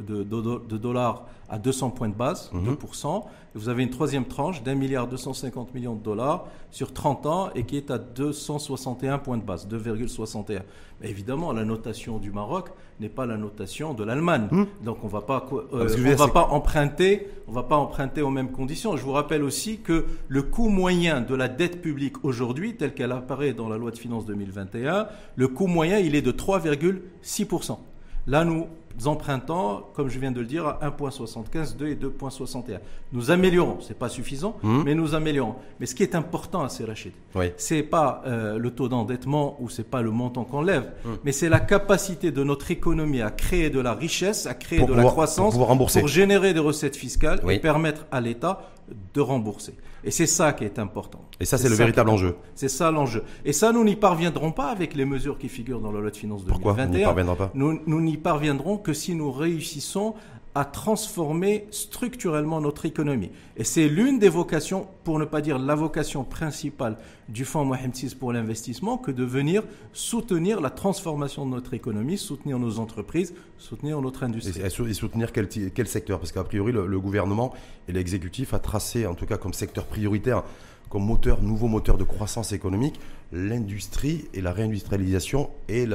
dollars 0.76 1.26
à 1.48 1.58
200 1.58 1.90
points 1.90 2.08
de 2.08 2.14
base, 2.14 2.50
2%. 2.54 3.14
Mhm. 3.14 3.22
Et 3.54 3.58
vous 3.58 3.68
avez 3.68 3.82
une 3.84 3.90
troisième 3.90 4.24
tranche 4.24 4.62
d'un 4.62 4.74
milliard 4.74 5.06
250 5.06 5.74
millions 5.74 5.94
de 5.94 6.02
dollars 6.02 6.46
sur 6.70 6.92
30 6.92 7.26
ans 7.26 7.50
et 7.54 7.64
qui 7.64 7.76
est 7.76 7.90
à 7.90 7.98
261 7.98 9.18
points 9.18 9.36
de 9.36 9.42
base, 9.42 9.68
2,61. 9.68 10.62
Mais 11.00 11.10
évidemment, 11.10 11.52
la 11.52 11.64
notation 11.64 12.18
du 12.18 12.32
Maroc 12.32 12.70
n'est 12.98 13.08
pas 13.08 13.26
la 13.26 13.36
notation 13.36 13.94
de 13.94 14.02
l'Allemagne. 14.02 14.48
Mhm. 14.50 14.66
Donc 14.84 14.98
on 15.02 15.06
ne 15.06 15.12
va 15.12 15.20
pas, 15.20 15.46
euh, 15.72 15.88
on 16.06 16.16
va 16.16 16.28
pas 16.28 16.48
emprunter, 16.50 17.28
on 17.46 17.52
va 17.52 17.62
pas 17.62 17.76
emprunter 17.76 18.22
aux 18.22 18.30
mêmes 18.30 18.50
conditions. 18.50 18.96
Je 18.96 19.04
vous 19.04 19.12
rappelle 19.12 19.42
aussi 19.42 19.78
que 19.78 20.06
le 20.28 20.42
coût 20.42 20.68
moyen 20.68 21.20
de 21.20 21.34
la 21.34 21.48
dette 21.48 21.82
publique 21.82 22.24
aujourd'hui, 22.24 22.76
tel 22.76 22.94
qu'elle 22.94 23.12
apparaît 23.12 23.52
dans 23.52 23.68
la 23.68 23.76
loi 23.76 23.90
de 23.90 23.98
finances 23.98 24.26
2021, 24.26 25.06
le 25.36 25.48
coût 25.48 25.66
moyen, 25.66 25.98
il 25.98 26.14
est 26.14 26.22
de 26.22 26.32
3,6%. 26.32 27.78
Là, 28.26 28.44
nous 28.44 28.66
empruntons, 29.06 29.82
comme 29.94 30.08
je 30.08 30.18
viens 30.18 30.32
de 30.32 30.40
le 30.40 30.46
dire, 30.46 30.66
à 30.66 30.78
1,75, 30.88 31.76
2 31.76 31.88
et 31.88 31.94
2,61. 31.94 32.78
Nous 33.12 33.30
améliorons, 33.30 33.80
ce 33.80 33.88
n'est 33.88 33.94
pas 33.94 34.08
suffisant, 34.08 34.56
mmh. 34.62 34.82
mais 34.84 34.94
nous 34.94 35.14
améliorons. 35.14 35.56
Mais 35.80 35.86
ce 35.86 35.94
qui 35.94 36.02
est 36.02 36.14
important 36.14 36.62
à 36.62 36.68
ces 36.68 36.84
Rachid, 36.84 37.12
ce 37.56 37.74
n'est 37.74 37.82
pas 37.82 38.22
euh, 38.26 38.58
le 38.58 38.70
taux 38.70 38.88
d'endettement 38.88 39.56
ou 39.60 39.68
ce 39.68 39.82
n'est 39.82 39.88
pas 39.88 40.02
le 40.02 40.10
montant 40.10 40.44
qu'on 40.44 40.62
lève, 40.62 40.92
mmh. 41.04 41.08
mais 41.24 41.32
c'est 41.32 41.48
la 41.48 41.60
capacité 41.60 42.30
de 42.30 42.44
notre 42.44 42.70
économie 42.70 43.22
à 43.22 43.30
créer 43.30 43.70
de 43.70 43.80
la 43.80 43.94
richesse, 43.94 44.46
à 44.46 44.54
créer 44.54 44.84
de 44.84 44.94
la 44.94 45.04
croissance, 45.04 45.56
pour, 45.56 46.08
générer 46.08 46.54
des 46.54 46.60
recettes 46.60 46.96
fiscales 46.96 47.40
et 47.50 47.58
permettre 47.58 48.06
à 48.10 48.20
l'État 48.20 48.70
de 49.14 49.20
rembourser. 49.20 49.74
Et 50.04 50.10
c'est 50.10 50.26
ça 50.26 50.52
qui 50.52 50.64
est 50.64 50.78
important. 50.78 51.20
Et 51.40 51.44
ça, 51.44 51.58
c'est 51.58 51.68
le 51.68 51.74
véritable 51.74 52.10
enjeu. 52.10 52.36
C'est 52.54 52.68
ça 52.68 52.90
l'enjeu. 52.90 53.24
Et 53.44 53.52
ça, 53.52 53.72
nous 53.72 53.84
n'y 53.84 53.96
parviendrons 53.96 54.52
pas 54.52 54.66
avec 54.66 54.94
les 54.94 55.04
mesures 55.04 55.38
qui 55.38 55.48
figurent 55.48 55.80
dans 55.80 55.92
la 55.92 56.00
loi 56.00 56.10
de 56.10 56.16
finances 56.16 56.44
2021. 56.44 56.62
Pourquoi 56.62 56.86
n'y 56.86 57.04
parviendrons 57.04 57.36
pas 57.36 57.50
Nous 57.54 58.00
n'y 58.00 58.16
parviendrons 58.16 58.76
que 58.76 58.92
si 58.92 59.14
nous 59.14 59.32
réussissons 59.32 60.14
à 60.54 60.64
transformer 60.64 61.66
structurellement 61.72 62.60
notre 62.60 62.86
économie. 62.86 63.30
Et 63.56 63.64
c'est 63.64 63.88
l'une 63.88 64.20
des 64.20 64.28
vocations, 64.28 64.86
pour 65.02 65.18
ne 65.18 65.24
pas 65.24 65.40
dire 65.40 65.58
la 65.58 65.74
vocation 65.74 66.22
principale 66.22 66.96
du 67.28 67.44
Fonds 67.44 67.64
Mohamed 67.64 67.94
VI 67.94 68.14
pour 68.14 68.32
l'investissement, 68.32 68.96
que 68.96 69.10
de 69.10 69.24
venir 69.24 69.64
soutenir 69.92 70.60
la 70.60 70.70
transformation 70.70 71.44
de 71.44 71.50
notre 71.50 71.74
économie, 71.74 72.18
soutenir 72.18 72.60
nos 72.60 72.78
entreprises, 72.78 73.34
soutenir 73.58 74.00
notre 74.00 74.22
industrie. 74.22 74.62
Et, 74.62 74.70
soutenir 74.70 75.32
quel, 75.32 75.48
quel, 75.48 75.88
secteur? 75.88 76.20
Parce 76.20 76.30
qu'a 76.30 76.44
priori, 76.44 76.70
le, 76.70 77.00
gouvernement 77.00 77.52
et 77.88 77.92
l'exécutif 77.92 78.54
a 78.54 78.60
tracé, 78.60 79.06
en 79.06 79.14
tout 79.14 79.26
cas 79.26 79.36
comme 79.36 79.54
secteur 79.54 79.86
prioritaire, 79.86 80.44
comme 80.88 81.04
moteur, 81.04 81.42
nouveau 81.42 81.66
moteur 81.66 81.98
de 81.98 82.04
croissance 82.04 82.52
économique, 82.52 83.00
l'industrie 83.32 84.26
et 84.34 84.40
la 84.40 84.52
réindustrialisation 84.52 85.50
et 85.68 85.86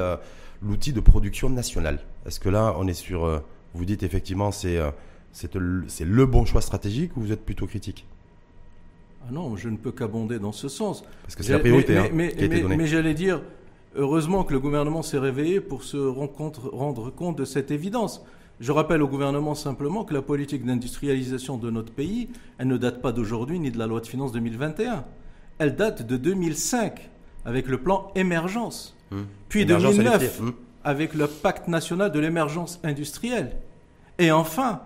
l'outil 0.61 0.91
de 0.91 0.99
production 0.99 1.49
nationale. 1.49 1.99
Est-ce 2.25 2.41
que 2.41 2.49
là, 2.49 2.75
on 2.77 2.87
est 2.87 2.93
sur... 2.93 3.41
Vous 3.73 3.85
dites 3.85 4.03
effectivement 4.03 4.51
c'est 4.51 4.77
euh, 4.77 4.91
c'est 5.31 5.55
le 6.05 6.25
bon 6.25 6.45
choix 6.45 6.61
stratégique 6.61 7.15
ou 7.17 7.21
vous 7.21 7.31
êtes 7.31 7.45
plutôt 7.45 7.67
critique? 7.67 8.05
Ah 9.27 9.31
non, 9.31 9.55
je 9.57 9.69
ne 9.69 9.77
peux 9.77 9.91
qu'abonder 9.91 10.39
dans 10.39 10.51
ce 10.51 10.67
sens. 10.69 11.03
Parce 11.23 11.35
que 11.35 11.43
c'est 11.43 11.53
la 11.53 11.59
priorité 11.59 11.97
hein, 11.97 12.07
mais, 12.13 12.31
qui 12.31 12.41
a 12.41 12.45
été 12.45 12.61
donnée. 12.61 12.77
Mais 12.77 12.87
j'allais 12.87 13.13
dire, 13.13 13.41
heureusement 13.95 14.43
que 14.43 14.53
le 14.53 14.59
gouvernement 14.59 15.01
s'est 15.01 15.19
réveillé 15.19 15.59
pour 15.59 15.83
se 15.83 15.97
rendre 15.97 17.09
compte 17.11 17.37
de 17.37 17.45
cette 17.45 17.71
évidence. 17.71 18.25
Je 18.59 18.71
rappelle 18.71 19.01
au 19.01 19.07
gouvernement 19.07 19.55
simplement 19.55 20.03
que 20.03 20.13
la 20.13 20.21
politique 20.21 20.65
d'industrialisation 20.65 21.57
de 21.57 21.69
notre 21.69 21.93
pays, 21.93 22.29
elle 22.57 22.67
ne 22.67 22.77
date 22.77 23.01
pas 23.01 23.11
d'aujourd'hui 23.11 23.59
ni 23.59 23.71
de 23.71 23.77
la 23.77 23.87
loi 23.87 24.01
de 24.01 24.07
finances 24.07 24.31
2021. 24.31 25.05
Elle 25.59 25.75
date 25.75 26.05
de 26.05 26.17
2005 26.17 27.09
avec 27.45 27.67
le 27.67 27.77
plan 27.77 28.11
émergence. 28.15 28.97
Hum. 29.11 29.27
Puis 29.47 29.65
2009 29.65 30.41
avec 30.83 31.13
le 31.13 31.27
pacte 31.27 31.67
national 31.67 32.11
de 32.11 32.19
l'émergence 32.19 32.79
industrielle. 32.83 33.57
Et 34.17 34.31
enfin, 34.31 34.81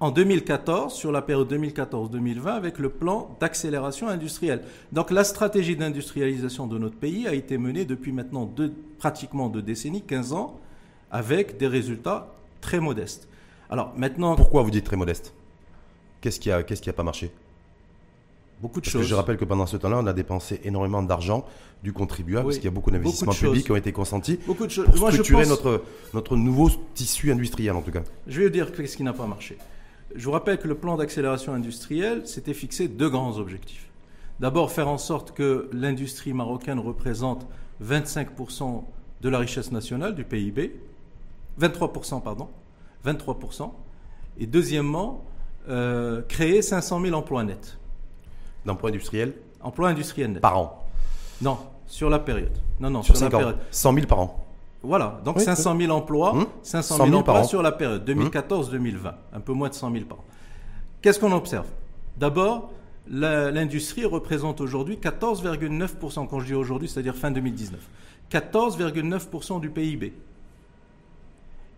en 0.00 0.10
2014, 0.10 0.94
sur 0.94 1.12
la 1.12 1.22
période 1.22 1.52
2014-2020, 1.52 2.46
avec 2.46 2.78
le 2.78 2.88
plan 2.88 3.36
d'accélération 3.40 4.08
industrielle. 4.08 4.62
Donc 4.92 5.10
la 5.10 5.24
stratégie 5.24 5.76
d'industrialisation 5.76 6.66
de 6.66 6.78
notre 6.78 6.96
pays 6.96 7.26
a 7.26 7.34
été 7.34 7.58
menée 7.58 7.84
depuis 7.84 8.12
maintenant 8.12 8.50
pratiquement 8.98 9.48
deux 9.48 9.62
décennies, 9.62 10.02
15 10.02 10.32
ans, 10.32 10.58
avec 11.10 11.56
des 11.58 11.66
résultats 11.66 12.32
très 12.60 12.80
modestes. 12.80 13.28
Alors 13.70 13.92
maintenant... 13.96 14.36
Pourquoi 14.36 14.62
vous 14.62 14.70
dites 14.70 14.84
très 14.84 14.96
modeste? 14.96 15.34
Qu'est-ce 16.20 16.40
qui 16.40 16.48
n'a 16.50 16.92
pas 16.92 17.02
marché? 17.02 17.30
Beaucoup 18.60 18.80
de 18.80 18.86
choses. 18.86 19.06
je 19.06 19.14
rappelle 19.14 19.36
que 19.36 19.44
pendant 19.44 19.66
ce 19.66 19.76
temps-là, 19.76 19.98
on 20.02 20.06
a 20.06 20.12
dépensé 20.12 20.60
énormément 20.64 21.02
d'argent 21.02 21.44
du 21.82 21.92
contribuable, 21.92 22.46
parce 22.46 22.56
qu'il 22.56 22.64
y 22.64 22.68
a 22.68 22.72
beaucoup 22.72 22.90
d'investissements 22.90 23.32
publics 23.32 23.64
qui 23.66 23.72
ont 23.72 23.76
été 23.76 23.92
consentis 23.92 24.38
beaucoup 24.46 24.66
de 24.66 24.70
choses. 24.70 24.86
pour 24.86 25.10
structurer 25.10 25.46
notre, 25.46 25.82
notre 26.14 26.36
nouveau 26.36 26.70
tissu 26.94 27.30
industriel, 27.30 27.74
en 27.74 27.82
tout 27.82 27.92
cas. 27.92 28.02
Je 28.26 28.38
vais 28.38 28.46
vous 28.46 28.52
dire 28.52 28.70
ce 28.74 28.96
qui 28.96 29.02
n'a 29.02 29.12
pas 29.12 29.26
marché. 29.26 29.58
Je 30.14 30.24
vous 30.24 30.30
rappelle 30.30 30.58
que 30.58 30.68
le 30.68 30.74
plan 30.74 30.96
d'accélération 30.96 31.52
industrielle 31.52 32.26
s'était 32.26 32.54
fixé 32.54 32.88
deux 32.88 33.10
grands 33.10 33.38
objectifs. 33.38 33.88
D'abord, 34.40 34.70
faire 34.70 34.88
en 34.88 34.98
sorte 34.98 35.32
que 35.32 35.68
l'industrie 35.72 36.32
marocaine 36.32 36.78
représente 36.78 37.46
25% 37.84 38.84
de 39.20 39.28
la 39.28 39.38
richesse 39.38 39.72
nationale 39.72 40.14
du 40.14 40.24
PIB, 40.24 40.78
23%, 41.60 42.22
pardon, 42.22 42.48
23%. 43.04 43.70
Et 44.38 44.46
deuxièmement, 44.46 45.24
euh, 45.68 46.22
créer 46.22 46.62
500 46.62 47.00
000 47.00 47.14
emplois 47.14 47.44
nets. 47.44 47.78
D'emplois 48.66 48.90
industriels 48.90 49.34
Emplois 49.62 49.88
industriels 49.88 50.32
nets. 50.32 50.40
Par 50.40 50.58
an 50.58 50.84
Non, 51.40 51.58
sur 51.86 52.10
la 52.10 52.18
période. 52.18 52.58
Non, 52.78 52.90
non, 52.90 53.02
sur, 53.02 53.14
la 53.14 53.30
période. 53.30 53.58
100 53.70 53.94
000 53.94 54.06
par 54.06 54.20
an. 54.20 54.46
Voilà, 54.82 55.20
donc 55.24 55.40
500 55.40 55.76
000 55.78 55.92
emplois, 55.92 56.34
500 56.62 57.06
000, 57.06 57.16
emplois 57.18 57.42
sur 57.44 57.62
la 57.62 57.72
période 57.72 58.08
2014-2020, 58.08 59.14
un 59.32 59.40
peu 59.40 59.52
moins 59.52 59.68
de 59.68 59.74
100 59.74 59.90
000 59.90 60.04
par 60.04 60.18
an. 60.18 60.24
Qu'est-ce 61.02 61.18
qu'on 61.18 61.32
observe? 61.32 61.66
D'abord, 62.16 62.70
l'industrie 63.08 64.04
représente 64.04 64.60
aujourd'hui 64.60 64.96
14,9%, 64.96 66.28
quand 66.28 66.40
je 66.40 66.46
dis 66.46 66.54
aujourd'hui, 66.54 66.88
c'est-à-dire 66.88 67.16
fin 67.16 67.30
2019, 67.30 67.80
14,9% 68.30 69.60
du 69.60 69.70
PIB. 69.70 70.14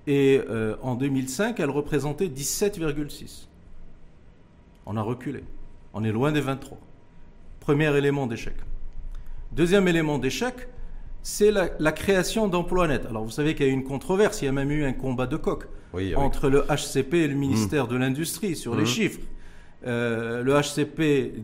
Et 0.07 0.43
euh, 0.49 0.77
en 0.83 0.95
2005, 0.95 1.61
elle 1.61 1.71
représentait 1.71 2.29
17,6%. 2.29 3.47
On 4.87 4.97
a 4.97 5.03
reculé. 5.03 5.45
On 5.95 6.05
est 6.05 6.13
loin 6.13 6.33
des 6.33 6.41
23. 6.41 6.79
Premier 7.61 7.97
élément 7.97 8.27
d'échec. 8.27 8.55
Deuxième 9.53 9.89
élément 9.89 10.19
d'échec, 10.19 10.55
c'est 11.23 11.51
la, 11.51 11.93
création 11.93 12.49
d'emplois 12.49 12.89
nets. 12.89 13.07
Alors 13.07 13.25
vous 13.25 13.31
savez 13.31 13.55
qu'il 13.55 13.67
y 13.67 13.69
a 13.69 13.73
eu 13.73 13.75
une 13.75 13.85
controverse, 13.85 14.43
il 14.43 14.47
y 14.47 14.49
a 14.49 14.53
même 14.53 14.71
eu 14.71 14.85
un 14.85 14.93
combat 14.93 15.27
de 15.27 15.37
coq 15.37 15.65
entre 16.17 16.49
le 16.49 16.65
HCP 16.69 17.15
et 17.15 17.29
le 17.29 17.35
ministère 17.35 17.87
mmh. 17.87 17.89
de 17.89 17.97
l'Industrie 17.97 18.57
sur 18.57 18.75
les 18.75 18.83
mmh. 18.83 18.87
chiffres. 18.87 19.21
Euh, 19.87 20.43
le 20.43 20.55
HCP, 20.55 21.43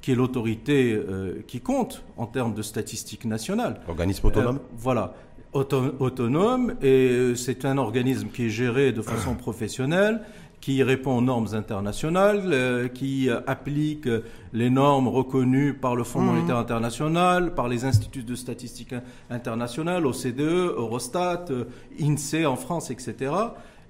qui 0.00 0.12
est 0.12 0.14
l'autorité 0.14 0.92
euh, 0.94 1.42
qui 1.46 1.60
compte 1.60 2.02
en 2.16 2.26
termes 2.26 2.54
de 2.54 2.62
statistiques 2.62 3.24
nationales. 3.26 3.80
Organisme 3.86 4.26
autonome 4.26 4.56
euh, 4.56 4.76
Voilà, 4.76 5.14
autonome, 5.52 6.74
et 6.82 7.34
c'est 7.36 7.64
un 7.64 7.76
organisme 7.78 8.28
qui 8.28 8.46
est 8.46 8.50
géré 8.50 8.92
de 8.92 9.02
façon 9.02 9.34
professionnelle 9.36 10.22
qui 10.70 10.84
répond 10.84 11.18
aux 11.18 11.20
normes 11.20 11.48
internationales, 11.54 12.42
euh, 12.52 12.86
qui 12.86 13.28
applique 13.48 14.08
les 14.52 14.70
normes 14.70 15.08
reconnues 15.08 15.74
par 15.74 15.96
le 15.96 16.04
Fonds 16.04 16.20
monétaire 16.20 16.58
international, 16.58 17.54
par 17.54 17.66
les 17.66 17.84
instituts 17.84 18.22
de 18.22 18.36
statistiques 18.36 18.94
internationales, 19.30 20.06
OCDE, 20.06 20.74
Eurostat, 20.76 21.46
euh, 21.50 21.64
INSEE 22.00 22.46
en 22.46 22.54
France, 22.54 22.92
etc., 22.92 23.32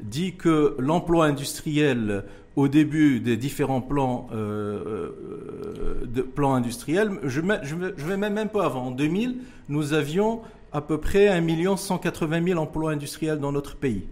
dit 0.00 0.36
que 0.36 0.74
l'emploi 0.78 1.26
industriel 1.26 2.24
au 2.56 2.66
début 2.66 3.20
des 3.20 3.36
différents 3.36 3.82
plans, 3.82 4.28
euh, 4.32 6.06
de 6.06 6.22
plans 6.22 6.54
industriels, 6.54 7.10
je, 7.24 7.42
je, 7.62 7.74
je 7.94 8.04
vais 8.06 8.16
même 8.16 8.38
un 8.38 8.46
peu 8.46 8.62
avant, 8.62 8.86
en 8.86 8.90
2000, 8.90 9.36
nous 9.68 9.92
avions 9.92 10.40
à 10.72 10.80
peu 10.80 10.96
près 10.96 11.28
1 11.28 11.76
180 11.76 12.42
000 12.42 12.58
emplois 12.58 12.92
industriels 12.92 13.38
dans 13.38 13.52
notre 13.52 13.76
pays. 13.76 14.06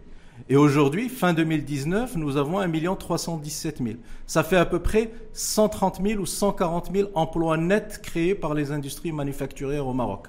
Et 0.50 0.56
aujourd'hui, 0.56 1.10
fin 1.10 1.34
2019, 1.34 2.16
nous 2.16 2.38
avons 2.38 2.58
1 2.58 2.70
317 2.96 3.82
000. 3.82 3.96
Ça 4.26 4.42
fait 4.42 4.56
à 4.56 4.64
peu 4.64 4.78
près 4.78 5.10
130 5.34 6.00
000 6.02 6.22
ou 6.22 6.24
140 6.24 6.90
000 6.90 7.10
emplois 7.14 7.58
nets 7.58 8.00
créés 8.02 8.34
par 8.34 8.54
les 8.54 8.72
industries 8.72 9.12
manufacturières 9.12 9.86
au 9.86 9.92
Maroc. 9.92 10.28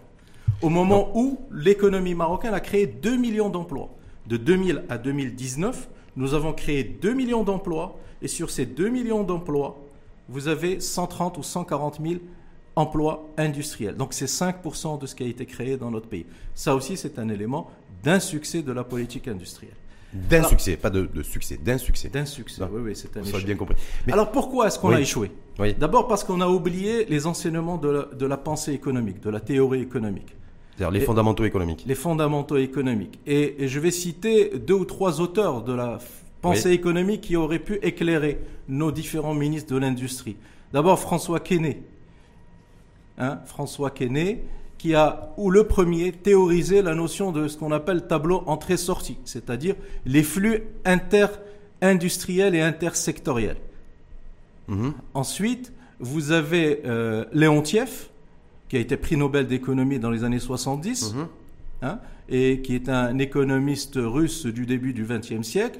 Au 0.62 0.67
moment 0.67 1.12
où 1.15 1.39
l'économie 1.53 2.15
marocaine 2.15 2.53
a 2.53 2.60
créé 2.60 2.86
2 2.86 3.15
millions 3.15 3.49
d'emplois. 3.49 3.91
De 4.27 4.36
2000 4.36 4.84
à 4.89 4.97
2019, 4.97 5.88
nous 6.17 6.34
avons 6.34 6.51
créé 6.51 6.84
2 6.84 7.13
millions 7.13 7.43
d'emplois. 7.43 7.97
Et 8.21 8.27
sur 8.27 8.49
ces 8.49 8.65
2 8.65 8.89
millions 8.89 9.23
d'emplois, 9.23 9.79
vous 10.27 10.49
avez 10.49 10.82
130 10.82 11.38
ou 11.38 11.43
140 11.43 12.01
000 12.03 12.15
emplois 12.75 13.25
industriels. 13.38 13.95
Donc 13.95 14.13
c'est 14.13 14.25
5% 14.25 14.99
de 14.99 15.08
ce 15.08 15.15
qui 15.15 15.23
a 15.23 15.27
été 15.27 15.45
créé 15.45 15.77
dans 15.77 15.91
notre 15.91 16.08
pays. 16.08 16.25
Ça 16.55 16.75
aussi, 16.75 16.97
c'est 16.97 17.19
un 17.19 17.29
élément 17.29 17.71
d'un 18.03 18.19
succès 18.19 18.62
de 18.62 18.73
la 18.73 18.84
politique 18.84 19.29
industrielle. 19.29 19.75
D'un 20.12 20.43
succès, 20.43 20.76
pas 20.76 20.89
de, 20.89 21.08
succès, 21.22 21.58
d'un 21.58 21.78
succès. 21.78 22.10
D'un 22.10 22.26
succès, 22.26 22.63
oui, 22.72 22.82
oui, 22.84 22.91
c'est 22.95 23.16
un 23.16 23.22
échec. 23.22 23.45
bien 23.45 23.55
compris. 23.55 23.76
Alors 24.12 24.32
pourquoi 24.32 24.68
est-ce 24.68 24.80
qu'on 24.80 24.91
a 24.91 24.99
échoué 24.99 25.32
D'abord 25.78 26.07
parce 26.07 26.24
qu'on 26.24 26.41
a 26.41 26.47
oublié 26.47 27.05
les 27.05 27.28
enseignements 27.28 27.78
de 27.78 28.26
la, 28.26 28.38
pensée 28.38 28.74
économique, 28.74 29.22
de 29.22 29.30
la 29.30 29.39
théorie 29.39 29.82
économique. 29.82 30.36
C'est-à-dire 30.76 30.91
les 30.91 31.05
fondamentaux 31.05 31.45
économiques. 31.45 31.84
Les 31.86 31.95
fondamentaux 31.95 32.57
économiques. 32.57 33.20
Et, 33.28 33.68
je 33.68 33.80
vais 33.80 33.91
citer 33.91 34.57
deux 34.57 34.76
ou 34.76 34.86
trois 34.86 35.22
auteurs 35.22 35.62
de 35.62 35.74
la 35.74 35.99
pensée 36.41 36.72
économique 36.72 37.22
qui 37.22 37.36
auraient 37.36 37.60
pu 37.60 37.76
éclairer 37.84 38.39
nos 38.68 38.91
différents 38.91 39.36
ministres 39.36 39.74
de 39.74 39.80
l'industrie. 39.80 40.38
D'abord 40.74 40.99
François 40.99 41.39
Quesnay. 41.39 41.82
Hein, 43.18 43.39
François 43.45 43.91
Quesnay, 43.91 44.43
qui 44.80 44.95
a, 44.95 45.34
ou 45.38 45.51
le 45.51 45.65
premier, 45.65 46.13
théorisé 46.13 46.82
la 46.82 46.95
notion 46.95 47.32
de 47.32 47.47
ce 47.47 47.57
qu'on 47.57 47.71
appelle 47.71 48.07
tableau 48.07 48.43
entrée-sortie, 48.47 49.17
c'est-à-dire 49.25 49.75
les 50.05 50.23
flux 50.23 50.63
inter-industriels 50.86 52.55
et 52.55 52.61
intersectoriels. 52.61 53.57
Mhm. 54.69 54.93
Ensuite, 55.13 55.73
vous 55.99 56.32
avez 56.32 56.82
euh, 56.86 57.25
Léontiev, 57.34 58.07
qui 58.69 58.77
a 58.77 58.80
été 58.80 58.95
prix 58.95 59.17
Nobel 59.17 59.47
d'économie 59.47 59.99
dans 59.99 60.11
les 60.11 60.23
années 60.23 60.39
70, 60.39 61.13
mhm. 61.13 61.27
hein, 61.82 61.99
et 62.30 62.61
qui 62.61 62.73
est 62.73 62.88
un 62.88 63.17
économiste 63.19 63.99
russe 64.01 64.45
du 64.45 64.65
début 64.65 64.93
du 64.93 65.03
XXe 65.03 65.45
siècle, 65.45 65.80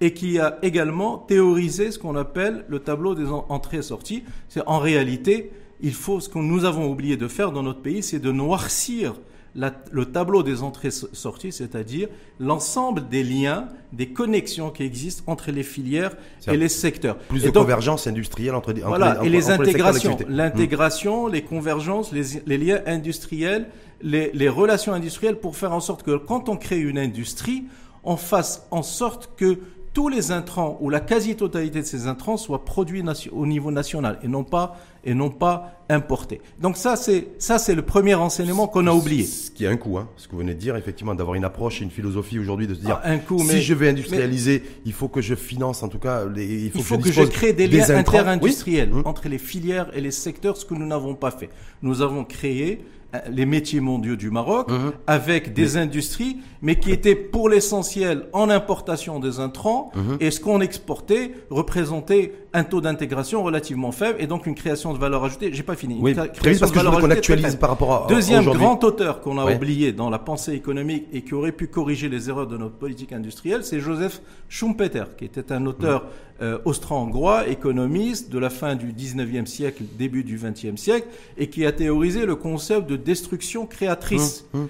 et 0.00 0.14
qui 0.14 0.38
a 0.38 0.58
également 0.62 1.18
théorisé 1.18 1.90
ce 1.90 1.98
qu'on 1.98 2.16
appelle 2.16 2.64
le 2.68 2.78
tableau 2.78 3.14
des 3.14 3.26
entrées 3.26 3.78
et 3.78 3.82
sorties. 3.82 4.24
C'est 4.48 4.62
en 4.66 4.78
réalité, 4.78 5.52
il 5.82 5.94
faut 5.94 6.20
ce 6.20 6.28
que 6.28 6.38
nous 6.38 6.64
avons 6.64 6.90
oublié 6.90 7.16
de 7.16 7.28
faire 7.28 7.52
dans 7.52 7.62
notre 7.62 7.82
pays, 7.82 8.02
c'est 8.02 8.20
de 8.20 8.32
noircir 8.32 9.14
le 9.54 10.06
tableau 10.06 10.42
des 10.42 10.62
entrées-sorties, 10.62 11.52
c'est-à-dire 11.52 12.08
l'ensemble 12.40 13.08
des 13.08 13.22
liens, 13.22 13.68
des 13.92 14.08
connexions 14.08 14.70
qui 14.70 14.82
existent 14.82 15.24
entre 15.30 15.50
les 15.50 15.62
filières 15.62 16.16
et 16.46 16.56
les 16.56 16.70
secteurs. 16.70 17.18
Plus 17.18 17.42
de 17.42 17.50
convergence 17.50 18.06
industrielle 18.06 18.54
entre, 18.54 18.70
entre 18.70 18.86
voilà, 18.86 19.22
et 19.22 19.28
les 19.28 19.50
intégrations, 19.50 20.16
l'intégration, 20.28 21.26
les 21.26 21.42
convergences, 21.42 22.12
les, 22.12 22.58
liens 22.58 22.80
industriels, 22.86 23.68
les, 24.00 24.30
les 24.32 24.48
relations 24.48 24.94
industrielles 24.94 25.36
pour 25.36 25.56
faire 25.56 25.72
en 25.72 25.80
sorte 25.80 26.02
que 26.02 26.16
quand 26.16 26.48
on 26.48 26.56
crée 26.56 26.78
une 26.78 26.98
industrie, 26.98 27.64
on 28.04 28.16
fasse 28.16 28.66
en 28.70 28.82
sorte 28.82 29.30
que 29.36 29.58
tous 29.92 30.08
les 30.08 30.32
intrants 30.32 30.78
ou 30.80 30.88
la 30.88 31.00
quasi-totalité 31.00 31.80
de 31.80 31.86
ces 31.86 32.06
intrants 32.06 32.36
soient 32.36 32.64
produits 32.64 33.04
au 33.30 33.46
niveau 33.46 33.70
national 33.70 34.18
et 34.22 34.28
non 34.28 34.44
pas 34.44 34.76
et 35.04 35.14
non 35.14 35.30
pas 35.30 35.84
importés. 35.88 36.40
Donc 36.60 36.76
ça 36.76 36.96
c'est 36.96 37.28
ça 37.38 37.58
c'est 37.58 37.74
le 37.74 37.82
premier 37.82 38.14
enseignement 38.14 38.66
qu'on 38.66 38.86
a 38.86 38.92
oublié. 38.92 39.24
Ce 39.24 39.50
qui 39.50 39.66
a 39.66 39.70
un 39.70 39.76
coût, 39.76 39.98
hein, 39.98 40.08
ce 40.16 40.26
que 40.26 40.32
vous 40.32 40.38
venez 40.38 40.54
de 40.54 40.58
dire 40.58 40.76
effectivement 40.76 41.14
d'avoir 41.14 41.34
une 41.34 41.44
approche 41.44 41.80
et 41.80 41.84
une 41.84 41.90
philosophie 41.90 42.38
aujourd'hui 42.38 42.66
de 42.66 42.74
se 42.74 42.80
dire 42.80 43.00
ah, 43.02 43.10
un 43.10 43.18
coup, 43.18 43.38
si 43.38 43.62
je 43.62 43.74
veux 43.74 43.88
industrialiser, 43.88 44.62
il 44.84 44.92
faut 44.92 45.08
que 45.08 45.20
je 45.20 45.34
finance 45.34 45.82
en 45.82 45.88
tout 45.88 45.98
cas 45.98 46.24
il 46.36 46.70
faut, 46.70 46.98
que, 46.98 47.12
je, 47.12 47.22
crée 47.22 47.52
des 47.52 47.66
liens 47.66 47.90
interindustriels 47.90 48.92
hum. 48.92 49.02
entre 49.04 49.28
les 49.28 49.38
filières 49.38 49.90
et 49.94 50.00
les 50.00 50.10
secteurs, 50.10 50.56
ce 50.56 50.64
que 50.64 50.74
nous 50.74 50.86
n'avons 50.86 51.14
pas 51.14 51.30
fait. 51.30 51.50
Nous 51.82 52.00
avons 52.02 52.24
créé 52.24 52.84
les 53.30 53.46
métiers 53.46 53.80
mondiaux 53.80 54.16
du 54.16 54.30
Maroc 54.30 54.70
mhm. 54.70 54.92
avec 55.06 55.52
des 55.52 55.76
industries, 55.76 56.38
mais 56.62 56.76
qui 56.76 56.90
étaient 56.90 57.14
pour 57.14 57.48
l'essentiel 57.48 58.26
en 58.32 58.48
importation 58.48 59.18
des 59.18 59.38
intrants, 59.40 59.90
mhm. 59.94 60.16
et 60.20 60.30
ce 60.30 60.40
qu'on 60.40 60.60
exportait 60.60 61.32
représentait 61.50 62.32
un 62.54 62.64
taux 62.64 62.80
d'intégration 62.80 63.42
relativement 63.42 63.92
faible 63.92 64.20
et 64.20 64.26
donc 64.26 64.46
une 64.46 64.54
création 64.54 64.92
de 64.92 64.98
valeur 64.98 65.24
ajoutée. 65.24 65.52
J'ai 65.52 65.62
pas 65.62 65.76
fini. 65.76 65.98
Oui, 66.00 66.14
création 66.14 66.60
parce 66.60 66.72
de 66.72 66.76
valeur 66.76 67.00
qu'on 67.00 67.10
actualise 67.10 67.56
par 67.56 67.70
rapport 67.70 68.04
à 68.04 68.06
deuxième 68.08 68.44
grand 68.44 68.82
auteur 68.84 69.20
qu'on 69.20 69.38
a 69.38 69.50
oublié 69.50 69.92
dans 69.92 70.10
la 70.10 70.18
pensée 70.18 70.52
économique 70.52 71.06
et 71.12 71.22
qui 71.22 71.34
aurait 71.34 71.52
pu 71.52 71.66
corriger 71.66 72.08
les 72.08 72.28
erreurs 72.28 72.46
de 72.46 72.56
notre 72.56 72.74
politique 72.74 73.12
industrielle, 73.12 73.64
c'est 73.64 73.80
Joseph 73.80 74.20
Schumpeter, 74.48 75.04
qui 75.16 75.24
était 75.24 75.52
un 75.52 75.66
auteur 75.66 76.06
euh, 76.40 76.58
austro-hongrois, 76.64 77.48
économiste 77.48 78.30
de 78.30 78.38
la 78.38 78.50
fin 78.50 78.74
du 78.74 78.92
19e 78.92 79.46
siècle, 79.46 79.84
début 79.98 80.24
du 80.24 80.38
20e 80.38 80.76
siècle, 80.76 81.06
et 81.38 81.48
qui 81.48 81.64
a 81.64 81.72
théorisé 81.72 82.26
le 82.26 82.36
concept 82.36 82.88
de 82.88 82.96
destruction 82.96 83.66
créatrice. 83.66 84.46
Hum, 84.52 84.62
hum 84.62 84.68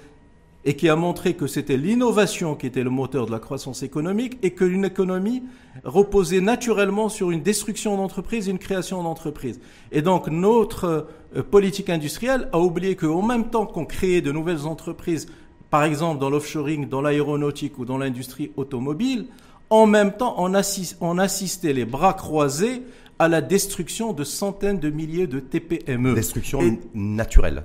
et 0.65 0.75
qui 0.75 0.89
a 0.89 0.95
montré 0.95 1.33
que 1.33 1.47
c'était 1.47 1.77
l'innovation 1.77 2.55
qui 2.55 2.67
était 2.67 2.83
le 2.83 2.89
moteur 2.89 3.25
de 3.25 3.31
la 3.31 3.39
croissance 3.39 3.83
économique 3.83 4.37
et 4.43 4.51
que 4.51 4.63
une 4.63 4.85
économie 4.85 5.43
reposait 5.83 6.41
naturellement 6.41 7.09
sur 7.09 7.31
une 7.31 7.41
destruction 7.41 7.97
d'entreprises 7.97 8.47
et 8.47 8.51
une 8.51 8.59
création 8.59 9.03
d'entreprises. 9.03 9.59
Et 9.91 10.01
donc 10.01 10.27
notre 10.27 11.07
euh, 11.35 11.43
politique 11.43 11.89
industrielle 11.89 12.47
a 12.53 12.59
oublié 12.59 12.95
qu'au 12.95 13.21
même 13.21 13.49
temps 13.49 13.65
qu'on 13.65 13.85
créait 13.85 14.21
de 14.21 14.31
nouvelles 14.31 14.65
entreprises, 14.65 15.27
par 15.69 15.83
exemple 15.83 16.19
dans 16.19 16.29
l'offshoring, 16.29 16.87
dans 16.87 17.01
l'aéronautique 17.01 17.77
ou 17.79 17.85
dans 17.85 17.97
l'industrie 17.97 18.51
automobile, 18.55 19.25
en 19.69 19.85
même 19.85 20.13
temps 20.13 20.35
on, 20.37 20.53
on 21.01 21.17
assistait 21.17 21.73
les 21.73 21.85
bras 21.85 22.13
croisés 22.13 22.83
à 23.19 23.27
la 23.27 23.41
destruction 23.41 24.13
de 24.13 24.23
centaines 24.23 24.79
de 24.79 24.89
milliers 24.89 25.27
de 25.27 25.39
TPME. 25.39 26.15
Destruction 26.15 26.77
naturelle. 26.93 27.63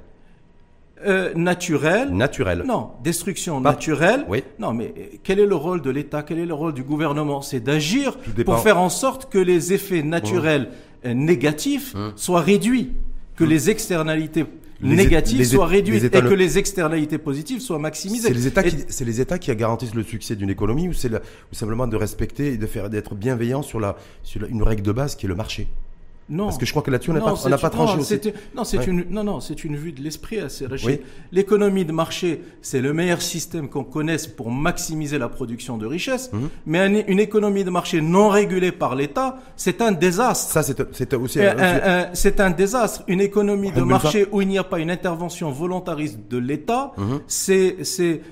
Euh, 1.06 1.32
naturel. 1.34 2.10
Naturel. 2.10 2.64
Non, 2.66 2.90
destruction 3.04 3.60
naturelle. 3.60 4.24
Oui. 4.28 4.42
Non, 4.58 4.72
mais 4.72 4.94
euh, 4.96 5.16
quel 5.22 5.38
est 5.38 5.46
le 5.46 5.54
rôle 5.54 5.80
de 5.80 5.90
l'État? 5.90 6.22
Quel 6.22 6.38
est 6.38 6.46
le 6.46 6.54
rôle 6.54 6.74
du 6.74 6.82
gouvernement? 6.82 7.42
C'est 7.42 7.60
d'agir 7.60 8.18
pour 8.44 8.58
faire 8.60 8.78
en 8.78 8.88
sorte 8.88 9.30
que 9.30 9.38
les 9.38 9.72
effets 9.72 10.02
naturels 10.02 10.70
euh, 11.04 11.14
négatifs 11.14 11.94
hum. 11.94 12.12
soient 12.16 12.40
réduits, 12.40 12.92
que 13.36 13.44
hum. 13.44 13.50
les 13.50 13.70
externalités 13.70 14.44
négatives 14.80 15.44
soient 15.44 15.66
réduites 15.66 16.04
et 16.04 16.10
que 16.10 16.34
les 16.34 16.58
externalités 16.58 17.18
positives 17.18 17.60
soient 17.60 17.78
maximisées. 17.78 18.28
C'est 18.28 18.34
les 18.34 18.46
États, 18.46 18.62
qui, 18.62 18.76
c'est 18.88 19.04
les 19.04 19.20
États 19.20 19.38
qui 19.38 19.54
garantissent 19.54 19.94
le 19.94 20.02
succès 20.02 20.36
d'une 20.36 20.50
économie 20.50 20.88
ou 20.88 20.92
c'est 20.92 21.10
simplement 21.52 21.86
de 21.86 21.96
respecter 21.96 22.52
et 22.52 22.56
de 22.56 22.66
faire 22.66 22.90
d'être 22.90 23.14
bienveillant 23.14 23.62
sur 23.62 23.80
la 23.80 23.96
sur 24.22 24.44
une 24.44 24.62
règle 24.62 24.82
de 24.82 24.92
base 24.92 25.16
qui 25.16 25.26
est 25.26 25.28
le 25.28 25.34
marché. 25.34 25.68
Non. 26.30 26.44
Parce 26.44 26.58
que 26.58 26.66
je 26.66 26.70
crois 26.72 26.82
que 26.82 26.90
là-dessus, 26.90 27.10
on 27.10 27.14
n'a 27.14 27.20
pas, 27.20 27.58
pas, 27.58 27.70
tranché 27.70 27.94
non, 27.94 28.00
aussi. 28.00 28.20
Non, 28.54 28.64
c'est 28.64 28.86
une, 28.86 29.06
non, 29.10 29.24
non, 29.24 29.40
c'est 29.40 29.64
une 29.64 29.76
vue 29.76 29.92
de 29.92 30.02
l'esprit 30.02 30.38
assez 30.38 30.66
riche. 30.66 30.86
L'économie 31.32 31.84
de 31.84 31.92
marché, 31.92 32.42
c'est 32.60 32.80
le 32.80 32.92
meilleur 32.92 33.22
système 33.22 33.68
qu'on 33.68 33.84
connaisse 33.84 34.26
pour 34.26 34.50
maximiser 34.50 35.18
la 35.18 35.28
production 35.28 35.78
de 35.78 35.86
richesse. 35.86 36.30
Mhm. 36.32 36.48
Mais 36.66 37.04
une 37.08 37.20
économie 37.20 37.64
de 37.64 37.70
marché 37.70 38.00
non 38.00 38.28
régulée 38.28 38.72
par 38.72 38.94
l'État, 38.94 39.38
c'est 39.56 39.80
un 39.80 39.92
désastre. 39.92 40.52
Ça, 40.52 40.62
c'est 40.62 41.14
aussi. 41.14 41.40
c'est 42.12 42.40
un 42.40 42.50
désastre. 42.50 43.02
Une 43.08 43.20
économie 43.20 43.72
de 43.72 43.82
marché 43.82 44.26
où 44.32 44.42
il 44.42 44.48
n'y 44.48 44.58
a 44.58 44.64
pas 44.64 44.78
une 44.78 44.90
intervention 44.90 45.50
volontariste 45.50 46.20
de 46.28 46.38
l'État, 46.38 46.92
mhm. 46.96 47.20
c'est 47.26 47.76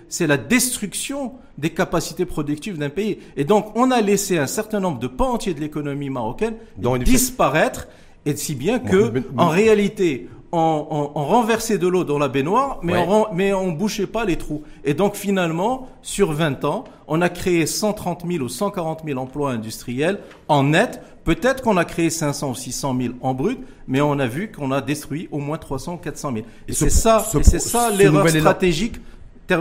c'est 0.09 0.27
la 0.27 0.37
destruction 0.37 1.33
des 1.59 1.71
capacités 1.71 2.27
productives 2.27 2.79
d'un 2.79 2.91
pays. 2.91 3.19
Et 3.37 3.45
donc, 3.45 3.73
on 3.75 3.91
a 3.91 4.01
laissé 4.01 4.39
un 4.39 4.47
certain 4.47 4.81
nombre 4.81 4.99
de 4.99 5.07
pans 5.07 5.33
entiers 5.33 5.55
de 5.55 5.61
l'économie 5.61 6.11
marocaine 6.11 6.55
disparaître, 7.01 7.89
et 8.25 8.37
si 8.37 8.55
bien 8.55 8.79
que, 8.79 9.23
en 9.37 9.49
réalité, 9.49 10.29
on, 10.53 11.11
renversait 11.15 11.79
de 11.79 11.87
l'eau 11.87 12.05
dans 12.05 12.19
la 12.19 12.29
baignoire, 12.29 12.81
mais, 12.83 12.97
on, 12.97 13.27
mais 13.35 13.53
on 13.53 13.73
bouchait 13.73 14.07
pas 14.07 14.25
les 14.25 14.37
trous. 14.37 14.63
Et 14.85 14.95
donc, 14.95 15.15
finalement, 15.15 15.89
sur 16.03 16.33
20 16.33 16.65
ans, 16.65 16.85
on 17.09 17.21
a 17.21 17.29
créé 17.29 17.67
130 17.67 18.25
000 18.29 18.45
ou 18.45 18.49
140 18.49 19.03
000 19.05 19.19
emplois 19.19 19.53
industriels 19.53 20.21
en 20.49 20.65
net. 20.65 21.01
Peut-être 21.25 21.63
qu'on 21.63 21.77
a 21.77 21.85
créé 21.85 22.11
500 22.11 22.51
ou 22.51 22.55
600 22.55 22.97
000 23.01 23.15
en 23.21 23.35
brut, 23.35 23.59
mais 23.89 24.01
on 24.01 24.19
a 24.19 24.27
vu 24.27 24.51
qu'on 24.51 24.71
a 24.71 24.81
détruit 24.81 25.29
au 25.33 25.39
moins 25.39 25.59
300 25.59 25.95
ou 25.95 25.97
400 25.99 26.33
000. 26.33 26.47
Et, 26.69 26.73
c'est 26.73 26.91
ça, 26.91 27.25
c'est 27.43 27.59
ça 27.59 27.91
l'erreur 27.91 28.29
stratégique 28.29 28.97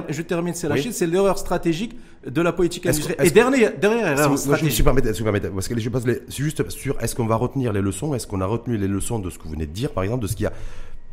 je 0.10 0.22
termine, 0.22 0.54
c'est 0.54 0.68
la 0.68 0.76
c'est 0.92 1.08
l'erreur 1.08 1.38
stratégique 1.38 1.98
de 2.26 2.42
la 2.42 2.52
politique 2.52 2.86
industrielle. 2.86 3.18
Et 3.24 3.30
erreur 3.38 4.38
stratégique. 4.38 4.76
Je 4.78 4.84
me 4.84 5.50
parce 5.54 5.68
que 5.68 5.80
je 5.80 5.90
passe 5.90 6.04
juste 6.30 6.68
sur 6.70 7.02
est-ce 7.02 7.16
qu'on 7.16 7.28
va 7.28 7.36
retenir 7.36 7.74
les 7.74 7.82
leçons, 7.82 8.14
est-ce 8.16 8.28
qu'on 8.28 8.42
a 8.42 8.46
retenu 8.46 8.78
les 8.78 8.88
leçons 8.88 9.20
de 9.20 9.30
ce 9.30 9.38
que 9.38 9.44
vous 9.44 9.52
venez 9.52 9.68
de 9.68 9.72
dire, 9.72 9.92
par 9.92 10.04
exemple, 10.04 10.24
de 10.24 10.28
ce 10.28 10.36
qui 10.36 10.46
a 10.46 10.54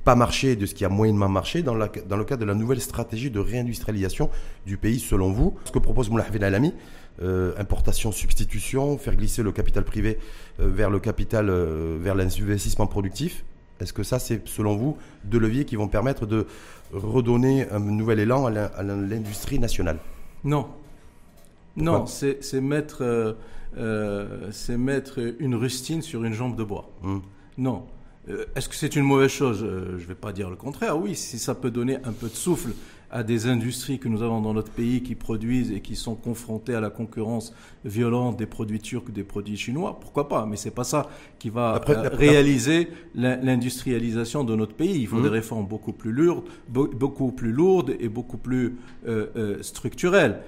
pas 0.04 0.14
marché, 0.16 0.56
de 0.56 0.66
ce 0.66 0.74
qui 0.74 0.84
a 0.84 0.88
moyennement 0.88 1.28
marché 1.28 1.62
dans, 1.62 1.74
la, 1.74 1.88
dans 2.08 2.16
le 2.16 2.24
cadre 2.24 2.40
de 2.40 2.46
la 2.46 2.54
nouvelle 2.54 2.80
stratégie 2.80 3.30
de 3.30 3.38
réindustrialisation 3.38 4.30
du 4.66 4.76
pays, 4.76 4.98
selon 4.98 5.30
vous? 5.30 5.56
Ce 5.64 5.70
que 5.70 5.78
propose 5.78 6.10
Moulay 6.10 6.24
Alami, 6.42 6.74
euh, 7.22 7.52
importation, 7.58 8.10
substitution, 8.10 8.98
faire 8.98 9.14
glisser 9.14 9.42
le 9.42 9.52
capital 9.52 9.84
privé 9.84 10.18
euh, 10.60 10.68
vers 10.68 10.90
le 10.90 10.98
capital, 10.98 11.50
euh, 11.50 11.98
vers 12.00 12.14
l'investissement 12.14 12.86
productif. 12.86 13.44
Est-ce 13.80 13.92
que 13.92 14.02
ça, 14.02 14.18
c'est 14.18 14.46
selon 14.48 14.76
vous 14.76 14.96
deux 15.24 15.38
leviers 15.38 15.64
qui 15.64 15.76
vont 15.76 15.88
permettre 15.88 16.26
de 16.26 16.46
redonner 16.92 17.68
un 17.70 17.80
nouvel 17.80 18.20
élan 18.20 18.46
à 18.46 18.82
l'industrie 18.82 19.58
nationale 19.58 19.98
Non. 20.44 20.68
non, 21.76 22.06
c'est 22.06 22.60
mettre, 22.60 23.02
euh, 23.02 23.32
euh, 23.76 24.50
mettre 24.76 25.18
une 25.40 25.54
rustine 25.54 26.02
sur 26.02 26.24
une 26.24 26.34
jambe 26.34 26.56
de 26.56 26.64
bois. 26.64 26.90
Hmm. 27.02 27.20
Non. 27.58 27.84
Euh, 28.28 28.44
est-ce 28.54 28.68
que 28.68 28.74
c'est 28.74 28.94
une 28.94 29.04
mauvaise 29.04 29.30
chose? 29.30 29.58
Je 29.60 29.92
ne 29.92 29.96
vais 29.96 30.14
pas 30.14 30.32
dire 30.32 30.48
le 30.50 30.56
contraire. 30.56 30.98
Oui, 30.98 31.14
si 31.16 31.38
ça 31.38 31.54
peut 31.54 31.70
donner 31.70 31.96
un 32.04 32.12
peu 32.12 32.28
de 32.28 32.34
souffle 32.34 32.72
à 33.12 33.22
des 33.22 33.46
industries 33.46 33.98
que 33.98 34.08
nous 34.08 34.22
avons 34.22 34.40
dans 34.40 34.54
notre 34.54 34.72
pays 34.72 35.02
qui 35.02 35.14
produisent 35.14 35.70
et 35.70 35.80
qui 35.80 35.96
sont 35.96 36.14
confrontées 36.14 36.74
à 36.74 36.80
la 36.80 36.88
concurrence 36.88 37.54
violente 37.84 38.38
des 38.38 38.46
produits 38.46 38.80
turcs, 38.80 39.10
des 39.10 39.22
produits 39.22 39.58
chinois, 39.58 40.00
pourquoi 40.00 40.28
pas? 40.28 40.46
Mais 40.46 40.56
c'est 40.56 40.70
pas 40.70 40.84
ça 40.84 41.08
qui 41.38 41.50
va 41.50 41.80
euh, 41.88 42.08
réaliser 42.12 42.88
l'industrialisation 43.14 44.44
de 44.44 44.56
notre 44.56 44.74
pays. 44.74 44.98
Il 45.00 45.06
faut 45.06 45.18
mmh. 45.18 45.24
des 45.24 45.28
réformes 45.28 45.66
beaucoup 45.66 45.92
plus 45.92 46.10
lourdes, 46.10 46.44
beaucoup 46.68 47.32
plus 47.32 47.52
lourdes 47.52 47.94
et 48.00 48.08
beaucoup 48.08 48.38
plus 48.38 48.78
euh, 49.06 49.26
euh, 49.36 49.62
structurelles. 49.62 50.40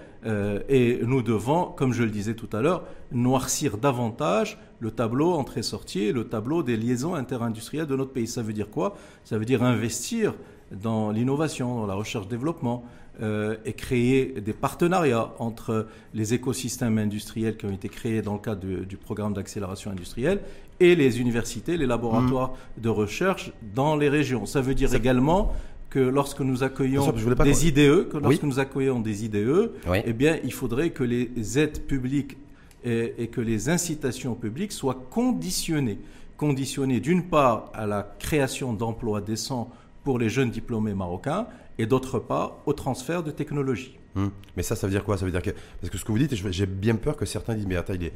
et 0.71 1.01
nous 1.03 1.21
devons, 1.21 1.67
comme 1.77 1.93
je 1.93 2.03
le 2.03 2.11
disais 2.11 2.33
tout 2.35 2.49
à 2.57 2.63
l'heure, 2.63 2.85
noircir 3.13 3.77
davantage 3.77 4.59
le 4.81 4.91
tableau 4.91 5.33
entrée-sortie, 5.33 6.13
le 6.13 6.25
tableau 6.25 6.63
des 6.63 6.79
liaisons 6.79 7.15
interindustrielles 7.15 7.87
de 7.87 7.97
notre 7.97 8.13
pays. 8.13 8.27
Ça 8.27 8.41
veut 8.41 8.55
dire 8.55 8.71
quoi? 8.71 8.97
Ça 9.25 9.37
veut 9.37 9.45
dire 9.45 9.63
investir 9.63 10.33
dans 10.73 11.11
l'innovation, 11.11 11.81
dans 11.81 11.87
la 11.87 11.95
recherche-développement, 11.95 12.85
euh, 13.23 13.55
et 13.65 13.75
créer 13.75 14.41
des 14.41 14.53
partenariats 14.53 15.31
entre 15.39 15.87
les 16.15 16.35
écosystèmes 16.35 16.99
industriels 16.99 17.57
qui 17.57 17.65
ont 17.65 17.71
été 17.71 17.89
créés 17.89 18.23
dans 18.23 18.33
le 18.33 18.41
cadre 18.41 18.67
du, 18.67 18.97
programme 18.97 19.35
d'accélération 19.35 19.93
industrielle 19.93 20.41
et 20.81 20.97
les 20.97 21.21
universités, 21.21 21.77
les 21.77 21.87
laboratoires 21.87 22.51
mmh. 22.51 22.81
de 22.81 22.89
recherche 22.89 23.53
dans 23.73 23.95
les 23.95 24.09
régions. 24.09 24.47
Ça 24.47 24.61
veut 24.61 24.75
dire 24.75 24.93
également 24.97 25.53
que 25.91 26.01
lorsque 26.01 26.41
nous 26.41 26.65
accueillons 26.65 27.09
des 27.13 27.69
IDE, 27.69 28.09
que 28.09 28.17
lorsque 28.17 28.43
nous 28.43 28.59
accueillons 28.59 28.99
des 28.99 29.25
IDE, 29.27 29.71
eh 30.05 30.13
bien, 30.13 30.39
il 30.43 30.53
faudrait 30.53 30.91
que 30.91 31.05
les 31.05 31.57
aides 31.57 31.87
publiques 31.87 32.37
et, 32.83 33.15
et 33.17 33.29
que 33.29 33.41
les 33.41 33.69
incitations 33.69 34.35
publiques 34.35 34.73
soient 34.73 35.07
conditionnées. 35.11 36.01
Conditionnées 36.37 36.99
d'une 36.99 37.29
part 37.29 37.71
à 37.75 37.87
la 37.87 38.17
création 38.19 38.73
d'emplois 38.73 39.21
décents 39.21 39.71
pour 40.05 40.19
les 40.19 40.29
jeunes 40.29 40.51
diplômés 40.51 40.95
marocains 40.95 41.47
et 41.79 41.87
d'autre 41.87 42.19
part 42.19 42.59
au 42.67 42.73
transfert 42.73 43.23
de 43.23 43.31
technologie. 43.31 43.99
Hum. 44.17 44.31
Mais 44.57 44.63
ça, 44.63 44.77
ça 44.77 44.87
veut 44.87 44.93
dire 44.93 45.03
quoi? 45.03 45.19
Ça 45.19 45.25
veut 45.25 45.33
dire 45.33 45.43
que 45.43 45.51
parce 45.81 45.91
que 45.91 45.99
ce 45.99 46.05
que 46.05 46.13
vous 46.13 46.19
dites, 46.19 46.35
j'ai 46.35 46.67
bien 46.67 46.95
peur 46.95 47.17
que 47.17 47.25
certains 47.25 47.55
disent 47.55 47.67
mais 47.67 47.77
attends, 47.77 47.95
il 47.95 48.05
est, 48.05 48.13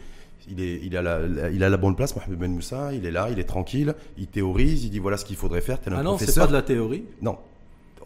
il 0.49 0.61
est, 0.61 0.81
il 0.85 0.97
a 0.97 1.03
la, 1.03 1.51
il 1.51 1.65
a 1.65 1.69
la 1.69 1.77
bonne 1.77 1.97
place, 1.97 2.15
Mohamed 2.15 2.39
Ben 2.39 2.53
Moussa, 2.53 2.93
il 2.93 3.05
est 3.05 3.11
là, 3.11 3.29
il 3.33 3.39
est 3.41 3.45
tranquille, 3.45 3.95
il 4.17 4.29
théorise, 4.29 4.85
il 4.85 4.91
dit 4.91 5.01
voilà 5.01 5.17
ce 5.17 5.25
qu'il 5.25 5.37
faudrait 5.37 5.61
faire. 5.61 5.79
ah 5.91 6.03
non, 6.03 6.17
c'est 6.19 6.39
pas 6.39 6.47
de 6.47 6.53
la 6.53 6.63
théorie. 6.63 7.05
Non. 7.21 7.39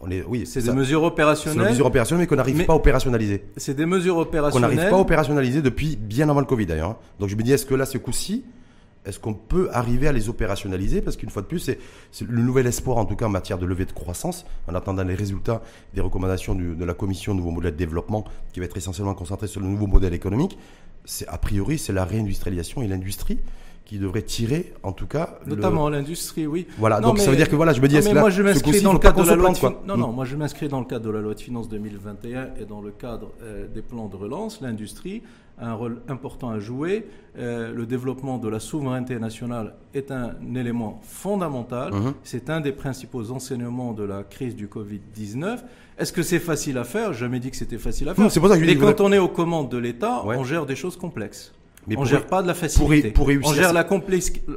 On 0.05 0.11
est, 0.11 0.21
oui, 0.27 0.45
c'est 0.45 0.61
des 0.61 0.73
mesures 0.73 1.03
opérationnelles. 1.03 1.63
Des 1.63 1.69
mesures 1.69 1.85
opérationnelles, 1.85 2.23
mais 2.23 2.27
qu'on 2.27 2.35
n'arrive 2.35 2.65
pas 2.65 2.73
à 2.73 2.75
opérationnaliser. 2.75 3.45
C'est 3.55 3.73
des 3.73 3.85
mesures 3.85 4.17
opérationnelles. 4.17 4.69
Qu'on 4.69 4.75
n'arrive 4.75 4.89
pas 4.89 4.97
à 4.97 4.99
opérationnaliser 4.99 5.61
depuis 5.61 5.95
bien 5.95 6.27
avant 6.27 6.41
le 6.41 6.45
Covid 6.45 6.65
d'ailleurs. 6.65 6.89
Hein. 6.89 6.97
Donc 7.19 7.29
je 7.29 7.35
me 7.37 7.41
dis, 7.43 7.53
est-ce 7.53 7.65
que 7.65 7.75
là, 7.75 7.85
ce 7.85 7.97
coup-ci, 7.97 8.43
est-ce 9.05 9.19
qu'on 9.19 9.33
peut 9.33 9.69
arriver 9.71 10.07
à 10.07 10.11
les 10.11 10.29
opérationnaliser? 10.29 11.01
Parce 11.01 11.17
qu'une 11.17 11.29
fois 11.29 11.41
de 11.41 11.47
plus, 11.47 11.59
c'est 11.59 11.79
le 12.21 12.41
nouvel 12.41 12.67
espoir, 12.67 12.97
en 12.97 13.05
tout 13.05 13.15
cas 13.15 13.25
en 13.25 13.29
matière 13.29 13.57
de 13.57 13.65
levée 13.65 13.85
de 13.85 13.91
croissance, 13.91 14.45
en 14.67 14.75
attendant 14.75 15.03
les 15.03 15.15
résultats 15.15 15.61
des 15.93 16.01
recommandations 16.01 16.55
de 16.55 16.85
la 16.85 16.93
Commission 16.93 17.33
Nouveau 17.33 17.51
Modèle 17.51 17.73
de 17.73 17.77
Développement, 17.77 18.25
qui 18.53 18.59
va 18.59 18.65
être 18.65 18.77
essentiellement 18.77 19.15
concentrée 19.15 19.47
sur 19.47 19.61
le 19.61 19.67
nouveau 19.67 19.87
modèle 19.87 20.13
économique. 20.13 20.57
C'est 21.05 21.27
a 21.27 21.37
priori, 21.37 21.77
c'est 21.77 21.93
la 21.93 22.05
réindustrialisation 22.05 22.81
et 22.81 22.87
l'industrie 22.87 23.39
qui 23.85 23.99
devrait 23.99 24.21
tirer, 24.21 24.73
en 24.81 24.93
tout 24.93 25.07
cas, 25.07 25.39
notamment 25.45 25.89
l'industrie, 25.89 26.47
oui. 26.47 26.67
Voilà, 26.77 27.01
donc 27.01 27.19
ça 27.19 27.29
veut 27.29 27.35
dire 27.35 27.49
que 27.49 27.55
voilà, 27.55 27.73
je 27.73 27.81
me 27.81 27.87
dis, 27.89 27.97
est-ce 27.97 28.09
que 28.09 28.17
moi 28.17 28.29
je 28.29 28.41
m'inscris 28.41 28.81
dans 28.81 28.93
le 28.93 28.99
cadre 28.99 29.23
de 29.23 29.29
la 29.29 29.35
loi 29.35 29.51
de 29.51 29.87
non, 29.87 29.97
non, 29.97 30.11
moi 30.13 30.23
je 30.23 30.37
m'inscris 30.37 30.69
dans 30.69 30.79
le 30.79 30.85
cadre 30.85 31.05
de 31.05 31.11
la 31.11 31.19
loi 31.19 31.33
de 31.33 31.41
finances 31.41 31.67
2021 31.67 32.51
et 32.61 32.65
dans 32.65 32.81
le 32.81 32.91
cadre 32.91 33.31
euh, 33.41 33.67
des 33.67 33.81
plans 33.81 34.07
de 34.07 34.15
relance, 34.15 34.61
l'industrie 34.61 35.21
un 35.59 35.73
rôle 35.73 36.01
important 36.07 36.49
à 36.49 36.59
jouer. 36.59 37.07
Euh, 37.37 37.73
le 37.73 37.85
développement 37.85 38.37
de 38.37 38.47
la 38.47 38.59
souveraineté 38.59 39.17
nationale 39.19 39.75
est 39.93 40.11
un 40.11 40.35
élément 40.55 41.01
fondamental. 41.03 41.93
Mhm. 41.93 42.13
C'est 42.23 42.49
un 42.49 42.61
des 42.61 42.71
principaux 42.71 43.31
enseignements 43.31 43.93
de 43.93 44.03
la 44.03 44.23
crise 44.23 44.55
du 44.55 44.67
Covid-19. 44.67 45.59
Est-ce 45.97 46.13
que 46.13 46.23
c'est 46.23 46.39
facile 46.39 46.77
à 46.77 46.83
faire? 46.83 47.13
Jamais 47.13 47.39
dit 47.39 47.51
que 47.51 47.57
c'était 47.57 47.77
facile 47.77 48.09
à 48.09 48.15
faire. 48.15 48.31
c'est 48.31 48.39
pour 48.39 48.49
ça 48.49 48.57
que 48.57 48.65
Mais 48.65 48.77
quand 48.77 49.01
on 49.01 49.11
est 49.11 49.19
aux 49.19 49.29
commandes 49.29 49.69
de 49.69 49.77
l'État, 49.77 50.23
on 50.25 50.43
gère 50.43 50.65
des 50.65 50.75
choses 50.75 50.97
complexes. 50.97 51.53
Mais 51.87 51.97
on 51.97 52.01
ne 52.01 52.05
gère 52.05 52.27
pas 52.27 52.41
de 52.41 52.47
la 52.47 52.53
facilité. 52.53 53.13
on 53.43 53.53
gère 53.53 53.73
la, 53.73 53.85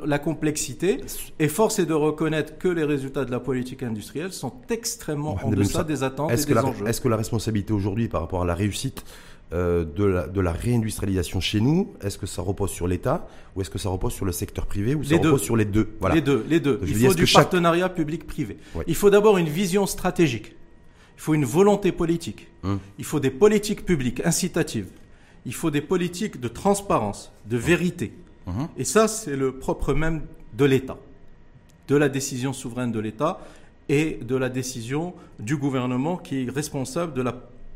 la, 0.04 0.18
complexité. 0.18 1.00
Et 1.38 1.48
force 1.48 1.78
est 1.78 1.86
de 1.86 1.92
reconnaître 1.92 2.56
que 2.58 2.68
les 2.68 2.84
résultats 2.84 3.24
de 3.24 3.32
la 3.32 3.40
politique 3.40 3.82
industrielle 3.82 4.32
sont 4.32 4.52
extrêmement 4.70 5.36
en 5.42 5.50
deçà 5.50 5.82
des 5.82 6.04
attentes 6.04 6.30
et 6.30 6.36
des 6.36 6.58
enjeux. 6.58 6.86
Est-ce 6.86 7.00
que 7.00 7.08
la 7.08 7.16
responsabilité 7.16 7.72
aujourd'hui 7.72 8.08
par 8.08 8.20
rapport 8.20 8.42
à 8.42 8.46
la 8.46 8.54
réussite 8.54 9.04
euh, 9.52 9.84
de, 9.84 10.04
la, 10.04 10.26
de, 10.26 10.40
la, 10.40 10.52
réindustrialisation 10.52 11.40
chez 11.40 11.60
nous, 11.60 11.94
est-ce 12.02 12.18
que 12.18 12.26
ça 12.26 12.42
repose 12.42 12.70
sur 12.70 12.88
l'État 12.88 13.28
ou 13.54 13.60
est-ce 13.60 13.70
que 13.70 13.78
ça 13.78 13.88
repose 13.88 14.12
sur 14.12 14.24
le 14.24 14.32
secteur 14.32 14.66
privé 14.66 14.94
ou 14.94 15.04
ça 15.04 15.10
les 15.10 15.16
repose 15.18 15.40
deux. 15.40 15.44
sur 15.44 15.56
les 15.56 15.64
deux? 15.64 15.94
Voilà. 16.00 16.16
Les 16.16 16.20
deux, 16.20 16.44
les 16.48 16.60
deux. 16.60 16.80
Il 16.86 16.96
faut 16.96 17.14
du 17.14 17.26
partenariat 17.26 17.88
public-privé. 17.88 18.58
Il 18.86 18.94
faut 18.94 19.10
d'abord 19.10 19.38
une 19.38 19.48
vision 19.48 19.86
stratégique. 19.86 20.56
Il 21.16 21.22
faut 21.22 21.34
une 21.34 21.44
volonté 21.44 21.92
politique. 21.92 22.48
Hum. 22.62 22.78
Il 22.98 23.04
faut 23.04 23.20
des 23.20 23.30
politiques 23.30 23.86
publiques 23.86 24.20
incitatives 24.24 24.88
il 25.46 25.54
faut 25.54 25.70
des 25.70 25.80
politiques 25.80 26.40
de 26.40 26.48
transparence, 26.48 27.32
de 27.46 27.56
vérité. 27.56 28.12
Mhm. 28.46 28.68
Et 28.76 28.84
ça, 28.84 29.08
c'est 29.08 29.36
le 29.36 29.52
propre 29.52 29.94
même 29.94 30.22
de 30.54 30.64
l'État, 30.64 30.98
de 31.88 31.96
la 31.96 32.08
décision 32.08 32.52
souveraine 32.52 32.92
de 32.92 32.98
l'État 32.98 33.38
et 33.88 34.18
de 34.20 34.34
la 34.34 34.48
décision 34.48 35.14
du 35.38 35.56
gouvernement 35.56 36.16
qui 36.16 36.42
est 36.42 36.50
responsable 36.50 37.14
de 37.14 37.22
la 37.22 37.32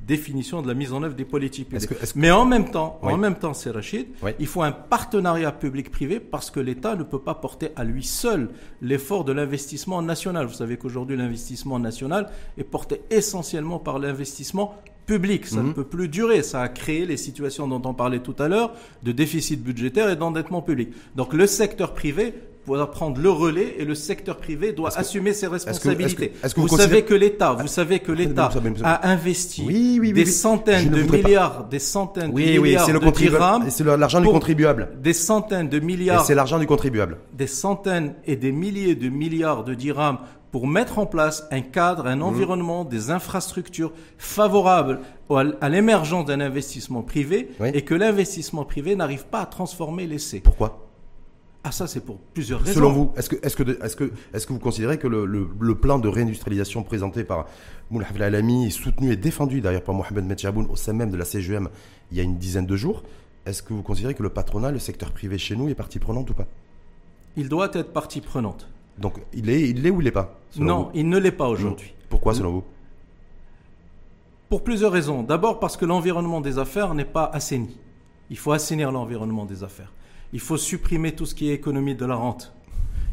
définition 0.06 0.62
de 0.62 0.68
la 0.68 0.74
mise 0.74 0.92
en 0.92 1.02
œuvre 1.02 1.14
des 1.14 1.24
politiques 1.24 1.68
publiques. 1.68 1.90
Mais 2.16 2.30
en 2.30 2.44
même 2.44 2.70
temps, 2.70 2.98
en 3.02 3.16
même 3.16 3.36
temps, 3.36 3.54
c'est 3.54 3.70
Rachid, 3.70 4.06
il 4.38 4.46
faut 4.46 4.62
un 4.62 4.72
partenariat 4.72 5.52
public-privé 5.52 6.20
parce 6.20 6.50
que 6.50 6.60
l'État 6.60 6.96
ne 6.96 7.02
peut 7.02 7.20
pas 7.20 7.34
porter 7.34 7.70
à 7.76 7.84
lui 7.84 8.04
seul 8.04 8.50
l'effort 8.82 9.24
de 9.24 9.32
l'investissement 9.32 10.02
national. 10.02 10.46
Vous 10.46 10.54
savez 10.54 10.76
qu'aujourd'hui, 10.76 11.16
l'investissement 11.16 11.78
national 11.78 12.30
est 12.58 12.64
porté 12.64 13.02
essentiellement 13.10 13.78
par 13.78 13.98
l'investissement 13.98 14.74
public. 15.06 15.46
Ça 15.46 15.56
ne 15.56 15.68
mhm. 15.68 15.74
peut 15.74 15.84
plus 15.84 16.08
durer. 16.08 16.42
Ça 16.42 16.62
a 16.62 16.68
créé 16.68 17.04
les 17.04 17.16
situations 17.16 17.66
dont 17.66 17.82
on 17.84 17.94
parlait 17.94 18.20
tout 18.20 18.36
à 18.38 18.48
l'heure 18.48 18.74
de 19.02 19.12
déficit 19.12 19.62
budgétaire 19.62 20.08
et 20.08 20.16
d'endettement 20.16 20.62
public. 20.62 20.90
Donc 21.16 21.32
le 21.32 21.46
secteur 21.46 21.94
privé 21.94 22.34
doit 22.66 22.90
prendre 22.90 23.20
le 23.20 23.30
relais 23.30 23.76
et 23.78 23.84
le 23.84 23.94
secteur 23.94 24.36
privé 24.36 24.72
doit 24.72 24.96
assumer 24.96 25.32
ses 25.32 25.46
responsabilités. 25.46 26.32
vous, 26.56 26.68
savez 26.68 27.02
que 27.02 27.14
l'État, 27.14 27.52
vous 27.52 27.66
savez 27.66 28.00
que 28.00 28.12
l'État 28.12 28.50
a 28.84 29.08
investi 29.08 29.64
des 30.12 30.26
centaines 30.26 30.90
de 30.90 31.02
milliards, 31.02 31.64
des 31.68 31.78
centaines 31.78 32.32
de 32.32 32.58
milliards 32.58 32.86
de 32.86 33.10
dirhams. 33.10 33.70
C'est 33.70 33.84
l'argent 33.84 34.20
du 34.20 34.28
contribuable. 34.28 34.88
Des 35.00 35.12
centaines 35.12 35.68
de 35.68 35.80
milliards. 35.80 36.24
C'est 36.24 36.34
l'argent 36.34 36.58
du 36.58 36.66
contribuable. 36.66 37.18
Des 37.32 37.46
centaines 37.46 38.14
et 38.26 38.36
des 38.36 38.52
milliers 38.52 38.94
de 38.94 39.08
milliards 39.08 39.64
de 39.64 39.74
dirhams 39.74 40.18
pour 40.50 40.66
mettre 40.66 40.98
en 40.98 41.06
place 41.06 41.46
un 41.50 41.60
cadre, 41.60 42.06
un 42.06 42.16
mmh. 42.16 42.22
environnement, 42.22 42.84
des 42.84 43.10
infrastructures 43.10 43.92
favorables 44.18 45.00
à 45.60 45.68
l'émergence 45.68 46.24
d'un 46.24 46.40
investissement 46.40 47.02
privé 47.02 47.50
et 47.72 47.82
que 47.82 47.94
l'investissement 47.94 48.64
privé 48.64 48.96
n'arrive 48.96 49.26
pas 49.26 49.40
à 49.40 49.46
transformer 49.46 50.06
l'essai. 50.06 50.40
Pourquoi? 50.40 50.89
Ah 51.62 51.72
ça 51.72 51.86
c'est 51.86 52.00
pour 52.00 52.18
plusieurs 52.18 52.60
raisons. 52.60 52.74
Selon 52.74 52.92
vous, 52.92 53.12
est-ce 53.16 53.28
que, 53.28 53.36
est-ce 53.44 53.54
que, 53.54 53.84
est-ce 53.84 53.94
que, 53.96 54.10
est-ce 54.32 54.46
que 54.46 54.52
vous 54.52 54.58
considérez 54.58 54.98
que 54.98 55.06
le, 55.06 55.26
le, 55.26 55.74
plan 55.74 55.98
de 55.98 56.08
réindustrialisation 56.08 56.82
présenté 56.82 57.22
par 57.22 57.46
Moulay 57.90 58.06
Alami, 58.22 58.70
soutenu 58.70 59.12
et 59.12 59.16
défendu 59.16 59.60
d'ailleurs 59.60 59.84
par 59.84 59.94
Mohamed 59.94 60.24
Metchaboun 60.24 60.66
au 60.70 60.76
sein 60.76 60.94
même 60.94 61.10
de 61.10 61.18
la 61.18 61.26
CGM 61.26 61.68
il 62.10 62.16
y 62.16 62.20
a 62.20 62.22
une 62.22 62.38
dizaine 62.38 62.66
de 62.66 62.76
jours, 62.76 63.02
est-ce 63.44 63.62
que 63.62 63.74
vous 63.74 63.82
considérez 63.82 64.14
que 64.14 64.22
le 64.22 64.30
patronat, 64.30 64.70
le 64.70 64.78
secteur 64.78 65.12
privé 65.12 65.36
chez 65.36 65.54
nous 65.54 65.68
est 65.68 65.74
partie 65.74 65.98
prenante 65.98 66.30
ou 66.30 66.34
pas? 66.34 66.46
Il 67.36 67.48
doit 67.48 67.70
être 67.74 67.92
partie 67.92 68.20
prenante. 68.22 68.68
Donc 68.98 69.20
il 69.34 69.50
est, 69.50 69.68
il 69.68 69.86
est 69.86 69.90
ou 69.90 70.00
il 70.00 70.04
l'est 70.04 70.10
pas 70.10 70.38
Non, 70.56 70.90
il 70.94 71.08
ne 71.08 71.18
l'est 71.18 71.30
pas 71.30 71.48
aujourd'hui. 71.48 71.94
Pourquoi 72.08 72.34
selon 72.34 72.52
vous? 72.52 72.64
Pour 74.48 74.64
plusieurs 74.64 74.92
raisons. 74.92 75.22
D'abord 75.22 75.60
parce 75.60 75.76
que 75.76 75.84
l'environnement 75.84 76.40
des 76.40 76.58
affaires 76.58 76.94
n'est 76.94 77.04
pas 77.04 77.30
assaini. 77.32 77.76
Il 78.30 78.38
faut 78.38 78.52
assainir 78.52 78.90
l'environnement 78.92 79.44
des 79.44 79.62
affaires. 79.62 79.92
Il 80.32 80.40
faut 80.40 80.56
supprimer 80.56 81.12
tout 81.12 81.26
ce 81.26 81.34
qui 81.34 81.50
est 81.50 81.54
économie 81.54 81.94
de 81.94 82.06
la 82.06 82.14
rente. 82.14 82.52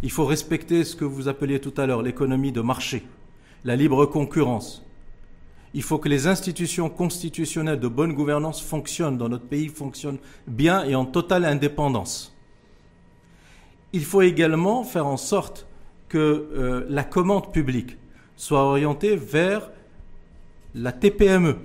Il 0.04 0.12
faut 0.12 0.26
respecter 0.26 0.84
ce 0.84 0.96
que 0.96 1.06
vous 1.06 1.28
appeliez 1.28 1.60
tout 1.60 1.74
à 1.78 1.86
l'heure 1.86 2.04
l'économie 2.04 2.52
de 2.52 2.62
marché, 2.62 3.04
la 3.64 3.76
libre 3.76 4.06
concurrence. 4.06 4.84
Il 5.74 5.84
faut 5.84 5.98
que 5.98 6.10
les 6.10 6.28
institutions 6.28 6.90
constitutionnelles 6.90 7.80
de 7.80 7.88
bonne 7.88 8.14
gouvernance 8.14 8.62
fonctionnent 8.62 9.18
dans 9.18 9.30
notre 9.30 9.46
pays, 9.46 9.68
fonctionnent 9.68 10.20
bien 10.48 10.84
et 10.86 10.96
en 10.96 11.06
totale 11.06 11.46
indépendance. 11.46 12.36
Il 13.94 14.06
faut 14.06 14.22
également 14.22 14.84
faire 14.84 15.08
en 15.08 15.18
sorte 15.18 15.68
que 16.10 16.18
euh, 16.18 16.86
la 16.90 17.04
commande 17.04 17.52
publique 17.52 17.98
soit 18.36 18.64
orientée 18.64 19.16
vers 19.16 19.72
la 20.76 20.92
TPME. 20.92 21.58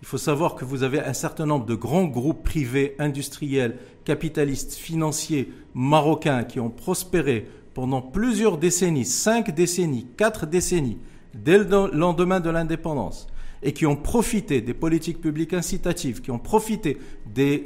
Il 0.00 0.06
faut 0.06 0.18
savoir 0.18 0.54
que 0.54 0.64
vous 0.64 0.84
avez 0.84 1.00
un 1.00 1.12
certain 1.12 1.46
nombre 1.46 1.66
de 1.66 1.74
grands 1.74 2.04
groupes 2.04 2.44
privés, 2.44 2.94
industriels, 2.98 3.76
capitalistes, 4.04 4.74
financiers, 4.74 5.52
marocains 5.74 6.44
qui 6.44 6.60
ont 6.60 6.70
prospéré 6.70 7.48
pendant 7.74 8.00
plusieurs 8.00 8.58
décennies, 8.58 9.04
cinq 9.04 9.54
décennies, 9.54 10.06
quatre 10.16 10.46
décennies, 10.46 10.98
dès 11.34 11.58
le 11.58 11.90
lendemain 11.92 12.40
de 12.40 12.50
l'indépendance, 12.50 13.26
et 13.62 13.72
qui 13.72 13.86
ont 13.86 13.96
profité 13.96 14.60
des 14.60 14.74
politiques 14.74 15.20
publiques 15.20 15.52
incitatives, 15.52 16.20
qui 16.20 16.30
ont 16.30 16.38
profité 16.38 16.98
des, 17.26 17.64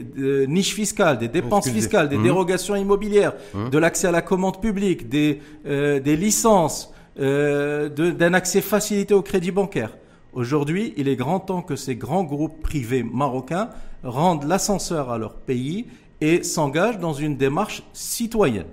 niches 0.49 0.75
fiscales, 0.75 1.19
des 1.19 1.29
dépenses 1.29 1.69
fiscales, 1.69 2.09
des 2.09 2.19
mmh. 2.19 2.23
dérogations 2.23 2.77
immobilières, 2.77 3.35
mmh. 3.55 3.69
de 3.71 3.79
l'accès 3.79 4.09
à 4.09 4.11
la 4.11 4.23
commande 4.23 4.61
publique, 4.61 5.09
des, 5.09 5.41
euh, 5.67 6.01
des 6.01 6.17
licences, 6.17 6.93
euh, 7.21 7.91
d'un 7.91 8.33
accès 8.33 8.63
facilité 8.63 9.13
au 9.13 9.23
crédit 9.23 9.51
bancaire. 9.51 9.97
Aujourd'hui, 10.33 10.95
il 10.97 11.09
est 11.09 11.17
grand 11.17 11.41
temps 11.41 11.63
que 11.63 11.77
ces 11.77 11.97
grands 11.97 12.25
groupes 12.25 12.63
privés 12.63 13.03
marocains 13.03 13.71
rendent 14.03 14.45
l'ascenseur 14.45 15.11
à 15.11 15.19
leur 15.19 15.35
pays 15.35 15.87
et 16.21 16.43
s'engagent 16.43 16.99
dans 16.99 17.13
une 17.13 17.37
démarche 17.37 17.83
citoyenne. 17.93 18.67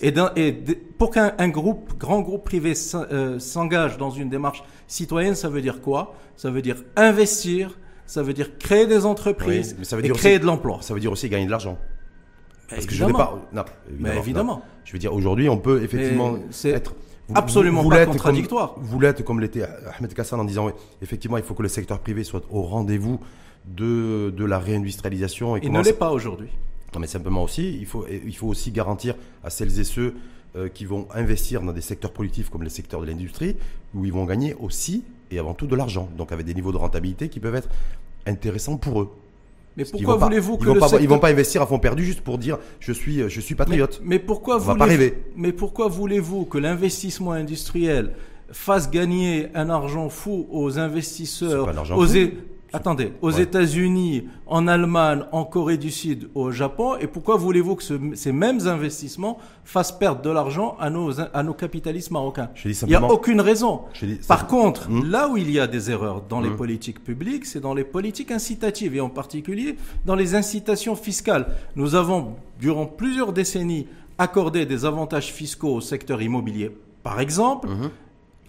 Et, 0.00 0.12
pour 0.96 1.10
qu'un 1.10 1.48
groupe, 1.48 1.98
grand 1.98 2.20
groupe 2.20 2.44
privé 2.44 2.72
euh, 2.94 3.38
s'engage 3.38 3.98
dans 3.98 4.10
une 4.10 4.28
démarche 4.28 4.62
citoyenne, 4.86 5.34
ça 5.34 5.48
veut 5.48 5.60
dire 5.60 5.80
quoi? 5.80 6.14
Ça 6.36 6.50
veut 6.50 6.62
dire 6.62 6.84
investir, 6.96 7.78
ça 8.06 8.22
veut 8.22 8.32
dire 8.32 8.58
créer 8.58 8.86
des 8.86 9.04
entreprises 9.06 9.76
ça 9.82 9.96
veut 9.96 10.02
dire 10.02 10.14
et 10.14 10.18
créer 10.18 10.38
de 10.38 10.46
l'emploi. 10.46 10.78
Ça 10.82 10.94
veut 10.94 11.00
dire 11.00 11.12
aussi 11.12 11.28
gagner 11.28 11.46
de 11.46 11.50
l'argent. 11.50 11.78
Parce 12.68 12.86
que 12.86 12.94
je 12.94 13.04
pas. 13.04 13.38
Non, 13.52 13.64
évidemment. 14.16 14.62
Je 14.84 14.92
veux 14.92 14.98
dire, 14.98 15.12
aujourd'hui, 15.12 15.48
on 15.48 15.58
peut 15.58 15.82
effectivement 15.82 16.38
être 16.64 16.94
absolument 17.34 17.88
pas 17.88 18.06
contradictoire. 18.06 18.74
vous 18.78 19.00
l'êtes 19.00 19.24
comme 19.24 19.40
l'était 19.40 19.62
Ahmed 19.62 20.14
Kassan 20.14 20.40
en 20.40 20.44
disant 20.44 20.66
oui, 20.66 20.72
effectivement, 21.02 21.36
il 21.36 21.42
faut 21.42 21.54
que 21.54 21.62
le 21.62 21.68
secteur 21.68 21.98
privé 22.00 22.24
soit 22.24 22.42
au 22.50 22.62
rendez-vous 22.62 23.20
de, 23.66 24.32
de 24.36 24.44
la 24.44 24.58
réindustrialisation. 24.58 25.56
Et 25.56 25.60
il 25.62 25.72
ne 25.72 25.82
l'est 25.82 25.92
pas 25.92 26.10
aujourd'hui. 26.10 26.48
Non, 26.94 27.00
mais 27.00 27.06
simplement 27.06 27.42
aussi, 27.42 27.76
il 27.78 27.86
faut, 27.86 28.06
il 28.08 28.34
faut 28.34 28.46
aussi 28.46 28.70
garantir 28.70 29.14
à 29.44 29.50
celles 29.50 29.78
et 29.78 29.84
ceux 29.84 30.14
euh, 30.56 30.68
qui 30.68 30.86
vont 30.86 31.06
investir 31.14 31.60
dans 31.60 31.72
des 31.72 31.82
secteurs 31.82 32.12
productifs 32.12 32.48
comme 32.48 32.62
les 32.62 32.70
secteurs 32.70 33.02
de 33.02 33.06
l'industrie, 33.06 33.56
où 33.94 34.06
ils 34.06 34.12
vont 34.12 34.24
gagner 34.24 34.54
aussi 34.54 35.04
et 35.30 35.38
avant 35.38 35.52
tout 35.52 35.66
de 35.66 35.76
l'argent, 35.76 36.08
donc 36.16 36.32
avec 36.32 36.46
des 36.46 36.54
niveaux 36.54 36.72
de 36.72 36.78
rentabilité 36.78 37.28
qui 37.28 37.40
peuvent 37.40 37.54
être 37.54 37.68
intéressants 38.26 38.78
pour 38.78 39.02
eux. 39.02 39.10
Mais 39.78 39.84
pourquoi 39.84 40.16
voulez-vous 40.16 40.56
que 40.56 40.64
ils 40.64 40.66
vont 40.66 40.74
le 40.74 40.80
pas, 40.80 40.88
secteur... 40.88 41.02
ils 41.02 41.08
vont 41.08 41.18
pas 41.20 41.30
investir 41.30 41.62
à 41.62 41.66
fond 41.66 41.78
perdu 41.78 42.04
juste 42.04 42.20
pour 42.22 42.36
dire 42.36 42.58
je 42.80 42.92
suis 42.92 43.28
je 43.28 43.40
suis 43.40 43.54
patriote. 43.54 44.00
Mais, 44.02 44.16
mais 44.16 44.18
pourquoi 44.18 44.58
voulez 44.58 45.14
Mais 45.36 45.52
pourquoi 45.52 45.86
voulez-vous 45.86 46.46
que 46.46 46.58
l'investissement 46.58 47.32
industriel 47.32 48.14
fasse 48.50 48.90
gagner 48.90 49.48
un 49.54 49.70
argent 49.70 50.08
fou 50.08 50.48
aux 50.50 50.78
investisseurs, 50.80 51.68
aux, 51.96 52.06
Attendez, 52.72 53.12
aux 53.22 53.30
États-Unis, 53.30 54.28
en 54.46 54.68
Allemagne, 54.68 55.24
en 55.32 55.44
Corée 55.44 55.78
du 55.78 55.90
Sud, 55.90 56.28
au 56.34 56.50
Japon, 56.50 56.96
et 57.00 57.06
pourquoi 57.06 57.36
voulez-vous 57.36 57.76
que 57.76 57.82
ces 58.14 58.32
mêmes 58.32 58.66
investissements 58.66 59.38
fassent 59.64 59.92
perdre 59.92 60.20
de 60.22 60.30
l'argent 60.30 60.76
à 60.78 60.90
nos, 60.90 61.18
à 61.20 61.42
nos 61.42 61.54
capitalistes 61.54 62.10
marocains? 62.10 62.50
Il 62.64 62.88
n'y 62.88 62.94
a 62.94 63.02
aucune 63.04 63.40
raison. 63.40 63.82
Par 64.26 64.46
contre, 64.46 64.90
hmm. 64.90 65.10
là 65.10 65.28
où 65.28 65.36
il 65.36 65.50
y 65.50 65.58
a 65.58 65.66
des 65.66 65.90
erreurs 65.90 66.22
dans 66.28 66.40
les 66.40 66.50
hmm. 66.50 66.56
politiques 66.56 67.02
publiques, 67.02 67.46
c'est 67.46 67.60
dans 67.60 67.74
les 67.74 67.84
politiques 67.84 68.30
incitatives, 68.30 68.94
et 68.94 69.00
en 69.00 69.08
particulier 69.10 69.76
dans 70.04 70.14
les 70.14 70.34
incitations 70.34 70.96
fiscales. 70.96 71.46
Nous 71.74 71.94
avons, 71.94 72.36
durant 72.60 72.86
plusieurs 72.86 73.32
décennies, 73.32 73.86
accordé 74.18 74.66
des 74.66 74.84
avantages 74.84 75.32
fiscaux 75.32 75.74
au 75.76 75.80
secteur 75.80 76.20
immobilier. 76.20 76.70
Par 77.02 77.20
exemple, 77.20 77.68
hmm 77.68 77.90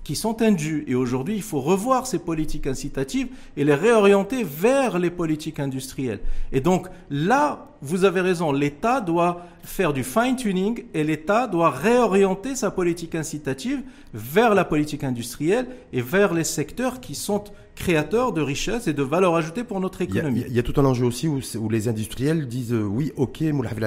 qui 0.09 0.15
sont 0.15 0.41
indus. 0.41 0.85
Et 0.87 0.95
aujourd'hui, 0.95 1.35
il 1.35 1.43
faut 1.43 1.61
revoir 1.61 2.07
ces 2.07 2.17
politiques 2.17 2.65
incitatives 2.65 3.27
et 3.55 3.63
les 3.63 3.75
réorienter 3.75 4.43
vers 4.43 4.97
les 4.97 5.11
politiques 5.11 5.59
industrielles. 5.59 6.19
Et 6.51 6.61
donc 6.61 6.87
là, 7.11 7.67
vous 7.83 8.05
avez 8.05 8.21
raison, 8.21 8.51
l'État 8.51 9.01
doit 9.01 9.45
faire 9.61 9.93
du 9.93 10.03
fine-tuning 10.03 10.85
et 10.95 11.03
l'État 11.03 11.45
doit 11.45 11.69
réorienter 11.69 12.55
sa 12.55 12.71
politique 12.71 13.13
incitative 13.13 13.83
vers 14.15 14.55
la 14.55 14.65
politique 14.65 15.03
industrielle 15.03 15.67
et 15.93 16.01
vers 16.01 16.33
les 16.33 16.43
secteurs 16.43 17.01
qui 17.01 17.13
sont 17.13 17.43
créateurs 17.75 18.33
de 18.33 18.41
richesses 18.41 18.87
et 18.87 18.93
de 18.93 19.03
valeur 19.03 19.35
ajoutée 19.35 19.63
pour 19.63 19.79
notre 19.79 20.01
économie. 20.01 20.43
Il 20.47 20.55
y 20.55 20.57
a, 20.57 20.63
tout 20.63 20.81
un 20.81 20.85
enjeu 20.85 21.05
aussi 21.05 21.27
où, 21.27 21.39
où 21.59 21.69
les 21.69 21.87
industriels 21.87 22.47
disent 22.47 22.73
euh, 22.73 22.81
oui, 22.81 23.11
ok, 23.15 23.41
Moulahaf 23.41 23.77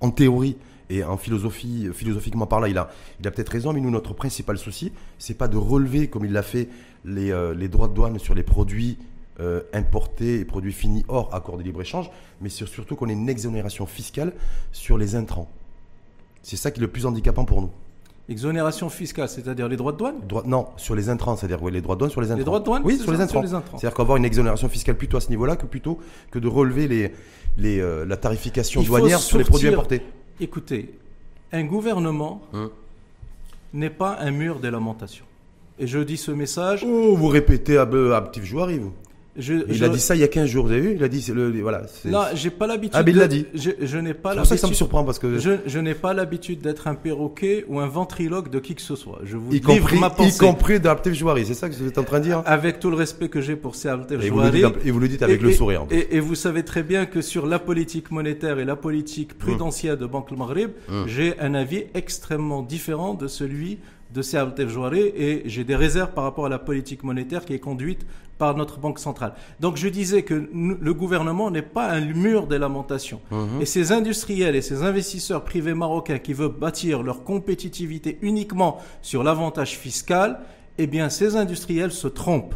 en 0.00 0.10
théorie, 0.10 0.56
et 0.88 1.02
en 1.02 1.16
philosophie, 1.16 1.88
philosophiquement 1.92 2.46
parlant, 2.46 2.66
il 2.66 2.78
a, 2.78 2.88
il 3.20 3.26
a 3.26 3.30
peut-être 3.30 3.50
raison, 3.50 3.72
mais 3.72 3.80
nous, 3.80 3.90
notre 3.90 4.14
principal 4.14 4.56
souci, 4.58 4.92
c'est 5.18 5.36
pas 5.36 5.48
de 5.48 5.56
relever, 5.56 6.08
comme 6.08 6.24
il 6.24 6.32
l'a 6.32 6.42
fait, 6.42 6.68
les, 7.04 7.30
euh, 7.32 7.54
les, 7.54 7.68
droits 7.68 7.88
de 7.88 7.94
douane 7.94 8.18
sur 8.18 8.34
les 8.34 8.42
produits 8.42 8.98
euh, 9.40 9.62
importés 9.72 10.40
et 10.40 10.44
produits 10.44 10.72
finis 10.72 11.04
hors 11.08 11.34
accord 11.34 11.58
de 11.58 11.62
libre-échange, 11.62 12.10
mais 12.40 12.48
surtout 12.48 12.96
qu'on 12.96 13.08
ait 13.08 13.14
une 13.14 13.28
exonération 13.28 13.86
fiscale 13.86 14.32
sur 14.72 14.96
les 14.96 15.14
intrants. 15.14 15.48
C'est 16.42 16.56
ça 16.56 16.70
qui 16.70 16.78
est 16.78 16.82
le 16.82 16.88
plus 16.88 17.06
handicapant 17.06 17.44
pour 17.44 17.60
nous. 17.60 17.70
Exonération 18.28 18.88
fiscale, 18.88 19.28
c'est-à-dire 19.28 19.68
les 19.68 19.76
droits 19.76 19.92
de 19.92 19.98
douane 19.98 20.16
Non, 20.46 20.68
sur 20.76 20.96
les 20.96 21.08
intrants, 21.08 21.36
c'est-à-dire 21.36 21.64
les 21.68 21.80
droits 21.80 21.94
de 21.94 22.00
douane 22.00 22.10
sur 22.10 22.20
les 22.20 22.28
intrants. 22.28 22.38
Les 22.38 22.44
droits 22.44 22.58
de 22.60 22.64
douane 22.64 22.82
Oui, 22.84 22.98
sur 22.98 23.12
les, 23.12 23.20
intrants. 23.20 23.42
C'est-à-dire 23.44 23.94
qu'avoir 23.94 24.16
une 24.16 24.24
exonération 24.24 24.68
fiscale 24.68 24.96
plutôt 24.96 25.16
à 25.16 25.20
ce 25.20 25.28
niveau-là 25.28 25.54
que 25.56 25.66
plutôt 25.66 25.98
que 26.30 26.38
de 26.40 26.48
relever 26.48 26.88
les, 26.88 27.12
les, 27.56 27.80
euh, 27.80 28.04
la 28.04 28.16
tarification 28.16 28.82
douanière 28.82 29.20
sur 29.20 29.38
les 29.38 29.44
produits 29.44 29.68
importés. 29.68 30.02
Écoutez, 30.38 30.94
un 31.52 31.64
gouvernement 31.64 32.42
hein? 32.52 32.70
n'est 33.72 33.90
pas 33.90 34.18
un 34.20 34.30
mur 34.30 34.60
des 34.60 34.70
lamentations. 34.70 35.24
Et 35.78 35.86
je 35.86 35.98
dis 35.98 36.16
ce 36.16 36.30
message. 36.30 36.84
Oh, 36.86 37.16
vous 37.16 37.28
répétez 37.28 37.78
à, 37.78 37.82
à 37.82 38.20
petit 38.22 38.44
Jouari, 38.44 38.80
il 39.38 39.84
a 39.84 39.88
dit 39.88 40.00
ça 40.00 40.14
il 40.14 40.20
y 40.20 40.24
a 40.24 40.28
15 40.28 40.48
jours, 40.48 40.66
vous 40.66 40.72
avez 40.72 40.80
vu? 40.80 40.94
Il 40.96 41.04
a 41.04 41.08
dit, 41.08 41.24
le, 41.32 41.50
voilà. 41.60 41.82
Non, 42.04 42.22
j'ai 42.34 42.50
pas 42.50 42.66
l'habitude. 42.66 42.94
Ah, 42.94 43.02
mais 43.02 43.12
il 43.12 43.18
l'a 43.18 43.28
dit. 43.28 43.46
Je, 43.54 43.70
je 43.80 43.98
n'ai 43.98 44.14
pas 44.14 44.34
l'habitude. 44.34 44.34
C'est 44.34 44.34
pour 44.34 44.46
ça 44.46 44.54
que 44.54 44.60
ça 44.60 44.68
me 44.68 44.74
surprend 44.74 45.04
parce 45.04 45.18
que. 45.18 45.38
Je, 45.38 45.52
je 45.66 45.78
n'ai 45.78 45.94
pas 45.94 46.14
l'habitude 46.14 46.60
d'être 46.60 46.88
un 46.88 46.94
perroquet 46.94 47.64
ou 47.68 47.80
un 47.80 47.86
ventriloque 47.86 48.50
de 48.50 48.58
qui 48.58 48.74
que 48.74 48.82
ce 48.82 48.96
soit. 48.96 49.20
Je 49.24 49.36
vous 49.36 49.54
y 49.54 49.60
compris, 49.60 49.98
ma 49.98 50.10
pensée. 50.10 50.36
Y 50.36 50.38
compris 50.38 50.80
d'Abtev 50.80 51.14
Jouari, 51.14 51.46
c'est 51.46 51.54
ça 51.54 51.68
que 51.68 51.74
vous 51.74 51.86
êtes 51.86 51.98
en 51.98 52.04
train 52.04 52.18
de 52.20 52.24
dire? 52.24 52.42
Avec 52.46 52.80
tout 52.80 52.90
le 52.90 52.96
respect 52.96 53.28
que 53.28 53.40
j'ai 53.40 53.56
pour 53.56 53.74
ces 53.74 53.88
Jouari. 54.20 54.62
Et 54.84 54.90
vous 54.90 55.00
le 55.00 55.08
dites 55.08 55.22
avec 55.22 55.42
le 55.42 55.52
sourire. 55.52 55.86
Et, 55.90 56.16
et, 56.16 56.20
vous 56.20 56.34
savez 56.34 56.64
très 56.64 56.82
bien 56.82 57.06
que 57.06 57.20
sur 57.20 57.46
la 57.46 57.58
politique 57.58 58.10
monétaire 58.10 58.58
et 58.58 58.64
la 58.64 58.76
politique 58.76 59.36
prudentielle 59.38 59.96
de 59.96 60.06
Banque 60.06 60.30
Le 60.30 60.36
Maghreb, 60.36 60.70
hum. 60.88 61.06
j'ai 61.06 61.38
un 61.38 61.54
avis 61.54 61.84
extrêmement 61.94 62.62
différent 62.62 63.14
de 63.14 63.28
celui 63.28 63.78
de 64.14 64.22
Seabtev 64.22 64.68
Jouari 64.68 65.00
et 65.00 65.42
j'ai 65.46 65.64
des 65.64 65.76
réserves 65.76 66.12
par 66.12 66.24
rapport 66.24 66.46
à 66.46 66.48
la 66.48 66.58
politique 66.58 67.02
monétaire 67.02 67.44
qui 67.44 67.54
est 67.54 67.58
conduite 67.58 68.06
par 68.38 68.56
notre 68.56 68.78
Banque 68.78 68.98
centrale. 68.98 69.32
Donc 69.60 69.76
je 69.76 69.88
disais 69.88 70.22
que 70.22 70.48
le 70.52 70.94
gouvernement 70.94 71.50
n'est 71.50 71.62
pas 71.62 71.90
un 71.90 72.00
mur 72.00 72.46
des 72.46 72.58
lamentations. 72.58 73.20
Mhm. 73.30 73.60
Et 73.60 73.66
ces 73.66 73.92
industriels 73.92 74.54
et 74.56 74.62
ces 74.62 74.82
investisseurs 74.82 75.44
privés 75.44 75.74
marocains 75.74 76.18
qui 76.18 76.32
veulent 76.32 76.48
bâtir 76.48 77.02
leur 77.02 77.24
compétitivité 77.24 78.18
uniquement 78.22 78.78
sur 79.02 79.22
l'avantage 79.22 79.76
fiscal, 79.78 80.40
eh 80.78 80.86
bien 80.86 81.08
ces 81.08 81.36
industriels 81.36 81.92
se 81.92 82.08
trompent. 82.08 82.54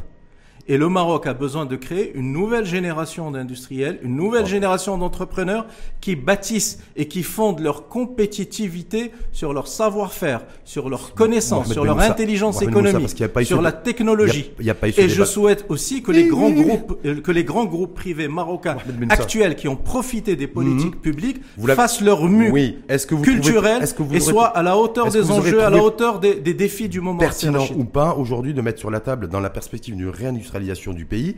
Et 0.68 0.76
le 0.76 0.88
Maroc 0.88 1.26
a 1.26 1.34
besoin 1.34 1.66
de 1.66 1.76
créer 1.76 2.12
une 2.14 2.32
nouvelle 2.32 2.64
génération 2.64 3.30
d'industriels, 3.30 3.98
une 4.02 4.16
nouvelle 4.16 4.46
génération 4.46 4.98
d'entrepreneurs 4.98 5.66
qui 6.00 6.16
bâtissent 6.16 6.78
et 6.96 7.08
qui 7.08 7.22
fondent 7.22 7.60
leur 7.60 7.88
compétitivité 7.88 9.10
sur 9.32 9.52
leur 9.52 9.68
savoir-faire, 9.68 10.42
sur 10.64 10.88
leur 10.88 11.14
connaissance, 11.14 11.72
sur 11.72 11.84
leur 11.84 11.98
intelligence 12.00 12.62
économique, 12.62 13.22
sur 13.42 13.62
la 13.62 13.72
technologie. 13.72 14.52
et 14.96 15.08
je 15.08 15.24
souhaite 15.24 15.64
aussi 15.68 16.02
que 16.02 16.12
les 16.12 16.26
grands 16.26 16.50
groupes, 16.50 16.98
euh, 17.04 17.20
que 17.20 17.32
les 17.32 17.44
grands 17.44 17.64
groupes 17.64 17.94
privés 17.94 18.28
marocains 18.28 18.76
actuels 19.08 19.56
qui 19.56 19.68
ont 19.68 19.76
profité 19.76 20.36
des 20.36 20.46
politiques 20.46 20.94
mhm. 20.96 21.00
publiques 21.00 21.40
fassent 21.74 22.00
leur 22.00 22.24
mue 22.24 22.74
culturelle 23.22 23.82
et 24.12 24.20
soient 24.20 24.46
à 24.46 24.62
la 24.62 24.76
hauteur 24.76 25.10
des 25.10 25.30
enjeux, 25.30 25.62
à 25.62 25.70
la 25.70 25.82
hauteur 25.82 26.20
des, 26.20 26.34
défis 26.54 26.88
du 26.88 27.00
moment. 27.00 27.18
Pertinent 27.18 27.64
ou 27.76 27.84
pas 27.84 28.14
aujourd'hui 28.14 28.54
de 28.54 28.60
mettre 28.60 28.78
sur 28.78 28.90
la 28.90 29.00
table 29.00 29.28
dans 29.28 29.40
la 29.40 29.50
perspective 29.50 29.96
d'une 29.96 30.08
réindustrialisation 30.08 30.49
du 30.94 31.04
pays, 31.04 31.36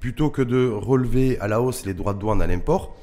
plutôt 0.00 0.30
que 0.30 0.42
de 0.42 0.68
relever 0.68 1.38
à 1.40 1.48
la 1.48 1.60
hausse 1.60 1.84
les 1.86 1.94
droits 1.94 2.14
de 2.14 2.18
douane 2.18 2.42
à 2.42 2.46
l'import 2.46 2.96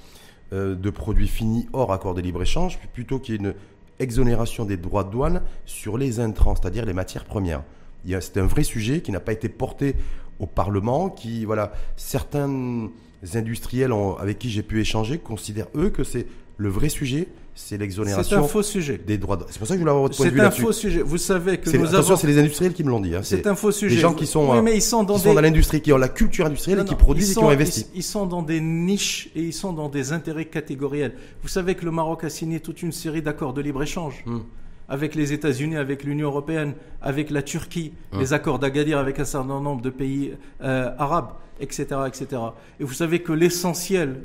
euh, 0.54 0.76
de 0.76 0.90
produits 0.90 1.28
finis 1.28 1.68
hors 1.74 1.92
accord 1.92 2.14
de 2.14 2.22
libre-échange, 2.22 2.80
plutôt 2.94 3.20
qu'il 3.20 3.36
y 3.36 3.38
ait 3.38 3.42
une 3.42 3.54
exonération 4.00 4.66
des 4.66 4.78
droits 4.78 5.04
de 5.04 5.12
douane 5.12 5.42
sur 5.66 5.98
les 5.98 6.20
intrants, 6.20 6.56
c'est-à-dire 6.56 6.86
les 6.86 6.94
matières 6.94 7.26
premières. 7.26 7.64
C'est 8.08 8.38
un 8.38 8.46
vrai 8.46 8.64
sujet 8.64 9.02
qui 9.02 9.12
n'a 9.12 9.20
pas 9.20 9.34
été 9.34 9.50
porté 9.50 9.96
au 10.40 10.46
Parlement, 10.46 11.10
qui, 11.10 11.46
voilà, 11.46 11.72
certains 11.96 12.90
industriels 13.34 13.94
avec 14.20 14.38
qui 14.38 14.50
j'ai 14.50 14.62
pu 14.62 14.80
échanger 14.80 15.18
considèrent, 15.18 15.70
eux, 15.76 15.90
que 15.90 16.04
c'est 16.04 16.28
le 16.58 16.70
vrai 16.70 16.90
sujet, 16.90 17.28
c'est 17.58 17.78
l'exonération. 17.78 18.24
C'est 18.30 18.36
un 18.36 18.48
faux 18.48 18.62
sujet. 18.62 18.98
Des 18.98 19.18
droits. 19.18 19.40
C'est 19.50 19.58
pour 19.60 19.68
ça 19.68 19.76
que 19.76 19.78
je 19.78 19.80
voulais 19.80 19.92
avoir 19.92 20.04
votre 20.04 20.18
point 20.18 20.26
de 20.26 20.32
vue 20.32 20.40
C'est 20.40 20.46
un 20.46 20.52
faux 20.52 20.74
sujet. 20.74 21.02
Vous 21.02 21.18
savez 21.18 21.58
que 21.58 21.70
nous 21.76 21.96
avons. 21.96 22.18
c'est 22.18 22.28
les 22.28 22.38
industriels 22.38 22.74
qui 22.74 22.84
me 22.84 22.90
l'ont 22.90 23.00
dit. 23.00 23.16
Hein. 23.16 23.22
C'est 23.24 23.48
un 23.48 23.56
faux 23.56 23.72
sujet. 23.72 23.96
Les 23.96 24.02
gens 24.02 24.14
qui 24.14 24.28
sont, 24.28 24.62
mais 24.62 24.76
ils 24.76 24.82
sont 24.82 25.04
dans, 25.04 25.18
dans 25.18 25.34
l'industrie, 25.42 25.82
qui 25.82 25.94
ont 25.94 25.98
la 25.98 26.10
culture 26.10 26.46
industrielle 26.46 26.82
et 26.82 26.86
qui 26.86 26.96
produisent 26.96 27.32
et 27.32 27.36
qui 27.36 27.40
ont 27.40 27.50
investi. 27.50 27.88
Ils, 27.96 28.04
sont 28.04 28.26
dans 28.26 28.42
des 28.42 28.60
niches 28.60 29.30
et 29.36 29.42
ils 29.42 29.54
sont 29.54 29.72
dans 29.72 29.88
des 29.88 30.12
intérêts 30.12 30.46
catégoriels. 30.46 31.14
Vous 31.42 31.48
savez 31.48 31.76
que 31.76 31.86
le 31.86 31.92
Maroc 31.92 32.26
a 32.26 32.30
signé 32.30 32.60
toute 32.60 32.82
une 32.82 32.92
série 32.92 33.22
d'accords 33.22 33.54
de 33.54 33.62
libre 33.62 33.82
échange. 33.82 34.24
Hmm. 34.26 34.40
Avec 34.88 35.16
les 35.16 35.34
États-Unis, 35.34 35.78
avec 35.78 36.04
l'Union 36.04 36.28
européenne, 36.28 36.74
avec 37.02 37.32
la 37.32 37.42
Turquie, 37.42 37.94
hmm. 38.12 38.20
les 38.20 38.34
accords 38.34 38.60
d'Agadir 38.60 39.00
avec 39.00 39.18
un 39.18 39.26
certain 39.26 39.62
nombre 39.62 39.82
de 39.82 39.90
pays 39.90 40.34
euh, 40.62 40.92
arabes, 41.00 41.32
etc., 41.60 41.86
etc. 42.06 42.42
Et 42.80 42.84
vous 42.84 42.94
savez 42.94 43.20
que 43.20 43.32
l'essentiel 43.32 44.22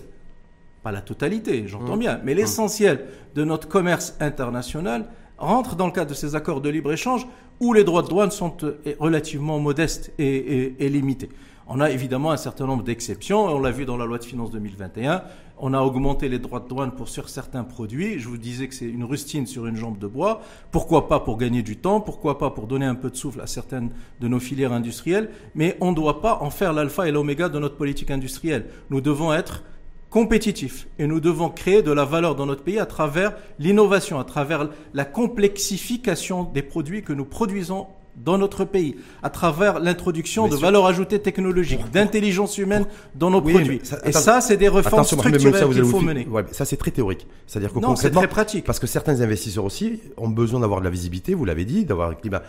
pas 0.82 0.92
la 0.92 1.00
totalité, 1.00 1.64
j'entends 1.66 1.96
mmh. 1.96 2.00
bien, 2.00 2.20
mais 2.24 2.34
mmh. 2.34 2.36
l'essentiel 2.36 3.06
de 3.34 3.44
notre 3.44 3.68
commerce 3.68 4.16
international 4.20 5.06
rentre 5.38 5.74
dans 5.74 5.86
le 5.86 5.92
cadre 5.92 6.10
de 6.10 6.14
ces 6.14 6.34
accords 6.36 6.60
de 6.60 6.68
libre-échange 6.68 7.26
où 7.60 7.72
les 7.72 7.84
droits 7.84 8.02
de 8.02 8.08
douane 8.08 8.30
sont 8.30 8.56
euh, 8.62 8.78
relativement 8.98 9.58
modestes 9.58 10.12
et, 10.18 10.74
limités. 10.88 11.30
On 11.72 11.80
a 11.80 11.90
évidemment 11.90 12.32
un 12.32 12.36
certain 12.36 12.66
nombre 12.66 12.82
d'exceptions, 12.82 13.44
on 13.44 13.60
l'a 13.60 13.70
vu 13.70 13.84
dans 13.84 13.96
la 13.96 14.04
loi 14.04 14.18
de 14.18 14.24
finances 14.24 14.50
2021, 14.50 15.22
on 15.58 15.72
a 15.72 15.80
augmenté 15.80 16.28
les 16.28 16.38
droits 16.40 16.58
de 16.58 16.66
douane 16.66 16.90
pour 16.90 17.08
sur 17.08 17.28
certains 17.28 17.62
produits, 17.62 18.18
je 18.18 18.28
vous 18.28 18.38
disais 18.38 18.66
que 18.66 18.74
c'est 18.74 18.88
une 18.88 19.04
rustine 19.04 19.46
sur 19.46 19.66
une 19.66 19.76
jambe 19.76 19.98
de 19.98 20.08
bois, 20.08 20.40
pourquoi 20.72 21.06
pas 21.06 21.20
pour 21.20 21.36
gagner 21.36 21.62
du 21.62 21.76
temps, 21.76 22.00
pourquoi 22.00 22.38
pas 22.38 22.50
pour 22.50 22.66
donner 22.66 22.86
un 22.86 22.96
peu 22.96 23.10
de 23.10 23.16
souffle 23.16 23.40
à 23.40 23.46
certaines 23.46 23.90
de 24.20 24.26
nos 24.26 24.40
filières 24.40 24.72
industrielles, 24.72 25.30
mais 25.54 25.76
on 25.80 25.90
ne 25.90 25.96
doit 25.96 26.20
pas 26.20 26.38
en 26.40 26.50
faire 26.50 26.72
l'alpha 26.72 27.06
et 27.06 27.12
l'oméga 27.12 27.48
de 27.48 27.58
notre 27.58 27.76
politique 27.76 28.10
industrielle. 28.10 28.66
Nous 28.88 29.00
devons 29.00 29.32
être 29.32 29.62
compétitif. 30.10 30.88
Et 30.98 31.06
nous 31.06 31.20
devons 31.20 31.48
créer 31.48 31.82
de 31.82 31.92
la 31.92 32.04
valeur 32.04 32.34
dans 32.34 32.46
notre 32.46 32.62
pays 32.62 32.78
à 32.78 32.86
travers 32.86 33.32
l'innovation, 33.58 34.18
à 34.18 34.24
travers 34.24 34.68
la 34.92 35.04
complexification 35.04 36.44
des 36.44 36.62
produits 36.62 37.02
que 37.02 37.12
nous 37.12 37.24
produisons 37.24 37.86
dans 38.16 38.38
notre 38.38 38.64
pays 38.64 38.96
à 39.22 39.30
travers 39.30 39.78
l'introduction 39.78 40.48
de 40.48 40.56
valeur 40.56 40.84
ajoutée 40.86 41.20
technologique, 41.20 41.90
d'intelligence 41.92 42.58
humaine 42.58 42.84
dans 43.14 43.30
nos 43.30 43.40
produits. 43.40 43.80
et 44.04 44.12
ça, 44.12 44.40
c'est 44.40 44.56
des 44.56 44.68
réformes 44.68 45.04
structurelles 45.04 45.72
qu'il 45.72 45.84
faut 45.84 46.00
mener. 46.00 46.26
ça, 46.50 46.64
c'est 46.64 46.76
très 46.76 46.90
théorique. 46.90 47.26
C'est-à-dire 47.46 47.72
que 47.72 47.78
non, 47.78 47.96
c'est 47.96 48.10
très 48.10 48.28
pratique. 48.28 48.64
Parce 48.64 48.78
que 48.78 48.86
certains 48.86 49.20
investisseurs 49.20 49.64
aussi 49.64 50.00
ont 50.16 50.28
besoin 50.28 50.60
d'avoir 50.60 50.80
de 50.80 50.84
la 50.84 50.90
visibilité, 50.90 51.34
vous 51.34 51.44
l'avez 51.44 51.64
dit, 51.64 51.84
d'avoir 51.84 52.10
un 52.10 52.14
climat, 52.14 52.42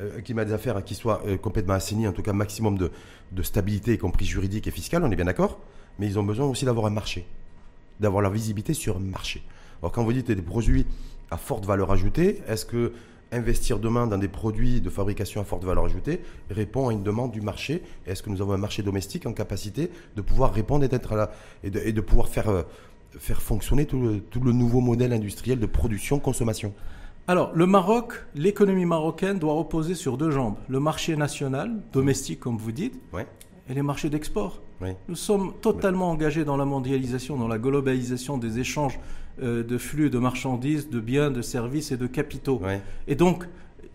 euh, 0.00 0.20
climat 0.20 0.44
des 0.44 0.52
affaires 0.52 0.84
qui 0.84 0.94
soit 0.94 1.22
euh, 1.26 1.36
complètement 1.36 1.74
assaini, 1.74 2.06
en 2.06 2.12
tout 2.12 2.22
cas 2.22 2.32
maximum 2.32 2.78
de, 2.78 2.90
de 3.32 3.42
stabilité, 3.42 3.94
y 3.94 3.98
compris 3.98 4.26
juridique 4.26 4.66
et 4.66 4.70
fiscale, 4.70 5.02
on 5.02 5.10
est 5.10 5.16
bien 5.16 5.24
d'accord 5.24 5.58
Mais 5.98 6.06
ils 6.06 6.18
ont 6.18 6.22
besoin 6.22 6.46
aussi 6.46 6.64
d'avoir 6.64 6.86
un 6.86 6.90
marché, 6.90 7.26
d'avoir 8.00 8.22
la 8.22 8.30
visibilité 8.30 8.74
sur 8.74 8.96
un 8.96 9.00
marché. 9.00 9.42
Alors 9.82 9.92
quand 9.92 10.04
vous 10.04 10.12
dites 10.12 10.30
des 10.30 10.42
produits 10.42 10.86
à 11.30 11.36
forte 11.36 11.64
valeur 11.64 11.90
ajoutée, 11.90 12.42
est-ce 12.48 12.64
que 12.64 12.92
investir 13.32 13.78
demain 13.78 14.06
dans 14.06 14.18
des 14.18 14.28
produits 14.28 14.80
de 14.80 14.90
fabrication 14.90 15.40
à 15.40 15.44
forte 15.44 15.64
valeur 15.64 15.84
ajoutée 15.84 16.20
répond 16.50 16.88
à 16.88 16.92
une 16.92 17.02
demande 17.02 17.32
du 17.32 17.40
marché? 17.40 17.82
Est-ce 18.06 18.22
que 18.22 18.30
nous 18.30 18.40
avons 18.40 18.52
un 18.52 18.58
marché 18.58 18.82
domestique 18.82 19.26
en 19.26 19.32
capacité 19.32 19.90
de 20.14 20.22
pouvoir 20.22 20.52
répondre 20.52 20.84
et, 20.84 20.94
à 20.94 21.30
et, 21.64 21.92
de, 21.92 22.00
pouvoir 22.00 22.28
faire, 22.28 22.48
euh, 22.48 22.62
faire 23.18 23.42
fonctionner 23.42 23.86
tout 23.86 24.00
le, 24.00 24.20
tout 24.20 24.40
le 24.40 24.52
nouveau 24.52 24.80
modèle 24.80 25.12
industriel 25.12 25.58
de 25.58 25.66
production-consommation 25.66 26.72
alors, 27.28 27.50
le 27.54 27.66
Maroc, 27.66 28.24
l'économie 28.36 28.84
marocaine 28.84 29.40
doit 29.40 29.54
reposer 29.54 29.96
sur 29.96 30.16
deux 30.16 30.30
jambes. 30.30 30.54
Le 30.68 30.78
marché 30.78 31.16
national, 31.16 31.82
domestique 31.92 32.38
comme 32.38 32.56
vous 32.56 32.70
dites, 32.70 33.00
et 33.68 33.74
les 33.74 33.82
marchés 33.82 34.10
d'export. 34.10 34.60
Nous 35.08 35.16
sommes 35.16 35.54
totalement 35.60 36.10
engagés 36.10 36.44
dans 36.44 36.56
la 36.56 36.64
mondialisation, 36.64 37.36
dans 37.36 37.48
la 37.48 37.58
globalisation 37.58 38.38
des 38.38 38.58
échanges 38.58 38.98
euh, 39.42 39.62
de 39.62 39.78
flux 39.78 40.10
de 40.10 40.18
marchandises, 40.18 40.88
de 40.90 41.00
biens, 41.00 41.30
de 41.30 41.42
services 41.42 41.92
et 41.92 41.96
de 41.96 42.06
capitaux. 42.06 42.60
Et 43.08 43.14
donc, 43.14 43.44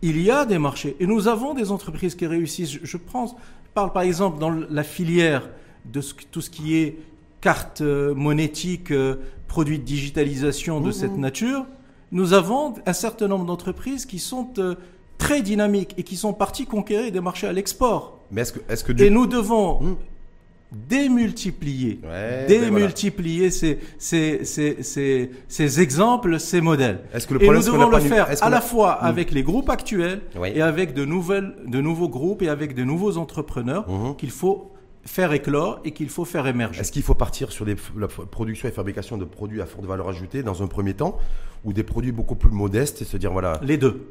il 0.02 0.22
y 0.22 0.32
a 0.32 0.46
des 0.46 0.58
marchés. 0.58 0.96
Et 1.00 1.06
nous 1.06 1.28
avons 1.28 1.54
des 1.54 1.72
entreprises 1.72 2.16
qui 2.16 2.26
réussissent. 2.26 2.80
Je, 2.84 2.98
pense, 2.98 3.36
parle 3.74 3.94
par 3.94 4.04
exemple 4.04 4.40
dans 4.40 4.50
la 4.50 4.84
filière 4.84 5.50
de 5.86 6.02
tout 6.32 6.42
ce 6.42 6.50
qui 6.50 6.78
est 6.78 6.98
carte 7.40 7.82
euh, 7.82 8.14
monétique, 8.14 8.92
euh, 8.92 9.16
produits 9.48 9.80
de 9.80 9.84
digitalisation 9.84 10.82
de 10.82 10.92
cette 10.92 11.18
nature. 11.18 11.66
Nous 12.12 12.34
avons 12.34 12.74
un 12.86 12.94
certain 12.94 13.28
nombre 13.28 13.46
d'entreprises 13.46 14.06
qui 14.06 14.20
sont 14.20 14.54
très 15.18 15.42
dynamiques 15.42 15.94
et 15.98 16.04
qui 16.04 16.18
sont 16.18 16.34
parties 16.34 16.66
conquérir 16.66 17.12
des 17.12 17.22
marchés 17.22 17.48
à 17.48 17.54
l'export. 17.54 18.21
Mais 18.32 18.42
est-ce 18.42 18.54
que, 18.54 18.60
est-ce 18.70 18.84
que 18.84 19.02
Et 19.02 19.10
nous 19.10 19.28
devons 19.28 19.82
hmm 19.82 19.96
démultiplier, 20.72 22.00
ben 22.02 22.48
démultiplier 22.48 23.52
ces, 23.52 23.80
ces, 23.98 24.46
ces, 24.46 24.78
ces, 25.48 25.82
exemples, 25.82 26.40
ces 26.40 26.62
modèles. 26.62 27.02
Que 27.28 27.34
le 27.34 27.44
et 27.44 27.48
nous 27.50 27.64
devons 27.64 27.90
le 27.90 28.00
faire 28.00 28.28
à 28.42 28.50
la 28.50 28.62
fois 28.62 29.00
hmm. 29.02 29.06
avec 29.06 29.32
les 29.32 29.44
groupes 29.44 29.70
actuels 29.70 30.22
et 30.46 30.62
avec 30.62 30.94
de, 30.94 31.04
nouvelles, 31.04 31.56
de 31.68 31.82
nouveaux 31.82 32.10
groupes 32.10 32.42
et 32.42 32.50
avec 32.50 32.74
de 32.74 32.84
nouveaux 32.84 33.18
entrepreneurs 33.18 33.90
mhm. 33.90 34.16
qu'il 34.16 34.32
faut 34.32 34.72
faire 35.04 35.34
éclore 35.34 35.80
et 35.84 35.92
qu'il 35.92 36.10
faut 36.10 36.26
faire 36.26 36.48
émerger. 36.48 36.80
Est-ce 36.80 36.92
qu'il 36.92 37.04
faut 37.04 37.16
partir 37.16 37.52
sur 37.52 37.66
des, 37.66 37.76
la 37.98 38.08
production 38.08 38.68
et 38.68 38.72
fabrication 38.72 39.18
de 39.18 39.26
produits 39.26 39.62
à 39.62 39.66
forte 39.66 39.86
valeur 39.86 40.08
ajoutée 40.08 40.44
dans 40.44 40.64
un 40.64 40.68
premier 40.68 40.94
temps 40.94 41.18
ou 41.66 41.74
des 41.74 41.84
produits 41.84 42.12
beaucoup 42.12 42.36
plus 42.36 42.52
modestes 42.52 43.02
et 43.02 43.06
se 43.06 43.18
dire 43.18 43.32
voilà... 43.32 43.60
Les 43.64 43.78
deux. 43.78 44.08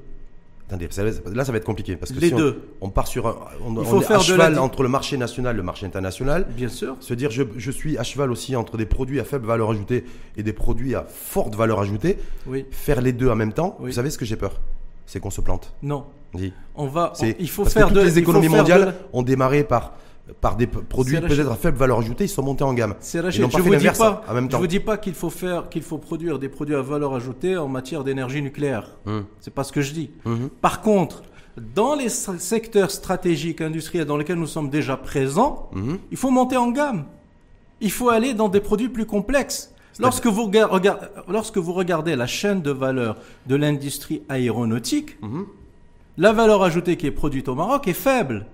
Attendez, 0.70 0.88
là 1.34 1.44
ça 1.44 1.50
va 1.50 1.58
être 1.58 1.64
compliqué 1.64 1.96
parce 1.96 2.12
que 2.12 2.20
les 2.20 2.30
deux. 2.30 2.62
On, 2.80 2.90
part 2.90 3.08
sur, 3.08 3.26
on, 3.66 3.80
Il 3.80 3.84
faut 3.84 4.00
est 4.02 4.12
à 4.12 4.20
cheval 4.20 4.56
entre 4.56 4.84
le 4.84 4.88
marché 4.88 5.16
national 5.16 5.54
et 5.54 5.56
le 5.56 5.64
marché 5.64 5.84
international. 5.84 6.46
Bien 6.56 6.68
sûr. 6.68 6.96
Se 7.00 7.12
dire, 7.12 7.32
je, 7.32 7.42
je, 7.56 7.70
suis 7.72 7.98
à 7.98 8.04
cheval 8.04 8.30
aussi 8.30 8.54
entre 8.54 8.76
des 8.76 8.86
produits 8.86 9.18
à 9.18 9.24
faible 9.24 9.46
valeur 9.46 9.70
ajoutée 9.70 10.04
et 10.36 10.44
des 10.44 10.52
produits 10.52 10.94
à 10.94 11.04
forte 11.08 11.56
valeur 11.56 11.80
ajoutée. 11.80 12.18
Oui. 12.46 12.66
Faire 12.70 13.00
les 13.00 13.12
deux 13.12 13.28
en 13.28 13.34
même 13.34 13.52
temps. 13.52 13.76
Vous 13.80 13.90
savez 13.90 14.10
ce 14.10 14.18
que 14.18 14.24
j'ai 14.24 14.36
peur, 14.36 14.60
c'est 15.06 15.18
qu'on 15.18 15.30
se 15.30 15.40
plante. 15.40 15.74
Non. 15.82 16.04
On 16.76 16.86
va. 16.86 17.12
il 17.40 17.50
faut 17.50 17.64
faire 17.64 17.88
que 17.88 17.94
toutes 17.94 18.04
les 18.04 18.18
économies 18.20 18.48
mondiales 18.48 18.94
ont 19.12 19.22
démarré 19.22 19.64
par 19.64 19.94
par 20.40 20.56
des 20.56 20.66
produits 20.66 21.20
peut-être 21.20 21.50
à 21.50 21.56
faible 21.56 21.76
valeur 21.76 21.98
ajoutée, 21.98 22.24
ils 22.24 22.28
sont 22.28 22.42
montés 22.42 22.64
en 22.64 22.72
gamme. 22.74 22.94
C'est 23.00 23.30
Je 23.30 23.42
vous 23.42 23.76
dis 23.76 23.86
pas, 23.86 24.22
je 24.28 24.56
vous 24.56 24.66
dis 24.66 24.80
pas 24.80 24.96
qu'il 24.96 25.14
faut 25.14 25.30
faire, 25.30 25.68
qu'il 25.68 25.82
faut 25.82 25.98
produire 25.98 26.38
des 26.38 26.48
produits 26.48 26.74
à 26.74 26.82
valeur 26.82 27.14
ajoutée 27.14 27.56
en 27.56 27.68
matière 27.68 28.04
d'énergie 28.04 28.42
nucléaire. 28.42 28.96
Hum. 29.06 29.24
C'est 29.40 29.52
pas 29.52 29.64
ce 29.64 29.72
que 29.72 29.80
je 29.80 29.92
dis. 29.92 30.10
Hum. 30.24 30.50
Par 30.60 30.80
contre, 30.82 31.22
dans 31.74 31.94
les 31.94 32.08
secteurs 32.08 32.90
stratégiques 32.90 33.60
industriels 33.60 34.06
dans 34.06 34.16
lesquels 34.16 34.38
nous 34.38 34.46
sommes 34.46 34.70
déjà 34.70 34.96
présents, 34.96 35.70
hum. 35.74 35.98
il 36.10 36.16
faut 36.16 36.30
monter 36.30 36.56
en 36.56 36.70
gamme. 36.70 37.04
Il 37.80 37.90
faut 37.90 38.10
aller 38.10 38.34
dans 38.34 38.48
des 38.48 38.60
produits 38.60 38.88
plus 38.88 39.06
complexes. 39.06 39.74
Lorsque 39.98 40.26
vous, 40.26 40.44
regardez, 40.44 40.92
lorsque 41.28 41.58
vous 41.58 41.72
regardez 41.72 42.16
la 42.16 42.26
chaîne 42.26 42.62
de 42.62 42.70
valeur 42.70 43.16
de 43.46 43.56
l'industrie 43.56 44.22
aéronautique, 44.30 45.18
la 46.16 46.32
valeur 46.32 46.62
ajoutée 46.62 46.96
qui 46.96 47.06
est 47.06 47.10
produite 47.10 47.48
au 47.48 47.54
Maroc 47.54 47.86
est 47.88 47.92
faible. 47.92 48.46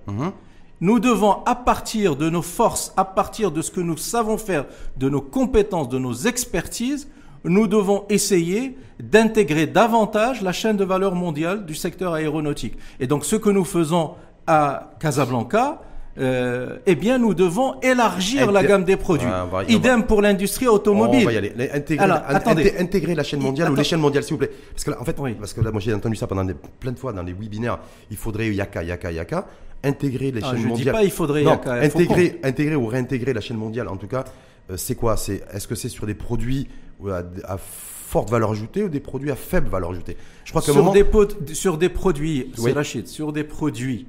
Nous 0.79 0.99
devons, 0.99 1.43
à 1.45 1.55
partir 1.55 2.15
de 2.15 2.29
nos 2.29 2.41
forces, 2.41 2.93
à 2.97 3.05
partir 3.05 3.51
de 3.51 3.61
ce 3.61 3.71
que 3.71 3.81
nous 3.81 3.97
savons 3.97 4.37
faire, 4.37 4.65
de 4.97 5.09
nos 5.09 5.21
compétences, 5.21 5.89
de 5.89 5.97
nos 5.97 6.13
expertises, 6.13 7.07
nous 7.43 7.67
devons 7.67 8.05
essayer 8.09 8.77
d'intégrer 8.99 9.67
davantage 9.67 10.41
la 10.41 10.51
chaîne 10.51 10.77
de 10.77 10.83
valeur 10.83 11.15
mondiale 11.15 11.65
du 11.65 11.75
secteur 11.75 12.13
aéronautique. 12.13 12.77
Et 12.99 13.07
donc 13.07 13.25
ce 13.25 13.35
que 13.35 13.49
nous 13.49 13.65
faisons 13.65 14.15
à 14.45 14.91
Casablanca, 14.99 15.81
euh, 16.19 16.77
eh 16.85 16.95
bien, 16.95 17.17
nous 17.17 17.33
devons 17.33 17.79
élargir 17.81 18.51
la 18.51 18.63
gamme 18.63 18.83
des 18.83 18.97
produits. 18.97 19.27
Idem 19.69 20.03
pour 20.03 20.21
l'industrie 20.21 20.67
automobile. 20.67 21.23
On 21.23 21.25
va 21.25 21.33
y 21.33 21.37
aller. 21.37 21.53
Intégrer, 21.73 22.77
intégrer 22.79 23.15
la 23.15 23.23
chaîne 23.23 23.41
mondiale 23.41 23.71
ou 23.71 23.75
l'échelle 23.75 23.99
mondiale, 23.99 24.23
s'il 24.23 24.33
vous 24.33 24.39
plaît. 24.39 24.51
Parce 24.71 24.83
que 24.83 24.91
là, 24.91 24.97
en 24.99 25.05
fait, 25.05 25.15
parce 25.39 25.53
que 25.53 25.61
là, 25.61 25.71
moi, 25.71 25.81
j'ai 25.81 25.93
entendu 25.93 26.15
ça 26.15 26.27
pendant 26.27 26.43
des, 26.43 26.53
plein 26.53 26.91
de 26.91 26.99
fois 26.99 27.13
dans 27.13 27.23
les 27.23 27.33
webinaires. 27.33 27.79
Il 28.09 28.17
faudrait 28.17 28.49
yaka, 28.49 28.83
yaka, 28.83 29.11
yaka 29.11 29.45
intégrer 29.83 30.31
les 30.31 30.41
ah, 30.43 30.51
chaînes 30.51 30.65
mondiales. 30.65 30.85
Dis 30.85 30.91
pas 30.91 31.03
il 31.03 31.11
faudrait 31.11 31.43
non, 31.43 31.59
intégrer, 31.65 32.39
intégrer 32.43 32.75
ou 32.75 32.87
réintégrer 32.87 33.33
la 33.33 33.41
chaîne 33.41 33.57
mondiale. 33.57 33.87
En 33.87 33.97
tout 33.97 34.07
cas, 34.07 34.25
euh, 34.69 34.77
c'est 34.77 34.95
quoi? 34.95 35.17
C'est 35.17 35.43
est-ce 35.53 35.67
que 35.67 35.75
c'est 35.75 35.89
sur 35.89 36.05
des 36.05 36.15
produits 36.15 36.67
à, 37.07 37.57
forte 37.57 38.29
valeur 38.29 38.51
ajoutée 38.51 38.83
ou 38.83 38.89
des 38.89 38.99
produits 38.99 39.31
à 39.31 39.35
faible 39.35 39.69
valeur 39.69 39.91
ajoutée? 39.91 40.17
Je 40.45 40.51
crois 40.51 40.61
que 40.61 40.71
sur, 40.71 40.91
des 40.91 41.05
sur 41.53 41.77
des 41.77 41.89
produits, 41.89 42.51
oui. 42.57 42.71
Rachid, 42.71 43.07
sur 43.07 43.33
des 43.33 43.43
produits 43.43 44.07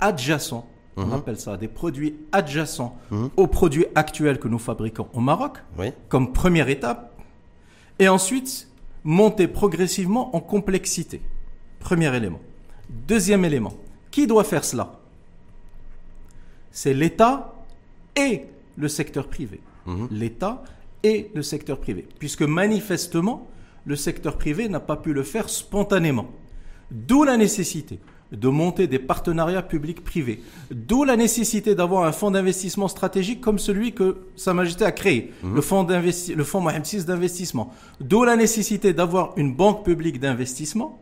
adjacents. 0.00 0.66
On 0.96 1.06
mhm. 1.06 1.12
appelle 1.14 1.38
ça 1.38 1.56
des 1.56 1.68
produits 1.68 2.16
adjacents 2.32 2.98
mhm. 3.10 3.30
aux 3.36 3.46
produits 3.46 3.86
actuels 3.94 4.38
que 4.38 4.48
nous 4.48 4.58
fabriquons 4.58 5.08
au 5.14 5.20
Maroc, 5.20 5.58
comme 6.08 6.32
première 6.32 6.68
étape, 6.68 7.18
et 7.98 8.08
ensuite 8.08 8.68
monter 9.04 9.48
progressivement 9.48 10.34
en 10.36 10.40
complexité. 10.40 11.22
Premier 11.80 12.14
élément. 12.14 12.40
Deuxième 12.88 13.44
élément, 13.44 13.72
qui 14.10 14.26
doit 14.26 14.44
faire 14.44 14.64
cela? 14.64 15.00
C'est 16.70 16.94
l'État 16.94 17.54
et 18.16 18.46
le 18.76 18.88
secteur 18.88 19.28
privé. 19.28 19.60
Mhm. 19.86 20.08
L'État 20.10 20.62
et 21.02 21.30
le 21.34 21.42
secteur 21.42 21.78
privé. 21.78 22.06
Puisque 22.18 22.42
manifestement, 22.42 23.48
le 23.84 23.96
secteur 23.96 24.36
privé 24.36 24.68
n'a 24.68 24.80
pas 24.80 24.96
pu 24.96 25.12
le 25.12 25.22
faire 25.22 25.48
spontanément. 25.48 26.28
D'où 26.90 27.24
la 27.24 27.36
nécessité 27.36 27.98
de 28.32 28.48
monter 28.48 28.86
des 28.86 28.98
partenariats 28.98 29.62
publics-privés. 29.62 30.42
D'où 30.70 31.04
la 31.04 31.16
nécessité 31.16 31.74
d'avoir 31.74 32.04
un 32.04 32.12
fonds 32.12 32.30
d'investissement 32.30 32.88
stratégique 32.88 33.40
comme 33.40 33.58
celui 33.58 33.92
que 33.92 34.16
Sa 34.36 34.54
Majesté 34.54 34.84
a 34.84 34.92
créé, 34.92 35.32
mhm. 35.42 35.54
le 35.54 35.60
fonds, 35.60 35.86
le 35.86 36.44
fonds 36.44 36.60
Mohamed 36.60 36.86
VI 36.86 37.04
d'investissement. 37.04 37.72
D'où 38.00 38.24
la 38.24 38.36
nécessité 38.36 38.92
d'avoir 38.92 39.32
une 39.36 39.54
banque 39.54 39.84
publique 39.84 40.18
d'investissement 40.18 40.98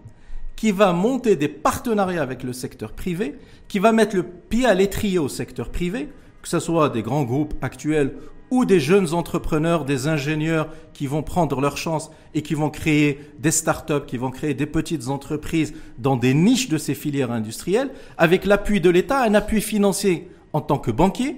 qui 0.56 0.72
va 0.72 0.92
monter 0.92 1.36
des 1.36 1.48
partenariats 1.48 2.22
avec 2.22 2.42
le 2.42 2.52
secteur 2.52 2.92
privé, 2.92 3.36
qui 3.68 3.78
va 3.78 3.92
mettre 3.92 4.16
le 4.16 4.24
pied 4.24 4.66
à 4.66 4.74
l'étrier 4.74 5.18
au 5.18 5.28
secteur 5.28 5.70
privé, 5.70 6.08
que 6.42 6.48
ce 6.48 6.58
soit 6.58 6.90
des 6.90 7.02
grands 7.02 7.22
groupes 7.22 7.54
actuels 7.62 8.12
ou 8.50 8.64
des 8.64 8.80
jeunes 8.80 9.14
entrepreneurs, 9.14 9.84
des 9.84 10.08
ingénieurs 10.08 10.68
qui 10.92 11.06
vont 11.06 11.22
prendre 11.22 11.60
leur 11.60 11.76
chance 11.76 12.10
et 12.34 12.42
qui 12.42 12.54
vont 12.54 12.70
créer 12.70 13.20
des 13.38 13.50
startups, 13.50 14.06
qui 14.06 14.16
vont 14.16 14.30
créer 14.30 14.54
des 14.54 14.66
petites 14.66 15.08
entreprises 15.08 15.72
dans 15.98 16.16
des 16.16 16.34
niches 16.34 16.68
de 16.68 16.78
ces 16.78 16.94
filières 16.94 17.30
industrielles, 17.30 17.90
avec 18.18 18.44
l'appui 18.44 18.80
de 18.80 18.90
l'État, 18.90 19.22
un 19.22 19.34
appui 19.34 19.60
financier 19.60 20.28
en 20.52 20.60
tant 20.60 20.78
que 20.78 20.90
banquier, 20.90 21.36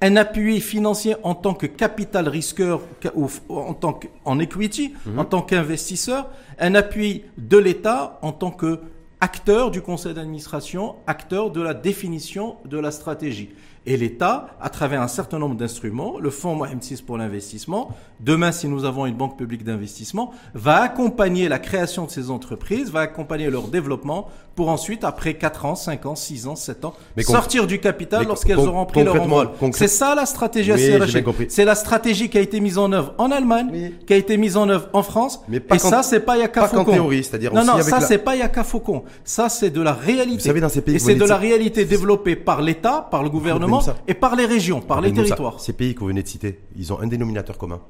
un 0.00 0.16
appui 0.16 0.60
financier 0.60 1.16
en 1.22 1.34
tant 1.34 1.54
que 1.54 1.66
capital 1.66 2.28
risqueur 2.28 2.82
ou 3.14 3.28
en 3.48 3.74
tant 3.74 3.92
qu'en 3.92 4.38
equity, 4.38 4.94
mhm. 5.06 5.18
en 5.18 5.24
tant 5.24 5.42
qu'investisseur, 5.42 6.28
un 6.58 6.74
appui 6.74 7.24
de 7.36 7.58
l'État 7.58 8.18
en 8.22 8.32
tant 8.32 8.50
que 8.50 8.80
acteur 9.20 9.70
du 9.70 9.82
conseil 9.82 10.14
d'administration, 10.14 10.94
acteur 11.06 11.50
de 11.50 11.60
la 11.60 11.74
définition 11.74 12.56
de 12.64 12.78
la 12.78 12.90
stratégie. 12.92 13.50
Et 13.90 13.96
l'État, 13.96 14.48
à 14.60 14.68
travers 14.68 15.00
un 15.00 15.08
certain 15.08 15.38
nombre 15.38 15.54
d'instruments, 15.54 16.18
le 16.18 16.28
fonds 16.28 16.54
Mohamed 16.54 16.82
6 16.82 17.00
pour 17.00 17.16
l'investissement, 17.16 17.96
demain 18.20 18.52
si 18.52 18.68
nous 18.68 18.84
avons 18.84 19.06
une 19.06 19.16
banque 19.16 19.38
publique 19.38 19.64
d'investissement, 19.64 20.30
va 20.52 20.82
accompagner 20.82 21.48
la 21.48 21.58
création 21.58 22.04
de 22.04 22.10
ces 22.10 22.28
entreprises, 22.28 22.90
va 22.90 23.00
accompagner 23.00 23.48
leur 23.48 23.68
développement 23.68 24.28
pour 24.58 24.70
ensuite, 24.70 25.04
après 25.04 25.34
4 25.34 25.66
ans, 25.66 25.76
5 25.76 26.06
ans, 26.06 26.16
6 26.16 26.48
ans, 26.48 26.56
7 26.56 26.84
ans, 26.84 26.94
sortir 27.20 27.68
du 27.68 27.78
capital 27.78 28.26
lorsqu'elles 28.26 28.58
auront 28.58 28.86
pris 28.86 29.04
leur 29.04 29.22
envol. 29.22 29.50
C'est 29.70 29.86
ça 29.86 30.16
la 30.16 30.26
stratégie 30.26 30.72
oui, 30.72 31.46
C'est 31.48 31.64
la 31.64 31.76
stratégie 31.76 32.28
qui 32.28 32.38
a 32.38 32.40
été 32.40 32.58
mise 32.58 32.76
en 32.76 32.90
œuvre 32.90 33.14
en 33.18 33.30
Allemagne, 33.30 33.92
qui 34.04 34.12
a 34.14 34.16
été 34.16 34.36
mise 34.36 34.56
en 34.56 34.68
œuvre 34.68 34.88
en 34.94 35.04
France. 35.04 35.42
Mais 35.48 35.62
et 35.72 35.78
ça, 35.78 36.02
c'est 36.02 36.18
pas 36.18 36.36
Yaka 36.36 36.66
Faucon. 36.66 36.92
théorie, 36.92 37.22
c'est-à-dire 37.22 37.54
Non, 37.54 37.64
non, 37.64 37.80
ça, 37.82 38.00
c'est 38.00 38.18
pas 38.18 38.34
Yaka 38.34 38.64
Faucon. 38.64 39.04
Ça, 39.22 39.48
c'est 39.48 39.70
de 39.70 39.80
la 39.80 39.92
réalité. 39.92 40.38
Vous 40.38 40.48
savez, 40.48 40.60
dans 40.60 40.68
ces 40.68 40.80
pays, 40.80 40.96
et 40.96 40.98
c'est 40.98 41.14
de 41.14 41.24
la 41.24 41.36
réalité 41.36 41.84
développée 41.84 42.34
par 42.34 42.60
l'État, 42.60 43.06
par 43.12 43.22
le 43.22 43.30
gouvernement 43.30 43.80
et 44.08 44.14
par 44.14 44.34
les 44.34 44.44
régions, 44.44 44.80
par 44.80 45.00
les 45.00 45.12
territoires. 45.12 45.60
Ces 45.60 45.72
pays 45.72 45.94
que 45.94 46.00
vous 46.00 46.08
venez 46.08 46.24
de 46.24 46.28
citer, 46.28 46.58
ils 46.76 46.92
ont 46.92 46.98
un 47.00 47.06
dénominateur 47.06 47.56
commun 47.58 47.80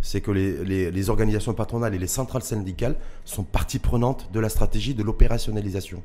c'est 0.00 0.20
que 0.20 0.30
les, 0.30 1.10
organisations 1.10 1.54
patronales 1.54 1.94
et 1.94 1.98
les 1.98 2.06
centrales 2.06 2.42
syndicales 2.42 2.96
sont 3.24 3.42
partie 3.42 3.78
prenante 3.78 4.30
de 4.32 4.40
la 4.40 4.48
stratégie 4.48 4.94
de 4.94 5.02
l'opérationnalisation. 5.02 6.02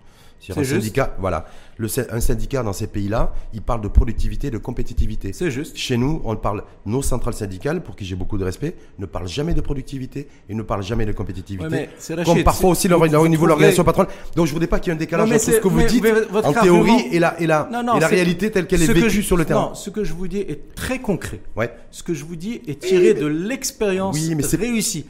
Un 0.55 0.63
syndicat, 0.63 1.15
voilà, 1.19 1.45
le, 1.77 1.87
un 2.11 2.19
syndicat 2.19 2.63
dans 2.63 2.73
ces 2.73 2.87
pays-là, 2.87 3.33
il 3.53 3.61
parle 3.61 3.81
de 3.81 3.87
productivité, 3.87 4.51
de 4.51 4.57
compétitivité. 4.57 5.31
C'est 5.33 5.51
juste. 5.51 5.77
Chez 5.77 5.97
nous, 5.97 6.21
on 6.25 6.35
parle, 6.35 6.63
nos 6.85 7.01
centrales 7.01 7.33
syndicales, 7.33 7.81
pour 7.81 7.95
qui 7.95 8.05
j'ai 8.05 8.15
beaucoup 8.15 8.37
de 8.37 8.43
respect, 8.43 8.75
ne 8.99 9.05
parlent 9.05 9.27
jamais 9.27 9.53
de 9.53 9.61
productivité 9.61 10.27
et 10.49 10.53
ne 10.53 10.61
parent 10.61 10.81
jamais 10.81 11.05
de 11.05 11.11
compétitivité. 11.11 11.89
comme 12.25 12.43
parfois 12.43 12.71
aussi 12.71 12.91
au 12.91 13.27
niveau 13.27 13.45
de 13.45 13.49
l'organisation 13.49 13.83
patronale. 13.83 14.11
Donc 14.35 14.45
je 14.45 14.51
ne 14.51 14.55
voudrais 14.55 14.67
pas 14.67 14.79
qu'il 14.79 14.91
y 14.91 14.91
ait 14.91 14.95
un 14.95 14.99
décalage 14.99 15.31
entre 15.31 15.39
ce 15.39 15.51
que 15.59 15.67
vous 15.67 15.83
dites 15.83 16.05
en 16.43 16.53
théorie 16.53 17.07
et 17.11 17.19
la, 17.19 17.39
et 17.39 17.47
la, 17.47 17.69
et 17.95 17.99
la 17.99 18.07
réalité 18.07 18.51
telle 18.51 18.67
qu'elle 18.67 18.83
est 18.83 18.93
vécue 18.93 19.23
sur 19.23 19.37
le 19.37 19.45
terrain. 19.45 19.69
Non, 19.69 19.75
ce 19.75 19.89
que 19.89 20.03
je 20.03 20.13
vous 20.13 20.27
dis 20.27 20.39
est 20.39 20.75
très 20.75 20.99
concret. 20.99 21.39
Ouais. 21.55 21.73
Ce 21.91 22.03
que 22.03 22.13
je 22.13 22.25
vous 22.25 22.35
dis 22.35 22.61
est 22.67 22.79
tiré 22.79 23.13
de 23.13 23.25
l'expérience 23.25 24.15
oui, 24.15 24.35
réussie. 24.57 25.05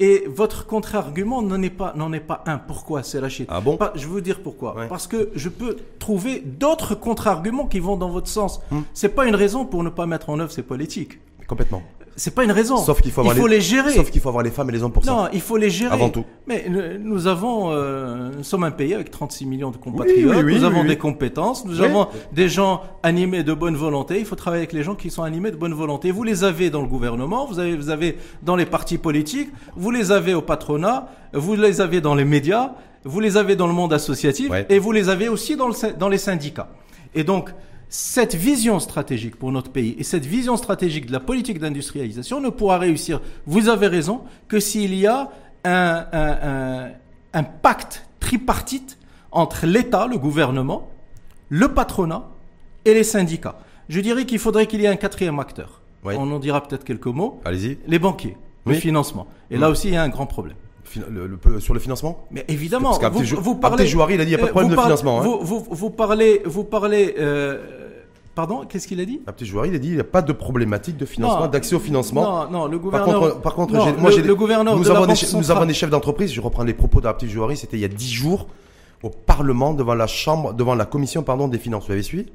Et 0.00 0.24
votre 0.28 0.66
contre-argument 0.66 1.42
n'en 1.42 1.60
est 1.62 1.70
pas, 1.70 1.92
n'en 1.96 2.12
est 2.12 2.20
pas 2.20 2.44
un. 2.46 2.58
Pourquoi 2.58 3.02
c'est 3.02 3.20
lâché 3.20 3.46
Ah 3.48 3.60
bon 3.60 3.78
Je 3.94 4.06
veux 4.06 4.20
dire 4.20 4.40
pourquoi. 4.42 4.76
Parce 4.88 5.06
que 5.06 5.30
je 5.34 5.48
peux 5.48 5.76
trouver 5.98 6.40
d'autres 6.40 6.94
contre-arguments 6.94 7.66
qui 7.66 7.80
vont 7.80 7.96
dans 7.96 8.10
votre 8.10 8.28
sens. 8.28 8.60
Ce 8.70 8.74
hmm. 8.74 8.84
C'est 8.94 9.08
pas 9.08 9.26
une 9.26 9.34
raison 9.34 9.64
pour 9.64 9.82
ne 9.82 9.90
pas 9.90 10.06
mettre 10.06 10.30
en 10.30 10.38
œuvre 10.38 10.52
ces 10.52 10.62
politiques. 10.62 11.18
Complètement. 11.48 11.82
C'est 12.14 12.34
pas 12.34 12.42
une 12.42 12.52
raison. 12.52 12.76
Sauf 12.76 13.00
qu'il 13.00 13.12
faut, 13.12 13.22
il 13.24 13.30
faut 13.30 13.46
les, 13.46 13.60
gérer. 13.60 13.92
Sauf 13.92 14.10
qu'il 14.10 14.20
faut 14.20 14.28
avoir 14.28 14.42
les 14.42 14.50
femmes 14.50 14.68
et 14.70 14.72
les 14.72 14.82
hommes 14.82 14.92
pour 14.92 15.04
ça. 15.04 15.12
Non, 15.12 15.28
il 15.32 15.40
faut 15.40 15.56
les 15.56 15.70
gérer. 15.70 15.94
Avant 15.94 16.10
tout. 16.10 16.24
Mais 16.48 16.68
nous 16.68 17.28
avons, 17.28 17.70
euh, 17.70 18.30
nous 18.36 18.42
sommes 18.42 18.64
un 18.64 18.72
pays 18.72 18.92
avec 18.92 19.10
36 19.10 19.46
millions 19.46 19.70
de 19.70 19.76
compatriotes. 19.76 20.44
nous 20.44 20.64
avons 20.64 20.84
des 20.84 20.98
compétences. 20.98 21.64
Nous 21.64 21.80
avons 21.80 22.08
des 22.32 22.48
gens 22.48 22.82
animés 23.02 23.44
de 23.44 23.54
bonne 23.54 23.76
volonté. 23.76 24.18
Il 24.18 24.26
faut 24.26 24.36
travailler 24.36 24.62
avec 24.62 24.72
les 24.72 24.82
gens 24.82 24.96
qui 24.96 25.10
sont 25.10 25.22
animés 25.22 25.52
de 25.52 25.56
bonne 25.56 25.74
volonté. 25.74 26.10
Vous 26.10 26.24
les 26.24 26.44
avez 26.44 26.70
dans 26.70 26.82
le 26.82 26.88
gouvernement. 26.88 27.46
Vous 27.46 27.60
avez, 27.60 27.76
vous 27.76 27.88
avez 27.88 28.18
dans 28.42 28.56
les 28.56 28.66
partis 28.66 28.98
politiques. 28.98 29.50
Vous 29.76 29.92
les 29.92 30.10
avez 30.10 30.34
au 30.34 30.42
patronat. 30.42 31.08
Vous 31.32 31.54
les 31.54 31.80
avez 31.80 32.00
dans 32.00 32.16
les 32.16 32.24
médias. 32.24 32.72
Vous 33.04 33.20
les 33.20 33.36
avez 33.36 33.54
dans 33.54 33.68
le 33.68 33.74
monde 33.74 33.92
associatif. 33.92 34.50
Et 34.68 34.80
vous 34.80 34.90
les 34.90 35.08
avez 35.08 35.28
aussi 35.28 35.54
dans, 35.56 35.68
le, 35.68 35.96
dans 35.96 36.08
les 36.08 36.18
syndicats. 36.18 36.68
Et 37.14 37.22
donc, 37.22 37.50
cette 37.88 38.34
vision 38.34 38.80
stratégique 38.80 39.36
pour 39.36 39.50
notre 39.52 39.70
pays 39.70 39.94
et 39.98 40.02
cette 40.02 40.26
vision 40.26 40.56
stratégique 40.56 41.06
de 41.06 41.12
la 41.12 41.20
politique 41.20 41.58
d'industrialisation 41.58 42.40
ne 42.40 42.50
pourra 42.50 42.78
réussir, 42.78 43.20
vous 43.46 43.68
avez 43.68 43.86
raison, 43.86 44.22
que 44.46 44.60
s'il 44.60 44.94
y 44.94 45.06
a 45.06 45.30
un, 45.64 46.90
un, 47.32 47.42
pacte 47.42 48.06
tripartite 48.20 48.98
entre 49.32 49.66
l'État, 49.66 50.06
le 50.06 50.18
gouvernement, 50.18 50.90
le 51.48 51.68
patronat 51.68 52.28
et 52.84 52.94
les 52.94 53.04
syndicats. 53.04 53.58
Je 53.88 54.00
dirais 54.00 54.26
qu'il 54.26 54.38
faudrait 54.38 54.66
qu'il 54.66 54.80
y 54.80 54.84
ait 54.84 54.88
un 54.88 54.96
quatrième 54.96 55.38
acteur. 55.38 55.80
On 56.04 56.30
en 56.30 56.38
dira 56.38 56.62
peut-être 56.62 56.84
quelques 56.84 57.06
mots. 57.06 57.40
Allez-y. 57.44 57.78
Les 57.86 57.98
banquiers, 57.98 58.36
le 58.66 58.74
financement. 58.74 59.26
Et 59.50 59.58
là 59.58 59.68
aussi, 59.70 59.88
il 59.88 59.94
y 59.94 59.96
a 59.96 60.02
un 60.02 60.08
grand 60.08 60.26
problème 60.26 60.56
sur 61.60 61.74
le 61.74 61.80
financement 61.80 62.26
Mais 62.30 62.44
évidemment, 62.48 62.96
Parce 62.98 63.12
vous, 63.12 63.40
vous 63.40 63.54
parlez. 63.54 63.86
Jouari, 63.86 64.14
il 64.14 64.20
a 64.20 64.24
dit 64.24 64.32
il 64.32 64.36
n'y 64.36 64.42
a 64.42 64.46
pas 64.46 64.46
de 64.46 64.50
problème 64.50 64.70
de 64.70 64.80
financement. 64.80 65.20
Hein. 65.20 65.24
Vous, 65.24 65.38
vous, 65.40 65.66
vous, 65.70 65.90
parlez, 65.90 66.42
vous 66.44 66.64
parlez. 66.64 67.14
Euh, 67.18 67.58
pardon, 68.34 68.64
qu'est-ce 68.68 68.86
qu'il 68.86 69.00
a 69.00 69.04
dit? 69.04 69.18
Petit 69.18 69.46
Jouari, 69.46 69.68
il 69.70 69.74
a 69.74 69.78
dit 69.78 69.88
il 69.88 69.94
n'y 69.94 70.00
a 70.00 70.04
pas 70.04 70.22
de 70.22 70.32
problématique 70.32 70.96
de 70.96 71.06
financement, 71.06 71.48
d'accès 71.48 71.74
au 71.74 71.80
financement. 71.80 72.44
Non, 72.44 72.50
non, 72.50 72.66
le 72.66 72.78
gouverneur. 72.78 73.40
Par 73.40 73.54
contre, 73.54 73.72
moi, 73.98 74.10
j'ai 74.10 74.22
le, 74.22 74.34
gouverneur 74.34 74.76
nous, 74.76 74.90
avons 74.90 75.06
des, 75.06 75.14
nous 75.34 75.50
avons 75.50 75.66
des 75.66 75.74
chefs 75.74 75.90
d'entreprise. 75.90 76.32
Je 76.32 76.40
reprends 76.40 76.64
les 76.64 76.74
propos 76.74 77.00
d'Abti 77.00 77.28
Jouari. 77.28 77.56
C'était 77.56 77.76
il 77.76 77.80
y 77.80 77.86
a 77.86 77.88
dix 77.88 78.12
jours 78.12 78.46
au 79.02 79.10
Parlement 79.10 79.74
devant 79.74 79.94
la 79.94 80.06
chambre, 80.06 80.52
devant 80.54 80.74
la 80.74 80.84
commission 80.84 81.22
pardon 81.22 81.48
des 81.48 81.58
finances. 81.58 81.86
Vous 81.86 81.92
avez 81.92 82.02
suivi? 82.02 82.26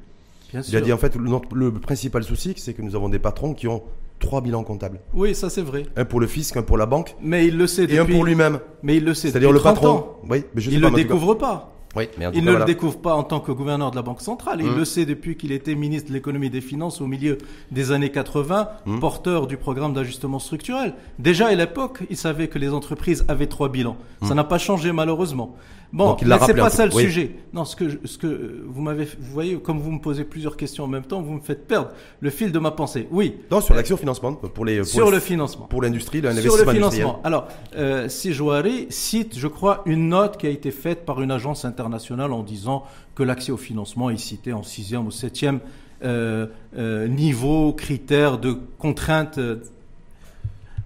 Bien 0.52 0.62
Il 0.68 0.76
a 0.76 0.80
dit 0.80 0.92
en 0.92 0.98
fait 0.98 1.16
le, 1.16 1.30
le 1.54 1.72
principal 1.72 2.22
souci, 2.22 2.54
c'est 2.56 2.74
que 2.74 2.82
nous 2.82 2.94
avons 2.94 3.08
des 3.08 3.18
patrons 3.18 3.54
qui 3.54 3.68
ont 3.68 3.82
trois 4.18 4.40
bilans 4.40 4.64
comptables. 4.64 5.00
Oui, 5.12 5.34
ça 5.34 5.50
c'est 5.50 5.62
vrai. 5.62 5.86
Un 5.96 6.04
pour 6.04 6.20
le 6.20 6.26
fisc, 6.26 6.56
un 6.56 6.62
pour 6.62 6.78
la 6.78 6.86
banque. 6.86 7.16
Mais 7.22 7.46
il 7.46 7.56
le 7.56 7.66
sait 7.66 7.82
depuis... 7.82 7.96
Et 7.96 7.98
un 7.98 8.06
pour 8.06 8.24
lui-même. 8.24 8.60
Mais 8.82 8.96
il 8.96 9.04
le 9.04 9.14
sait. 9.14 9.30
C'est-à-dire 9.30 9.52
le 9.52 9.60
patron. 9.60 10.06
Oui, 10.28 10.44
mais 10.54 10.60
je 10.60 10.70
il 10.70 10.80
ne 10.80 10.88
le 10.88 10.94
découvre 10.94 11.34
pas. 11.34 11.70
Oui, 11.96 12.08
mais 12.18 12.26
il 12.34 12.44
ne 12.44 12.52
le 12.52 12.64
découvre 12.64 12.98
pas 12.98 13.14
en 13.14 13.22
tant 13.22 13.40
que 13.40 13.52
gouverneur 13.52 13.90
de 13.90 13.96
la 13.96 14.02
Banque 14.02 14.20
centrale. 14.20 14.60
Il 14.60 14.68
hum. 14.68 14.76
le 14.76 14.84
sait 14.84 15.06
depuis 15.06 15.36
qu'il 15.36 15.52
était 15.52 15.74
ministre 15.74 16.08
de 16.08 16.14
l'économie 16.14 16.46
et 16.46 16.50
des 16.50 16.60
finances 16.60 17.00
au 17.00 17.06
milieu 17.06 17.38
des 17.70 17.92
années 17.92 18.10
80, 18.10 18.68
hum. 18.86 19.00
porteur 19.00 19.46
du 19.46 19.56
programme 19.56 19.92
d'ajustement 19.92 20.38
structurel. 20.38 20.94
Déjà 21.18 21.48
à 21.48 21.54
l'époque, 21.54 22.00
il 22.10 22.16
savait 22.16 22.48
que 22.48 22.58
les 22.58 22.70
entreprises 22.70 23.24
avaient 23.28 23.46
trois 23.46 23.68
bilans. 23.68 23.96
Ça 24.22 24.30
hum. 24.30 24.36
n'a 24.36 24.44
pas 24.44 24.58
changé 24.58 24.92
malheureusement. 24.92 25.56
Bon, 25.94 26.16
mais 26.26 26.36
c'est 26.44 26.54
pas 26.54 26.70
ça 26.70 26.86
le 26.86 26.90
sujet. 26.90 27.36
Non, 27.52 27.64
ce 27.64 27.76
que 27.76 27.84
ce 28.04 28.18
que 28.18 28.64
vous 28.66 28.82
m'avez, 28.82 29.04
vous 29.04 29.32
voyez, 29.32 29.56
comme 29.58 29.78
vous 29.78 29.92
me 29.92 30.00
posez 30.00 30.24
plusieurs 30.24 30.56
questions 30.56 30.82
en 30.82 30.88
même 30.88 31.04
temps, 31.04 31.22
vous 31.22 31.34
me 31.34 31.40
faites 31.40 31.68
perdre 31.68 31.90
le 32.18 32.30
fil 32.30 32.50
de 32.50 32.58
ma 32.58 32.72
pensée. 32.72 33.06
Oui. 33.12 33.36
Non, 33.48 33.60
sur 33.60 33.74
l'action 33.74 33.96
financement 33.96 34.32
pour 34.32 34.64
les 34.64 34.82
sur 34.82 35.12
le, 35.12 35.20
financement 35.20 35.66
pour 35.66 35.82
l'industrie, 35.82 36.20
l'investissement 36.20 36.56
Sur 36.56 36.66
le 36.66 36.72
financement. 36.72 37.20
Alors, 37.22 37.46
euh, 37.76 38.08
si 38.08 38.32
Joari 38.32 38.88
cite, 38.90 39.38
je 39.38 39.46
crois, 39.46 39.82
une 39.86 40.08
note 40.08 40.36
qui 40.36 40.48
a 40.48 40.50
été 40.50 40.72
faite 40.72 41.06
par 41.06 41.22
une 41.22 41.30
agence 41.30 41.64
internationale 41.64 42.32
en 42.32 42.42
disant 42.42 42.82
que 43.14 43.22
l'accès 43.22 43.52
au 43.52 43.56
financement 43.56 44.10
est 44.10 44.16
cité 44.16 44.52
en 44.52 44.64
sixième 44.64 45.06
ou 45.06 45.12
septième 45.12 45.60
euh, 46.02 46.46
euh, 46.76 47.06
niveau, 47.06 47.72
critère 47.72 48.38
de 48.38 48.58
contrainte. 48.80 49.38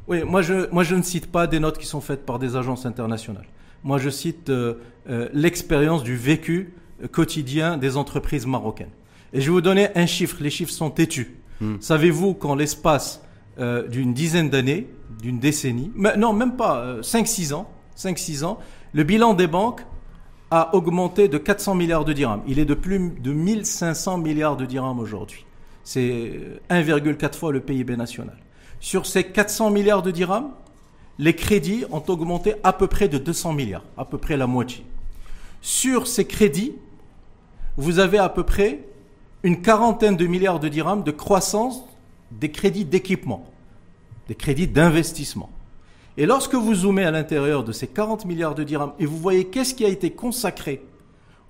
Oui, 0.06 0.22
moi 0.22 0.42
je 0.42 0.70
moi 0.70 0.82
je 0.82 0.94
ne 0.94 1.02
cite 1.02 1.32
pas 1.32 1.46
des 1.46 1.61
notes 1.61 1.78
qui 1.78 1.86
sont 1.86 2.02
faites 2.02 2.26
par 2.26 2.38
des 2.38 2.56
agences 2.56 2.84
internationales. 2.84 3.46
Moi, 3.85 3.99
je 3.99 4.11
cite 4.11 4.51
euh, 4.51 4.74
euh, 5.09 5.29
l'expérience 5.33 6.03
du 6.03 6.16
vécu 6.16 6.74
euh, 7.03 7.09
quotidien 7.09 7.76
des 7.76 7.97
entreprises 7.97 8.47
marocaines. 8.47 8.91
Et 9.33 9.41
je 9.41 9.47
vais 9.47 9.53
vous 9.53 9.61
donner 9.61 9.89
un 9.95 10.07
chiffre. 10.07 10.37
Les 10.41 10.51
chiffres 10.51 10.72
sont 10.72 10.91
têtus. 10.91 11.37
Hmm. 11.61 11.76
Savez-vous 11.81 12.35
qu'en 12.35 12.55
l'espace 12.55 13.22
d'une 13.91 14.14
dizaine 14.14 14.51
d'années, 14.51 14.87
d'une 15.20 15.41
décennie, 15.41 15.91
mais 15.97 16.16
non, 16.16 16.33
même 16.33 16.55
pas, 16.55 17.01
5-6 17.01 17.55
ans, 17.55 17.68
5-6 17.97 18.45
ans, 18.45 18.61
le 18.93 19.03
bilan 19.03 19.35
des 19.35 19.49
banques 19.49 19.85
a 20.53 20.76
augmenté 20.76 21.26
de 21.26 21.39
400 21.39 21.74
milliards 21.74 22.05
de 22.05 22.12
dirhams. 22.12 22.43
Il 22.47 22.61
est 22.61 22.64
de 22.64 22.74
plus 22.74 23.11
de 23.20 23.33
1500 23.33 24.18
milliards 24.18 24.57
de 24.57 24.64
dirhams 24.64 25.01
aujourd'hui. 25.01 25.45
C'est 25.83 26.41
1,4 26.70 27.35
fois 27.35 27.51
le 27.51 27.59
PIB 27.59 27.97
national. 27.97 28.37
Sur 28.79 29.07
ces 29.07 29.24
400 29.24 29.70
milliards 29.70 30.03
de 30.03 30.12
dirhams, 30.12 30.53
les 31.19 31.35
crédits 31.35 31.85
ont 31.91 32.03
augmenté 32.09 32.55
à 32.62 32.73
peu 32.73 32.87
près 32.87 33.09
de 33.09 33.19
200 33.19 33.53
milliards, 33.53 33.85
à 33.97 34.05
peu 34.05 34.19
près 34.19 34.37
la 34.37 34.47
moitié. 34.47 34.85
Sur 35.61 36.07
ces 36.07 36.27
crédits, 36.27 36.75
vous 37.77 37.99
avez 37.99 38.19
à 38.19 38.29
peu 38.29 38.45
près 38.45 38.81
une 39.43 39.61
quarantaine 39.62 40.16
de 40.16 40.27
milliards 40.27 40.61
de 40.61 40.69
dirhams 40.69 41.03
de 41.03 41.11
croissance 41.11 41.85
des 42.31 42.51
crédits 42.51 42.85
d'équipement, 42.85 43.45
des 44.29 44.35
crédits 44.35 44.69
d'investissement. 44.69 45.51
Et 46.16 46.27
lorsque 46.27 46.55
vous 46.55 46.75
zoomez 46.75 47.05
à 47.05 47.11
l'intérieur 47.11 47.64
de 47.64 47.73
ces 47.73 47.87
40 47.87 48.25
milliards 48.25 48.55
de 48.55 48.64
dirhams 48.64 48.93
et 48.99 49.07
vous 49.07 49.16
voyez 49.16 49.47
qu'est-ce 49.47 49.75
qui 49.75 49.85
a 49.85 49.89
été 49.89 50.11
consacré 50.11 50.83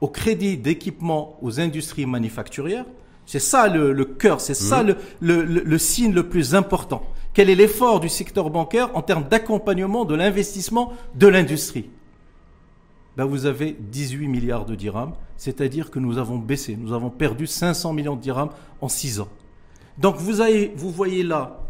au 0.01 0.09
crédit 0.09 0.57
d'équipement 0.57 1.39
aux 1.43 1.61
industries 1.61 2.07
manufacturières, 2.07 2.85
c'est 3.29 3.41
ça 3.41 3.69
le, 3.69 4.05
cœur, 4.07 4.41
c'est 4.41 4.55
ça 4.55 4.83
mmh. 4.83 4.95
le 5.21 5.79
signe 5.79 6.15
le 6.15 6.31
plus 6.31 6.55
important. 6.55 7.03
Quel 7.35 7.51
est 7.51 7.55
l'effort 7.55 8.01
du 8.01 8.09
secteur 8.09 8.49
bancaire 8.49 8.89
en 8.95 9.03
termes 9.03 9.25
d'accompagnement 9.29 10.07
de 10.07 10.15
l'investissement 10.15 10.95
de 11.15 11.27
l'industrie? 11.27 11.91
Ben 13.19 13.27
Vous 13.27 13.45
avez 13.45 13.77
18 13.79 14.29
milliards 14.29 14.65
de 14.65 14.75
dirhams, 14.75 15.13
c'est-à-dire 15.37 15.91
que 15.91 15.99
nous 15.99 16.17
avons 16.17 16.39
baissé, 16.39 16.75
nous 16.81 16.95
avons 16.95 17.11
perdu 17.11 17.47
500 17.47 17.93
millions 17.93 18.17
de 18.17 18.23
dirhams 18.23 18.49
en 18.81 18.89
6 18.89 19.21
ans. 19.21 19.29
Donc 19.99 20.17
vous, 20.17 20.41
avez, 20.41 20.73
vous 20.75 20.91
voyez 20.91 21.23
là 21.23 21.61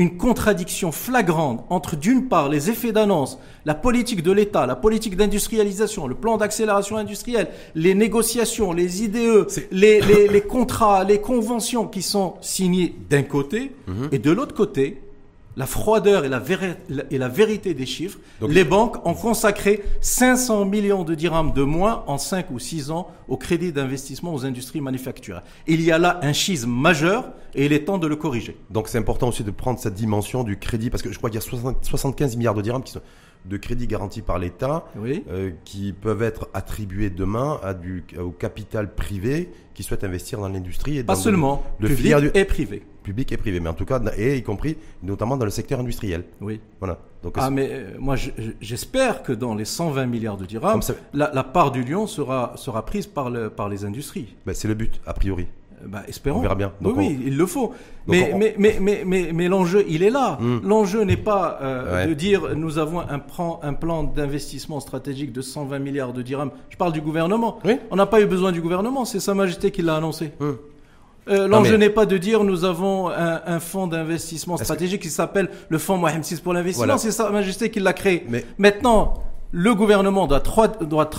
une 0.00 0.16
contradiction 0.16 0.92
flagrante 0.92 1.66
entre 1.68 1.94
d'une 1.94 2.26
part 2.26 2.48
les 2.48 2.70
effets 2.70 2.90
d'annonce, 2.90 3.38
la 3.66 3.74
politique 3.74 4.22
de 4.22 4.32
l'État, 4.32 4.64
la 4.64 4.74
politique 4.74 5.14
d'industrialisation, 5.14 6.06
le 6.08 6.14
plan 6.14 6.38
d'accélération 6.38 6.96
industrielle, 6.96 7.48
les 7.74 7.94
négociations, 7.94 8.72
les 8.72 9.04
IDE, 9.04 9.46
les, 9.70 10.00
les, 10.00 10.40
contrats, 10.40 11.04
les 11.04 11.20
conventions 11.20 11.86
qui 11.86 12.00
sont 12.00 12.36
signés 12.40 12.94
d'un 13.10 13.22
côté, 13.22 13.72
mhm. 13.88 14.08
et 14.10 14.18
de 14.18 14.30
l'autre 14.30 14.54
côté, 14.54 15.02
la 15.56 15.66
froideur 15.66 16.24
et 16.24 16.28
la, 16.28 16.42
et 17.10 17.18
la 17.18 17.28
vérité 17.28 17.74
des 17.74 17.86
chiffres, 17.86 18.18
les 18.48 18.64
banques 18.64 19.04
ont 19.06 19.14
consacré 19.14 19.82
500 20.00 20.64
millions 20.64 21.04
de 21.04 21.14
dirhams 21.14 21.52
de 21.52 21.62
moins 21.62 22.04
en 22.06 22.18
5 22.18 22.50
ou 22.50 22.58
6 22.58 22.90
ans 22.90 23.08
au 23.28 23.36
crédit 23.36 23.72
d'investissement 23.72 24.32
aux 24.32 24.44
industries 24.44 24.80
manufacturières. 24.80 25.42
Il 25.66 25.82
y 25.82 25.90
a 25.90 25.98
là 25.98 26.20
un 26.22 26.32
schisme 26.32 26.70
majeur 26.70 27.32
et 27.54 27.66
il 27.66 27.72
est 27.72 27.84
temps 27.84 27.98
de 27.98 28.06
le 28.06 28.16
corriger. 28.16 28.56
Donc 28.70 28.88
c'est 28.88 28.98
important 28.98 29.28
aussi 29.28 29.42
de 29.42 29.50
prendre 29.50 29.78
cette 29.78 29.94
dimension 29.94 30.44
du 30.44 30.58
crédit, 30.58 30.88
parce 30.88 31.02
que 31.02 31.12
je 31.12 31.18
crois 31.18 31.30
qu'il 31.30 31.40
y 31.40 31.42
a 31.42 31.74
75 31.82 32.36
milliards 32.36 32.54
de 32.54 32.62
dirhams 32.62 32.82
qui 32.82 32.92
sont 32.92 33.02
de 33.44 33.56
crédits 33.56 33.86
garantis 33.86 34.22
par 34.22 34.38
l'État 34.38 34.86
euh, 34.96 35.50
qui 35.64 35.92
peuvent 35.92 36.22
être 36.22 36.48
attribués 36.54 37.10
demain 37.10 37.58
à 37.62 37.74
du, 37.74 38.04
au 38.18 38.30
capital 38.30 38.94
privé 38.94 39.50
qui 39.74 39.82
souhaite 39.82 40.04
investir 40.04 40.40
dans 40.40 40.48
l'industrie. 40.48 40.98
et 40.98 41.04
Pas 41.04 41.14
seulement, 41.14 41.62
le, 41.78 41.88
public 41.88 42.14
et 42.34 42.44
privé. 42.44 42.82
Public 43.02 43.32
et 43.32 43.36
privé, 43.36 43.60
mais 43.60 43.70
en 43.70 43.74
tout 43.74 43.86
cas, 43.86 44.00
et 44.16 44.36
y 44.36 44.42
compris 44.42 44.76
notamment 45.02 45.36
dans 45.36 45.46
le 45.46 45.50
secteur 45.50 45.80
industriel. 45.80 46.24
Oui. 46.40 46.60
Voilà. 46.80 46.98
Donc, 47.22 47.34
ah, 47.36 47.50
mais 47.50 47.68
euh, 47.70 47.90
moi, 47.98 48.16
j'espère 48.60 49.22
que 49.22 49.32
dans 49.32 49.54
les 49.54 49.64
120 49.64 50.06
milliards 50.06 50.36
de 50.36 50.46
dirhams, 50.46 50.80
la, 51.12 51.44
part 51.44 51.70
du 51.70 51.82
lion 51.82 52.06
sera, 52.06 52.52
sera 52.56 52.84
prise 52.84 53.06
par, 53.06 53.30
le, 53.30 53.50
par 53.50 53.68
les 53.68 53.84
industries. 53.84 54.34
Ben, 54.46 54.54
C'est 54.54 54.68
le 54.68 54.74
but, 54.74 55.00
a 55.06 55.14
priori. 55.14 55.46
Bah, 55.86 56.02
espérons. 56.08 56.38
On 56.38 56.42
verra 56.42 56.54
bien. 56.54 56.72
oui, 56.82 57.18
il 57.24 57.36
le 57.36 57.46
faut. 57.46 57.72
Mais, 58.06 58.34
mais, 58.36 58.54
mais, 58.58 58.76
mais, 58.80 59.02
mais, 59.06 59.30
mais 59.32 59.48
l'enjeu, 59.48 59.84
il 59.88 60.02
est 60.02 60.10
là. 60.10 60.36
Hmm. 60.40 60.60
L'enjeu 60.64 61.02
n'est 61.04 61.16
pas 61.16 61.58
euh, 61.62 62.06
de 62.06 62.14
dire 62.14 62.54
nous 62.56 62.78
avons 62.78 63.00
un, 63.00 63.18
plan, 63.18 63.60
un 63.62 63.72
plan 63.72 64.04
d'investissement 64.04 64.80
stratégique 64.80 65.32
de 65.32 65.40
120 65.40 65.78
milliards 65.78 66.12
de 66.12 66.22
dirhams. 66.22 66.50
Je 66.68 66.76
parle 66.76 66.92
du 66.92 67.00
gouvernement. 67.00 67.58
On 67.90 67.96
n'a 67.96 68.06
pas 68.06 68.20
eu 68.20 68.26
besoin 68.26 68.52
du 68.52 68.60
gouvernement, 68.60 69.04
c'est 69.04 69.20
Sa 69.20 69.34
Majesté 69.34 69.70
qui 69.70 69.82
l'a 69.82 69.96
annoncé. 69.96 70.32
Hmm. 70.40 70.52
Euh, 71.28 71.46
l'enjeu 71.46 71.76
n'est 71.76 71.90
pas 71.90 72.06
de 72.06 72.16
dire 72.16 72.44
nous 72.44 72.64
avons 72.64 73.08
un, 73.10 73.42
un 73.46 73.60
fonds 73.60 73.86
d'investissement 73.86 74.56
stratégique 74.56 75.02
qui 75.02 75.10
s'appelle 75.10 75.50
le 75.68 75.78
fonds 75.78 75.98
Mohamed 75.98 76.24
VI 76.24 76.40
pour 76.40 76.52
l'investissement. 76.52 76.98
C'est 76.98 77.12
Sa 77.12 77.30
Majesté 77.30 77.70
qui 77.70 77.80
l'a 77.80 77.92
créé. 77.92 78.24
Mais... 78.28 78.44
Maintenant, 78.58 79.14
le 79.52 79.74
gouvernement 79.74 80.26
doit, 80.26 80.42
doit 80.80 81.10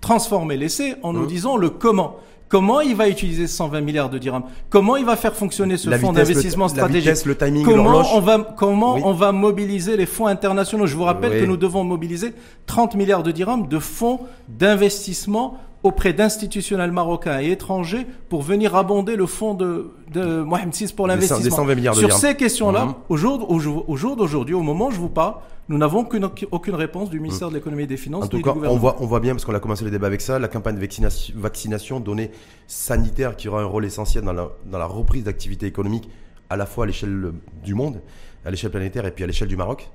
transformer 0.00 0.56
l'essai 0.56 0.96
en 1.02 1.12
nous 1.12 1.24
hmm. 1.24 1.28
disant 1.28 1.56
le 1.56 1.70
comment. 1.70 2.16
Comment 2.50 2.80
il 2.80 2.96
va 2.96 3.08
utiliser 3.08 3.46
120 3.46 3.80
milliards 3.80 4.10
de 4.10 4.18
dirhams? 4.18 4.42
Comment 4.70 4.96
il 4.96 5.04
va 5.06 5.14
faire 5.14 5.36
fonctionner 5.36 5.76
ce 5.76 5.88
fonds 5.88 6.12
d'investissement 6.12 6.66
stratégique? 6.66 7.24
le 7.24 7.36
timing, 7.36 7.64
Comment 7.64 8.02
on 8.12 8.20
va 8.20 8.38
comment 8.56 8.96
on 8.96 9.12
va 9.12 9.30
mobiliser 9.30 9.96
les 9.96 10.04
fonds 10.04 10.26
internationaux? 10.26 10.86
Je 10.86 10.96
vous 10.96 11.04
rappelle 11.04 11.40
que 11.40 11.46
nous 11.46 11.56
devons 11.56 11.84
mobiliser 11.84 12.34
30 12.66 12.96
milliards 12.96 13.22
de 13.22 13.30
dirhams 13.30 13.68
de 13.68 13.78
fonds 13.78 14.20
d'investissement 14.48 15.58
auprès 15.84 16.12
d'institutionnels 16.12 16.90
marocains 16.90 17.40
et 17.40 17.52
étrangers 17.52 18.04
pour 18.28 18.42
venir 18.42 18.74
abonder 18.74 19.14
le 19.14 19.26
fonds 19.26 19.54
de, 19.54 19.92
de 20.12 20.42
Mohamed 20.42 20.74
VI 20.74 20.92
pour 20.94 21.06
l'investissement. 21.06 21.66
Sur 21.94 22.12
ces 22.12 22.34
questions-là, 22.34 22.86
mhm. 22.86 22.94
au 23.08 23.16
jour, 23.16 23.48
au 23.48 23.96
jour 23.96 24.16
d'aujourd'hui, 24.16 24.54
au 24.56 24.62
moment 24.62 24.88
où 24.88 24.90
je 24.90 24.98
vous 24.98 25.08
parle, 25.08 25.34
nous 25.70 25.78
n'avons 25.78 26.00
aucune, 26.00 26.28
aucune 26.50 26.74
réponse 26.74 27.10
du 27.10 27.20
ministère 27.20 27.48
de 27.48 27.54
l'économie 27.54 27.84
et 27.84 27.86
des 27.86 27.96
finances. 27.96 28.24
En 28.24 28.28
tout 28.28 28.42
cas, 28.42 28.52
on 28.64 28.76
voit, 28.76 28.96
on 29.00 29.06
voit 29.06 29.20
bien, 29.20 29.34
parce 29.34 29.44
qu'on 29.44 29.54
a 29.54 29.60
commencé 29.60 29.84
le 29.84 29.92
débat 29.92 30.08
avec 30.08 30.20
ça, 30.20 30.40
la 30.40 30.48
campagne 30.48 30.74
de 30.74 30.80
vaccination, 30.80 31.32
vaccination 31.36 32.00
donnée 32.00 32.32
sanitaire 32.66 33.36
qui 33.36 33.48
aura 33.48 33.62
un 33.62 33.66
rôle 33.66 33.84
essentiel 33.84 34.24
dans 34.24 34.32
la, 34.32 34.48
dans 34.66 34.78
la 34.78 34.86
reprise 34.86 35.22
d'activité 35.22 35.66
économique, 35.66 36.10
à 36.50 36.56
la 36.56 36.66
fois 36.66 36.84
à 36.84 36.86
l'échelle 36.88 37.30
du 37.62 37.74
monde, 37.74 38.02
à 38.44 38.50
l'échelle 38.50 38.72
planétaire 38.72 39.06
et 39.06 39.12
puis 39.12 39.22
à 39.22 39.28
l'échelle 39.28 39.46
du 39.46 39.56
Maroc. 39.56 39.88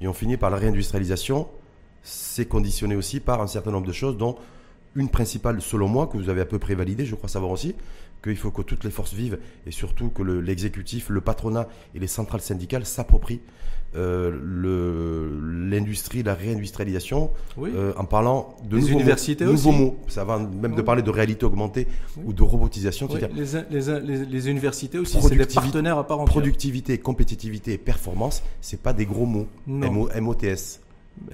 Et 0.00 0.08
on 0.08 0.12
finit 0.12 0.36
par 0.36 0.50
la 0.50 0.56
réindustrialisation. 0.56 1.46
C'est 2.02 2.46
conditionné 2.46 2.96
aussi 2.96 3.20
par 3.20 3.40
un 3.40 3.46
certain 3.46 3.70
nombre 3.70 3.86
de 3.86 3.92
choses, 3.92 4.16
dont 4.18 4.34
une 4.96 5.08
principale, 5.08 5.62
selon 5.62 5.86
moi, 5.86 6.08
que 6.08 6.16
vous 6.16 6.30
avez 6.30 6.40
à 6.40 6.46
peu 6.46 6.58
près 6.58 6.74
validée, 6.74 7.06
je 7.06 7.14
crois 7.14 7.28
savoir 7.28 7.52
aussi, 7.52 7.76
qu'il 8.22 8.36
faut 8.36 8.50
que 8.50 8.62
toutes 8.62 8.84
les 8.84 8.90
forces 8.90 9.14
vivent 9.14 9.38
et 9.66 9.70
surtout 9.70 10.10
que 10.10 10.22
l'exécutif, 10.22 11.08
le, 11.08 11.20
patronat 11.20 11.68
et 11.94 11.98
les 11.98 12.06
centrales 12.06 12.40
syndicales 12.40 12.86
s'approprient 12.86 13.40
euh, 13.94 14.38
l'industrie, 15.70 16.22
la 16.22 16.32
réindustrialisation, 16.32 17.30
euh, 17.58 17.92
en 17.98 18.06
parlant 18.06 18.56
de 18.64 18.78
nouveaux, 18.78 18.88
universités 18.88 19.44
mots, 19.44 19.52
nouveaux 19.52 19.72
mots. 19.72 19.96
Ça 20.08 20.24
va 20.24 20.38
même 20.38 20.74
de 20.74 20.80
parler 20.80 21.02
de 21.02 21.10
réalité 21.10 21.44
augmentée 21.44 21.86
ou 22.24 22.32
de 22.32 22.42
robotisation. 22.42 23.06
les, 23.70 24.24
les, 24.24 24.48
universités 24.48 24.98
aussi, 24.98 25.20
c'est 25.20 25.36
des 25.36 25.44
partenaires 25.44 25.98
à 25.98 26.06
part 26.06 26.20
entière. 26.20 26.32
Productivité, 26.32 26.96
compétitivité 26.96 27.74
et 27.74 27.78
performance, 27.78 28.42
c'est 28.62 28.80
pas 28.80 28.94
des 28.94 29.04
gros 29.04 29.26
mots. 29.26 29.46
MOTS. 29.66 30.80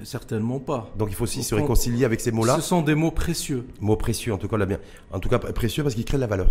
Certainement 0.03 0.59
pas. 0.59 0.91
Donc 0.97 1.07
il 1.09 1.15
faut 1.15 1.23
aussi 1.23 1.43
se 1.43 1.55
réconcilier 1.55 2.03
avec 2.03 2.19
ces 2.19 2.31
mots-là. 2.31 2.57
Ce 2.57 2.61
sont 2.61 2.81
des 2.81 2.95
mots 2.95 3.11
précieux. 3.11 3.65
Mots 3.79 3.95
précieux, 3.95 4.33
en 4.33 4.37
tout 4.37 4.49
cas, 4.49 4.57
là 4.57 4.65
bien. 4.65 4.79
En 5.11 5.19
tout 5.19 5.29
cas, 5.29 5.39
précieux 5.39 5.83
parce 5.83 5.95
qu'ils 5.95 6.03
créent 6.03 6.17
de 6.17 6.21
la 6.21 6.27
valeur. 6.27 6.49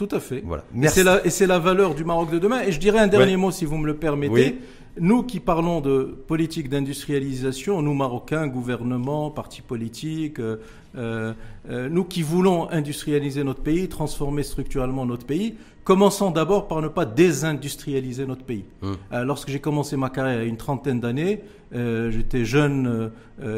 Tout 0.00 0.16
à 0.16 0.20
fait. 0.20 0.42
Voilà. 0.46 0.64
Et 0.82 1.28
c'est 1.28 1.46
la, 1.46 1.58
valeur 1.58 1.94
du 1.94 2.04
Maroc 2.06 2.30
de 2.30 2.38
demain. 2.38 2.62
Et 2.62 2.72
je 2.72 2.80
dirais 2.80 3.00
un 3.00 3.06
dernier 3.06 3.36
mot, 3.36 3.50
si 3.50 3.66
vous 3.66 3.76
me 3.76 3.86
le 3.86 3.96
permettez. 3.96 4.56
Nous 4.98 5.24
qui 5.24 5.40
parlons 5.40 5.82
de 5.82 6.16
politique 6.26 6.70
d'industrialisation, 6.70 7.82
nous 7.82 7.92
Marocains, 7.92 8.46
gouvernement, 8.46 9.30
partis 9.30 9.60
politiques, 9.60 10.40
euh, 10.40 10.56
euh, 10.96 11.34
euh, 11.68 11.90
nous 11.90 12.04
qui 12.04 12.22
voulons 12.22 12.70
industrialiser 12.70 13.44
notre 13.44 13.60
pays, 13.60 13.88
transformer 13.88 14.42
structurellement 14.42 15.04
notre 15.04 15.26
pays, 15.26 15.56
commençons 15.84 16.30
d'abord 16.30 16.66
par 16.66 16.80
ne 16.80 16.88
pas 16.88 17.04
désindustrialiser 17.04 18.24
notre 18.24 18.44
pays. 18.44 18.64
Hum. 18.80 18.96
lorsque 19.12 19.50
j'ai 19.50 19.60
commencé 19.60 19.98
ma 19.98 20.08
carrière 20.08 20.40
il 20.40 20.44
y 20.44 20.46
a 20.46 20.48
une 20.48 20.56
trentaine 20.56 20.98
d'années, 20.98 21.42
j'étais 21.72 22.46
jeune 22.46 23.10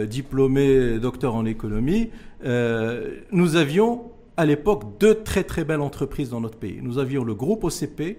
diplômé 0.09 0.99
docteur 0.99 1.37
en 1.37 1.47
économie, 1.47 2.11
nous 2.45 3.57
avions 3.57 4.13
à 4.43 4.45
l'époque 4.45 4.99
deux 4.99 5.23
très 5.23 5.45
très 5.45 5.63
belles 5.63 5.81
entreprises 5.81 6.31
dans 6.31 6.41
notre 6.41 6.59
pays. 6.59 6.81
Nous 6.83 6.99
avions 6.99 7.23
le 7.23 7.33
groupe 7.33 7.63
OCP 7.63 8.19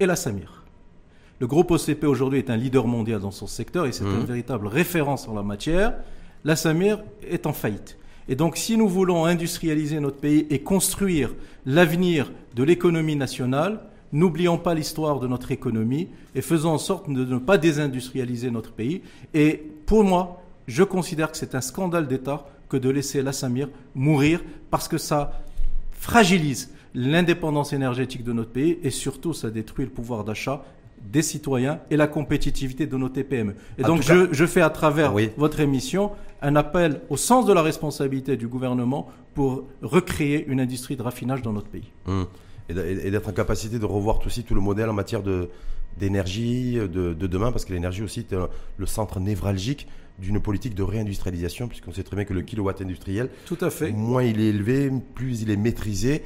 et 0.00 0.06
la 0.06 0.16
Samir. 0.16 0.64
Le 1.38 1.46
groupe 1.46 1.70
OCP 1.70 2.04
aujourd'hui 2.04 2.38
est 2.38 2.48
un 2.48 2.56
leader 2.56 2.86
mondial 2.86 3.20
dans 3.20 3.30
son 3.30 3.46
secteur 3.46 3.84
et 3.84 3.92
c'est 3.92 4.04
une 4.04 4.22
mmh. 4.22 4.24
véritable 4.24 4.66
référence 4.68 5.28
en 5.28 5.34
la 5.34 5.42
matière. 5.42 5.92
La 6.44 6.56
Samir 6.56 7.00
est 7.22 7.44
en 7.44 7.52
faillite. 7.52 7.98
Et 8.30 8.36
donc 8.36 8.56
si 8.56 8.78
nous 8.78 8.88
voulons 8.88 9.26
industrialiser 9.26 10.00
notre 10.00 10.16
pays 10.16 10.46
et 10.48 10.60
construire 10.60 11.34
l'avenir 11.66 12.32
de 12.56 12.62
l'économie 12.62 13.16
nationale, 13.16 13.80
n'oublions 14.14 14.56
pas 14.56 14.72
l'histoire 14.72 15.20
de 15.20 15.26
notre 15.28 15.52
économie 15.52 16.08
et 16.34 16.40
faisons 16.40 16.70
en 16.70 16.78
sorte 16.78 17.10
de 17.10 17.26
ne 17.26 17.38
pas 17.38 17.58
désindustrialiser 17.58 18.50
notre 18.50 18.72
pays. 18.72 19.02
Et 19.34 19.62
pour 19.84 20.04
moi, 20.04 20.42
je 20.66 20.84
considère 20.84 21.30
que 21.30 21.36
c'est 21.36 21.54
un 21.54 21.60
scandale 21.60 22.08
d'État 22.08 22.46
que 22.68 22.76
de 22.76 22.90
laisser 22.90 23.22
la 23.22 23.32
Samir 23.32 23.68
mourir 23.94 24.42
parce 24.70 24.88
que 24.88 24.98
ça 24.98 25.42
fragilise 25.92 26.72
l'indépendance 26.94 27.72
énergétique 27.72 28.24
de 28.24 28.32
notre 28.32 28.50
pays 28.50 28.78
et 28.82 28.90
surtout 28.90 29.32
ça 29.32 29.50
détruit 29.50 29.84
le 29.84 29.90
pouvoir 29.90 30.24
d'achat 30.24 30.64
des 31.02 31.22
citoyens 31.22 31.80
et 31.90 31.96
la 31.96 32.06
compétitivité 32.06 32.86
de 32.86 32.96
nos 32.96 33.08
TPME. 33.08 33.54
Et 33.78 33.82
donc 33.82 34.02
je, 34.02 34.46
fais 34.46 34.60
à 34.60 34.70
travers 34.70 35.14
votre 35.36 35.60
émission 35.60 36.10
un 36.42 36.56
appel 36.56 37.00
au 37.08 37.16
sens 37.16 37.46
de 37.46 37.52
la 37.52 37.62
responsabilité 37.62 38.36
du 38.36 38.48
gouvernement 38.48 39.08
pour 39.34 39.64
recréer 39.82 40.46
une 40.46 40.60
industrie 40.60 40.96
de 40.96 41.02
raffinage 41.02 41.42
dans 41.42 41.52
notre 41.52 41.68
pays. 41.68 41.90
Hum. 42.06 42.26
Et 42.68 43.10
d'être 43.10 43.28
en 43.28 43.32
capacité 43.32 43.78
de 43.78 43.86
revoir 43.86 44.20
aussi 44.26 44.44
tout 44.44 44.54
le 44.54 44.60
modèle 44.60 44.90
en 44.90 44.92
matière 44.92 45.22
d'énergie 45.96 46.74
de, 46.74 47.14
de, 47.14 47.26
demain, 47.26 47.50
parce 47.50 47.64
que 47.64 47.72
l'énergie 47.72 48.02
aussi 48.02 48.20
est 48.20 48.34
le 48.76 48.86
centre 48.86 49.20
névralgique 49.20 49.86
d'une 50.18 50.40
politique 50.40 50.74
de 50.74 50.82
réindustrialisation, 50.82 51.68
puisqu'on 51.68 51.92
sait 51.92 52.02
très 52.02 52.16
bien 52.16 52.24
que 52.24 52.34
le 52.34 52.42
kilowatt 52.42 52.80
industriel, 52.80 53.30
Tout 53.46 53.58
à 53.60 53.70
fait. 53.70 53.90
moins 53.92 54.22
il 54.22 54.40
est 54.40 54.48
élevé, 54.48 54.90
plus 55.14 55.42
il 55.42 55.50
est 55.50 55.56
maîtrisé. 55.56 56.22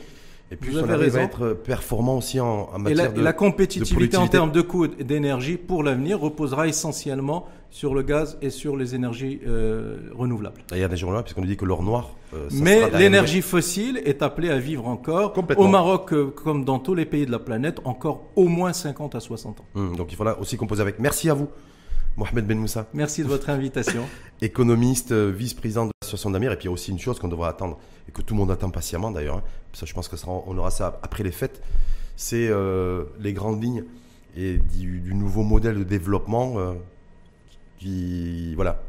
Et 0.51 0.57
puis, 0.57 0.77
on 0.77 0.87
arrive 0.87 1.17
à 1.17 1.23
être 1.23 1.55
performant 1.55 2.19
aussi 2.19 2.39
en, 2.39 2.79
matière 2.79 3.07
et 3.07 3.09
la, 3.09 3.09
de. 3.09 3.23
la 3.23 3.33
compétitivité 3.33 4.19
en 4.19 4.29
termes 4.29 4.53
de 4.53 4.61
coûts 4.61 4.87
d'énergie 4.87 5.57
pour 5.57 5.83
l'avenir 5.83 6.21
reposera 6.21 6.69
essentiellement 6.69 7.47
sur 7.73 7.95
le 7.95 8.03
gaz 8.03 8.37
et 8.43 8.51
sur 8.51 8.77
les 8.77 8.95
énergies 8.95 9.41
euh, 9.47 9.97
renouvelables. 10.15 10.63
Il 10.73 10.79
y 10.79 10.85
a 10.85 10.89
des 10.89 10.97
journaux 10.99 11.23
puisqu'on 11.23 11.41
nous 11.41 11.47
dit 11.47 11.57
que 11.57 11.65
l'or 11.65 11.83
noir. 11.83 12.15
Euh, 12.35 12.49
Mais 12.53 12.91
l'énergie 12.91 13.41
fossile 13.41 14.03
est 14.05 14.21
appelée 14.21 14.51
à 14.51 14.59
vivre 14.59 14.87
encore, 14.87 15.33
au 15.57 15.69
Maroc 15.69 16.13
euh, 16.13 16.27
comme 16.27 16.67
dans 16.67 16.79
tous 16.79 16.95
les 16.95 17.07
pays 17.07 17.25
de 17.25 17.33
la 17.33 17.39
planète, 17.39 17.81
encore 17.85 18.27
au 18.37 18.47
moins 18.47 18.75
50 18.75 19.15
à 19.15 19.21
60 19.21 19.61
ans. 19.61 19.65
Hum, 19.75 19.97
donc 19.97 20.13
il 20.13 20.17
faudra 20.17 20.39
aussi 20.39 20.59
composer 20.59 20.83
avec. 20.83 20.99
Merci 20.99 21.31
à 21.31 21.35
vous. 21.35 21.49
Mohamed 22.17 22.47
Ben 22.47 22.59
Moussa. 22.59 22.87
Merci 22.93 23.23
de 23.23 23.29
votre 23.29 23.51
invitation. 23.51 24.05
Économiste, 24.43 25.13
vice-président 25.13 25.87
de 25.87 25.91
l'association 26.03 26.31
d'Amir. 26.31 26.53
Et 26.53 26.57
puis 26.57 26.65
il 26.65 26.69
y 26.69 26.69
a 26.69 26.73
aussi 26.73 26.91
une 26.91 26.99
chose 26.99 27.19
qu'on 27.19 27.29
devra 27.29 27.49
attendre 27.49 27.79
et 28.09 28.13
que 28.13 28.23
tout 28.23 28.35
le 28.35 28.41
monde 28.41 28.51
attend 28.51 28.71
patiemment 28.71 29.11
d'ailleurs. 29.11 29.39
Hein. 29.39 29.45
Ça, 29.73 29.87
je 29.87 29.95
pense 29.95 30.09
qu'on 30.09 30.59
aura 30.59 30.71
ça 30.71 30.99
après 31.03 31.23
les 31.23 31.33
fêtes. 31.33 31.63
C'est 32.17 32.49
euh, 32.49 33.05
les 33.19 33.33
grandes 33.33 33.63
lignes 33.63 33.85
et 34.37 34.59
du, 34.59 35.15
nouveau 35.15 35.43
modèle 35.43 35.79
de 35.79 35.85
développement 35.85 36.59
euh, 36.59 36.75
qui, 37.79 38.55
voilà, 38.55 38.83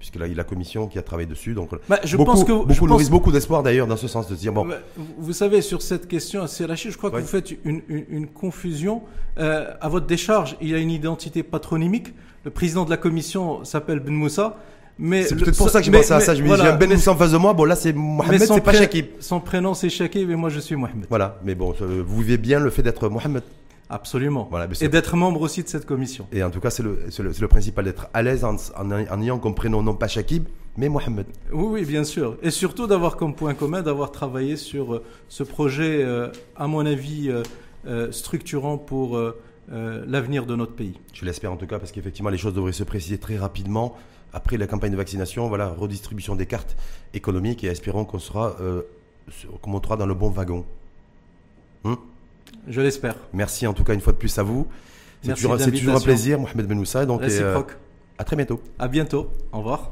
puisque 0.00 0.16
là, 0.16 0.26
il 0.26 0.30
y 0.30 0.32
a 0.32 0.36
la 0.36 0.44
commission 0.44 0.88
qui 0.88 0.98
a 0.98 1.02
travaillé 1.02 1.28
dessus. 1.28 1.52
Donc, 1.52 1.70
bah, 1.86 2.00
je 2.02 2.16
beaucoup, 2.16 2.32
pense 2.32 2.44
que 2.44 3.10
beaucoup 3.10 3.30
d'espoir 3.30 3.62
d'ailleurs 3.62 3.86
dans 3.86 3.98
ce 3.98 4.08
sens 4.08 4.26
de 4.28 4.34
dire 4.34 4.50
bon. 4.50 4.66
Bah, 4.66 4.78
vous 5.18 5.34
savez, 5.34 5.60
sur 5.60 5.82
cette 5.82 6.08
question 6.08 6.42
assez 6.42 6.66
lâchée, 6.66 6.90
je 6.90 6.96
crois 6.96 7.10
que 7.10 7.18
vous 7.18 7.26
faites 7.26 7.52
une, 7.64 7.82
une, 7.86 8.26
confusion. 8.26 9.02
Euh, 9.38 9.72
à 9.80 9.88
votre 9.90 10.06
décharge, 10.06 10.56
il 10.62 10.68
y 10.68 10.74
a 10.74 10.78
une 10.78 10.90
identité 10.90 11.42
patronymique. 11.42 12.14
Le 12.44 12.50
président 12.50 12.86
de 12.86 12.90
la 12.90 12.96
commission 12.96 13.62
s'appelle 13.64 14.00
Ben 14.00 14.14
Moussa. 14.14 14.56
Mais 14.98 15.24
c'est 15.24 15.36
peut-être 15.36 15.56
pour 15.56 15.68
ça 15.68 15.80
que 15.80 15.84
j'ai 15.84 15.92
pensé 15.92 16.12
à 16.12 16.20
ça. 16.20 16.34
Je 16.34 16.42
me 16.42 16.48
dis, 16.48 16.62
j'ai 16.62 16.72
Ben 16.72 16.88
Moussa 16.88 17.12
en 17.12 17.16
face 17.16 17.32
de 17.32 17.36
moi. 17.36 17.52
Bon, 17.52 17.64
là, 17.64 17.76
c'est 17.76 17.92
Mohamed, 17.92 18.40
c'est 18.40 18.60
pas 18.62 18.72
Shakib. 18.72 19.06
Son 19.20 19.40
prénom, 19.40 19.74
c'est 19.74 19.90
Shakib 19.90 20.30
et 20.30 20.36
moi, 20.36 20.48
je 20.48 20.60
suis 20.60 20.76
Mohamed. 20.76 21.04
Voilà. 21.10 21.38
Mais 21.44 21.54
bon, 21.54 21.74
vous 21.78 22.20
vivez 22.22 22.38
bien 22.38 22.58
le 22.58 22.70
fait 22.70 22.82
d'être 22.82 23.10
Mohamed. 23.10 23.42
Absolument. 23.92 24.46
Voilà, 24.50 24.68
Et 24.80 24.88
d'être 24.88 25.16
membre 25.16 25.40
aussi 25.42 25.64
de 25.64 25.68
cette 25.68 25.84
commission. 25.84 26.26
Et 26.32 26.44
en 26.44 26.50
tout 26.50 26.60
cas, 26.60 26.70
c'est 26.70 26.84
le, 26.84 27.00
le, 27.18 27.32
le 27.40 27.48
principal 27.48 27.84
d'être 27.84 28.06
à 28.14 28.22
l'aise 28.22 28.44
en, 28.44 28.54
en- 28.54 28.90
en 28.92 29.20
ayant 29.20 29.38
comme 29.40 29.54
prénom 29.56 29.82
non 29.82 29.94
pas 29.96 30.06
Shakib, 30.06 30.44
mais 30.76 30.88
Mohamed. 30.88 31.26
Oui, 31.52 31.64
oui, 31.70 31.84
bien 31.84 32.04
sûr. 32.04 32.36
Et 32.42 32.50
surtout 32.50 32.86
d'avoir 32.86 33.16
comme 33.16 33.34
point 33.34 33.52
commun 33.54 33.82
d'avoir 33.82 34.12
travaillé 34.12 34.56
sur 34.56 34.94
euh, 34.94 35.04
ce 35.28 35.42
projet, 35.42 36.04
euh, 36.04 36.28
à 36.56 36.68
mon 36.68 36.86
avis, 36.86 37.28
euh, 37.30 37.42
euh, 37.86 38.12
structurant 38.12 38.78
pour 38.78 39.18
l'avenir 39.68 40.46
de 40.46 40.56
notre 40.56 40.72
pays. 40.74 40.98
Je 41.12 41.24
l'espère 41.24 41.52
en 41.52 41.56
tout 41.56 41.66
cas, 41.66 41.78
parce 41.78 41.92
qu'effectivement, 41.92 42.30
les 42.30 42.38
choses 42.38 42.54
devraient 42.54 42.72
se 42.72 42.84
préciser 42.84 43.18
très 43.18 43.36
rapidement. 43.38 43.96
Après 44.32 44.56
la 44.56 44.66
campagne 44.66 44.90
de 44.92 44.96
vaccination, 44.96 45.48
voilà, 45.48 45.68
redistribution 45.68 46.34
des 46.36 46.46
cartes 46.46 46.76
économiques 47.14 47.62
et 47.64 47.68
espérons 47.68 48.04
qu'on 48.04 48.18
sera, 48.20 48.56
qu'on 49.62 49.70
montera 49.70 49.96
dans 49.96 50.06
le 50.06 50.14
bon 50.14 50.28
wagon. 50.30 50.64
Hum 51.84 51.96
Je 52.68 52.80
l'espère. 52.80 53.14
Merci 53.32 53.66
en 53.66 53.72
tout 53.72 53.84
cas 53.84 53.94
une 53.94 54.00
fois 54.00 54.12
de 54.12 54.18
plus 54.18 54.38
à 54.38 54.42
vous. 54.42 54.66
C'est 55.22 55.34
toujours, 55.34 55.52
un 55.52 56.00
plaisir, 56.00 56.38
Mohamed 56.38 56.66
Benoussa. 56.66 57.04
Donc, 57.04 57.22
et, 57.22 57.40
euh, 57.40 57.60
à 58.18 58.24
très 58.24 58.36
bientôt. 58.36 58.60
À 58.78 58.88
bientôt. 58.88 59.30
Au 59.52 59.58
revoir. 59.58 59.88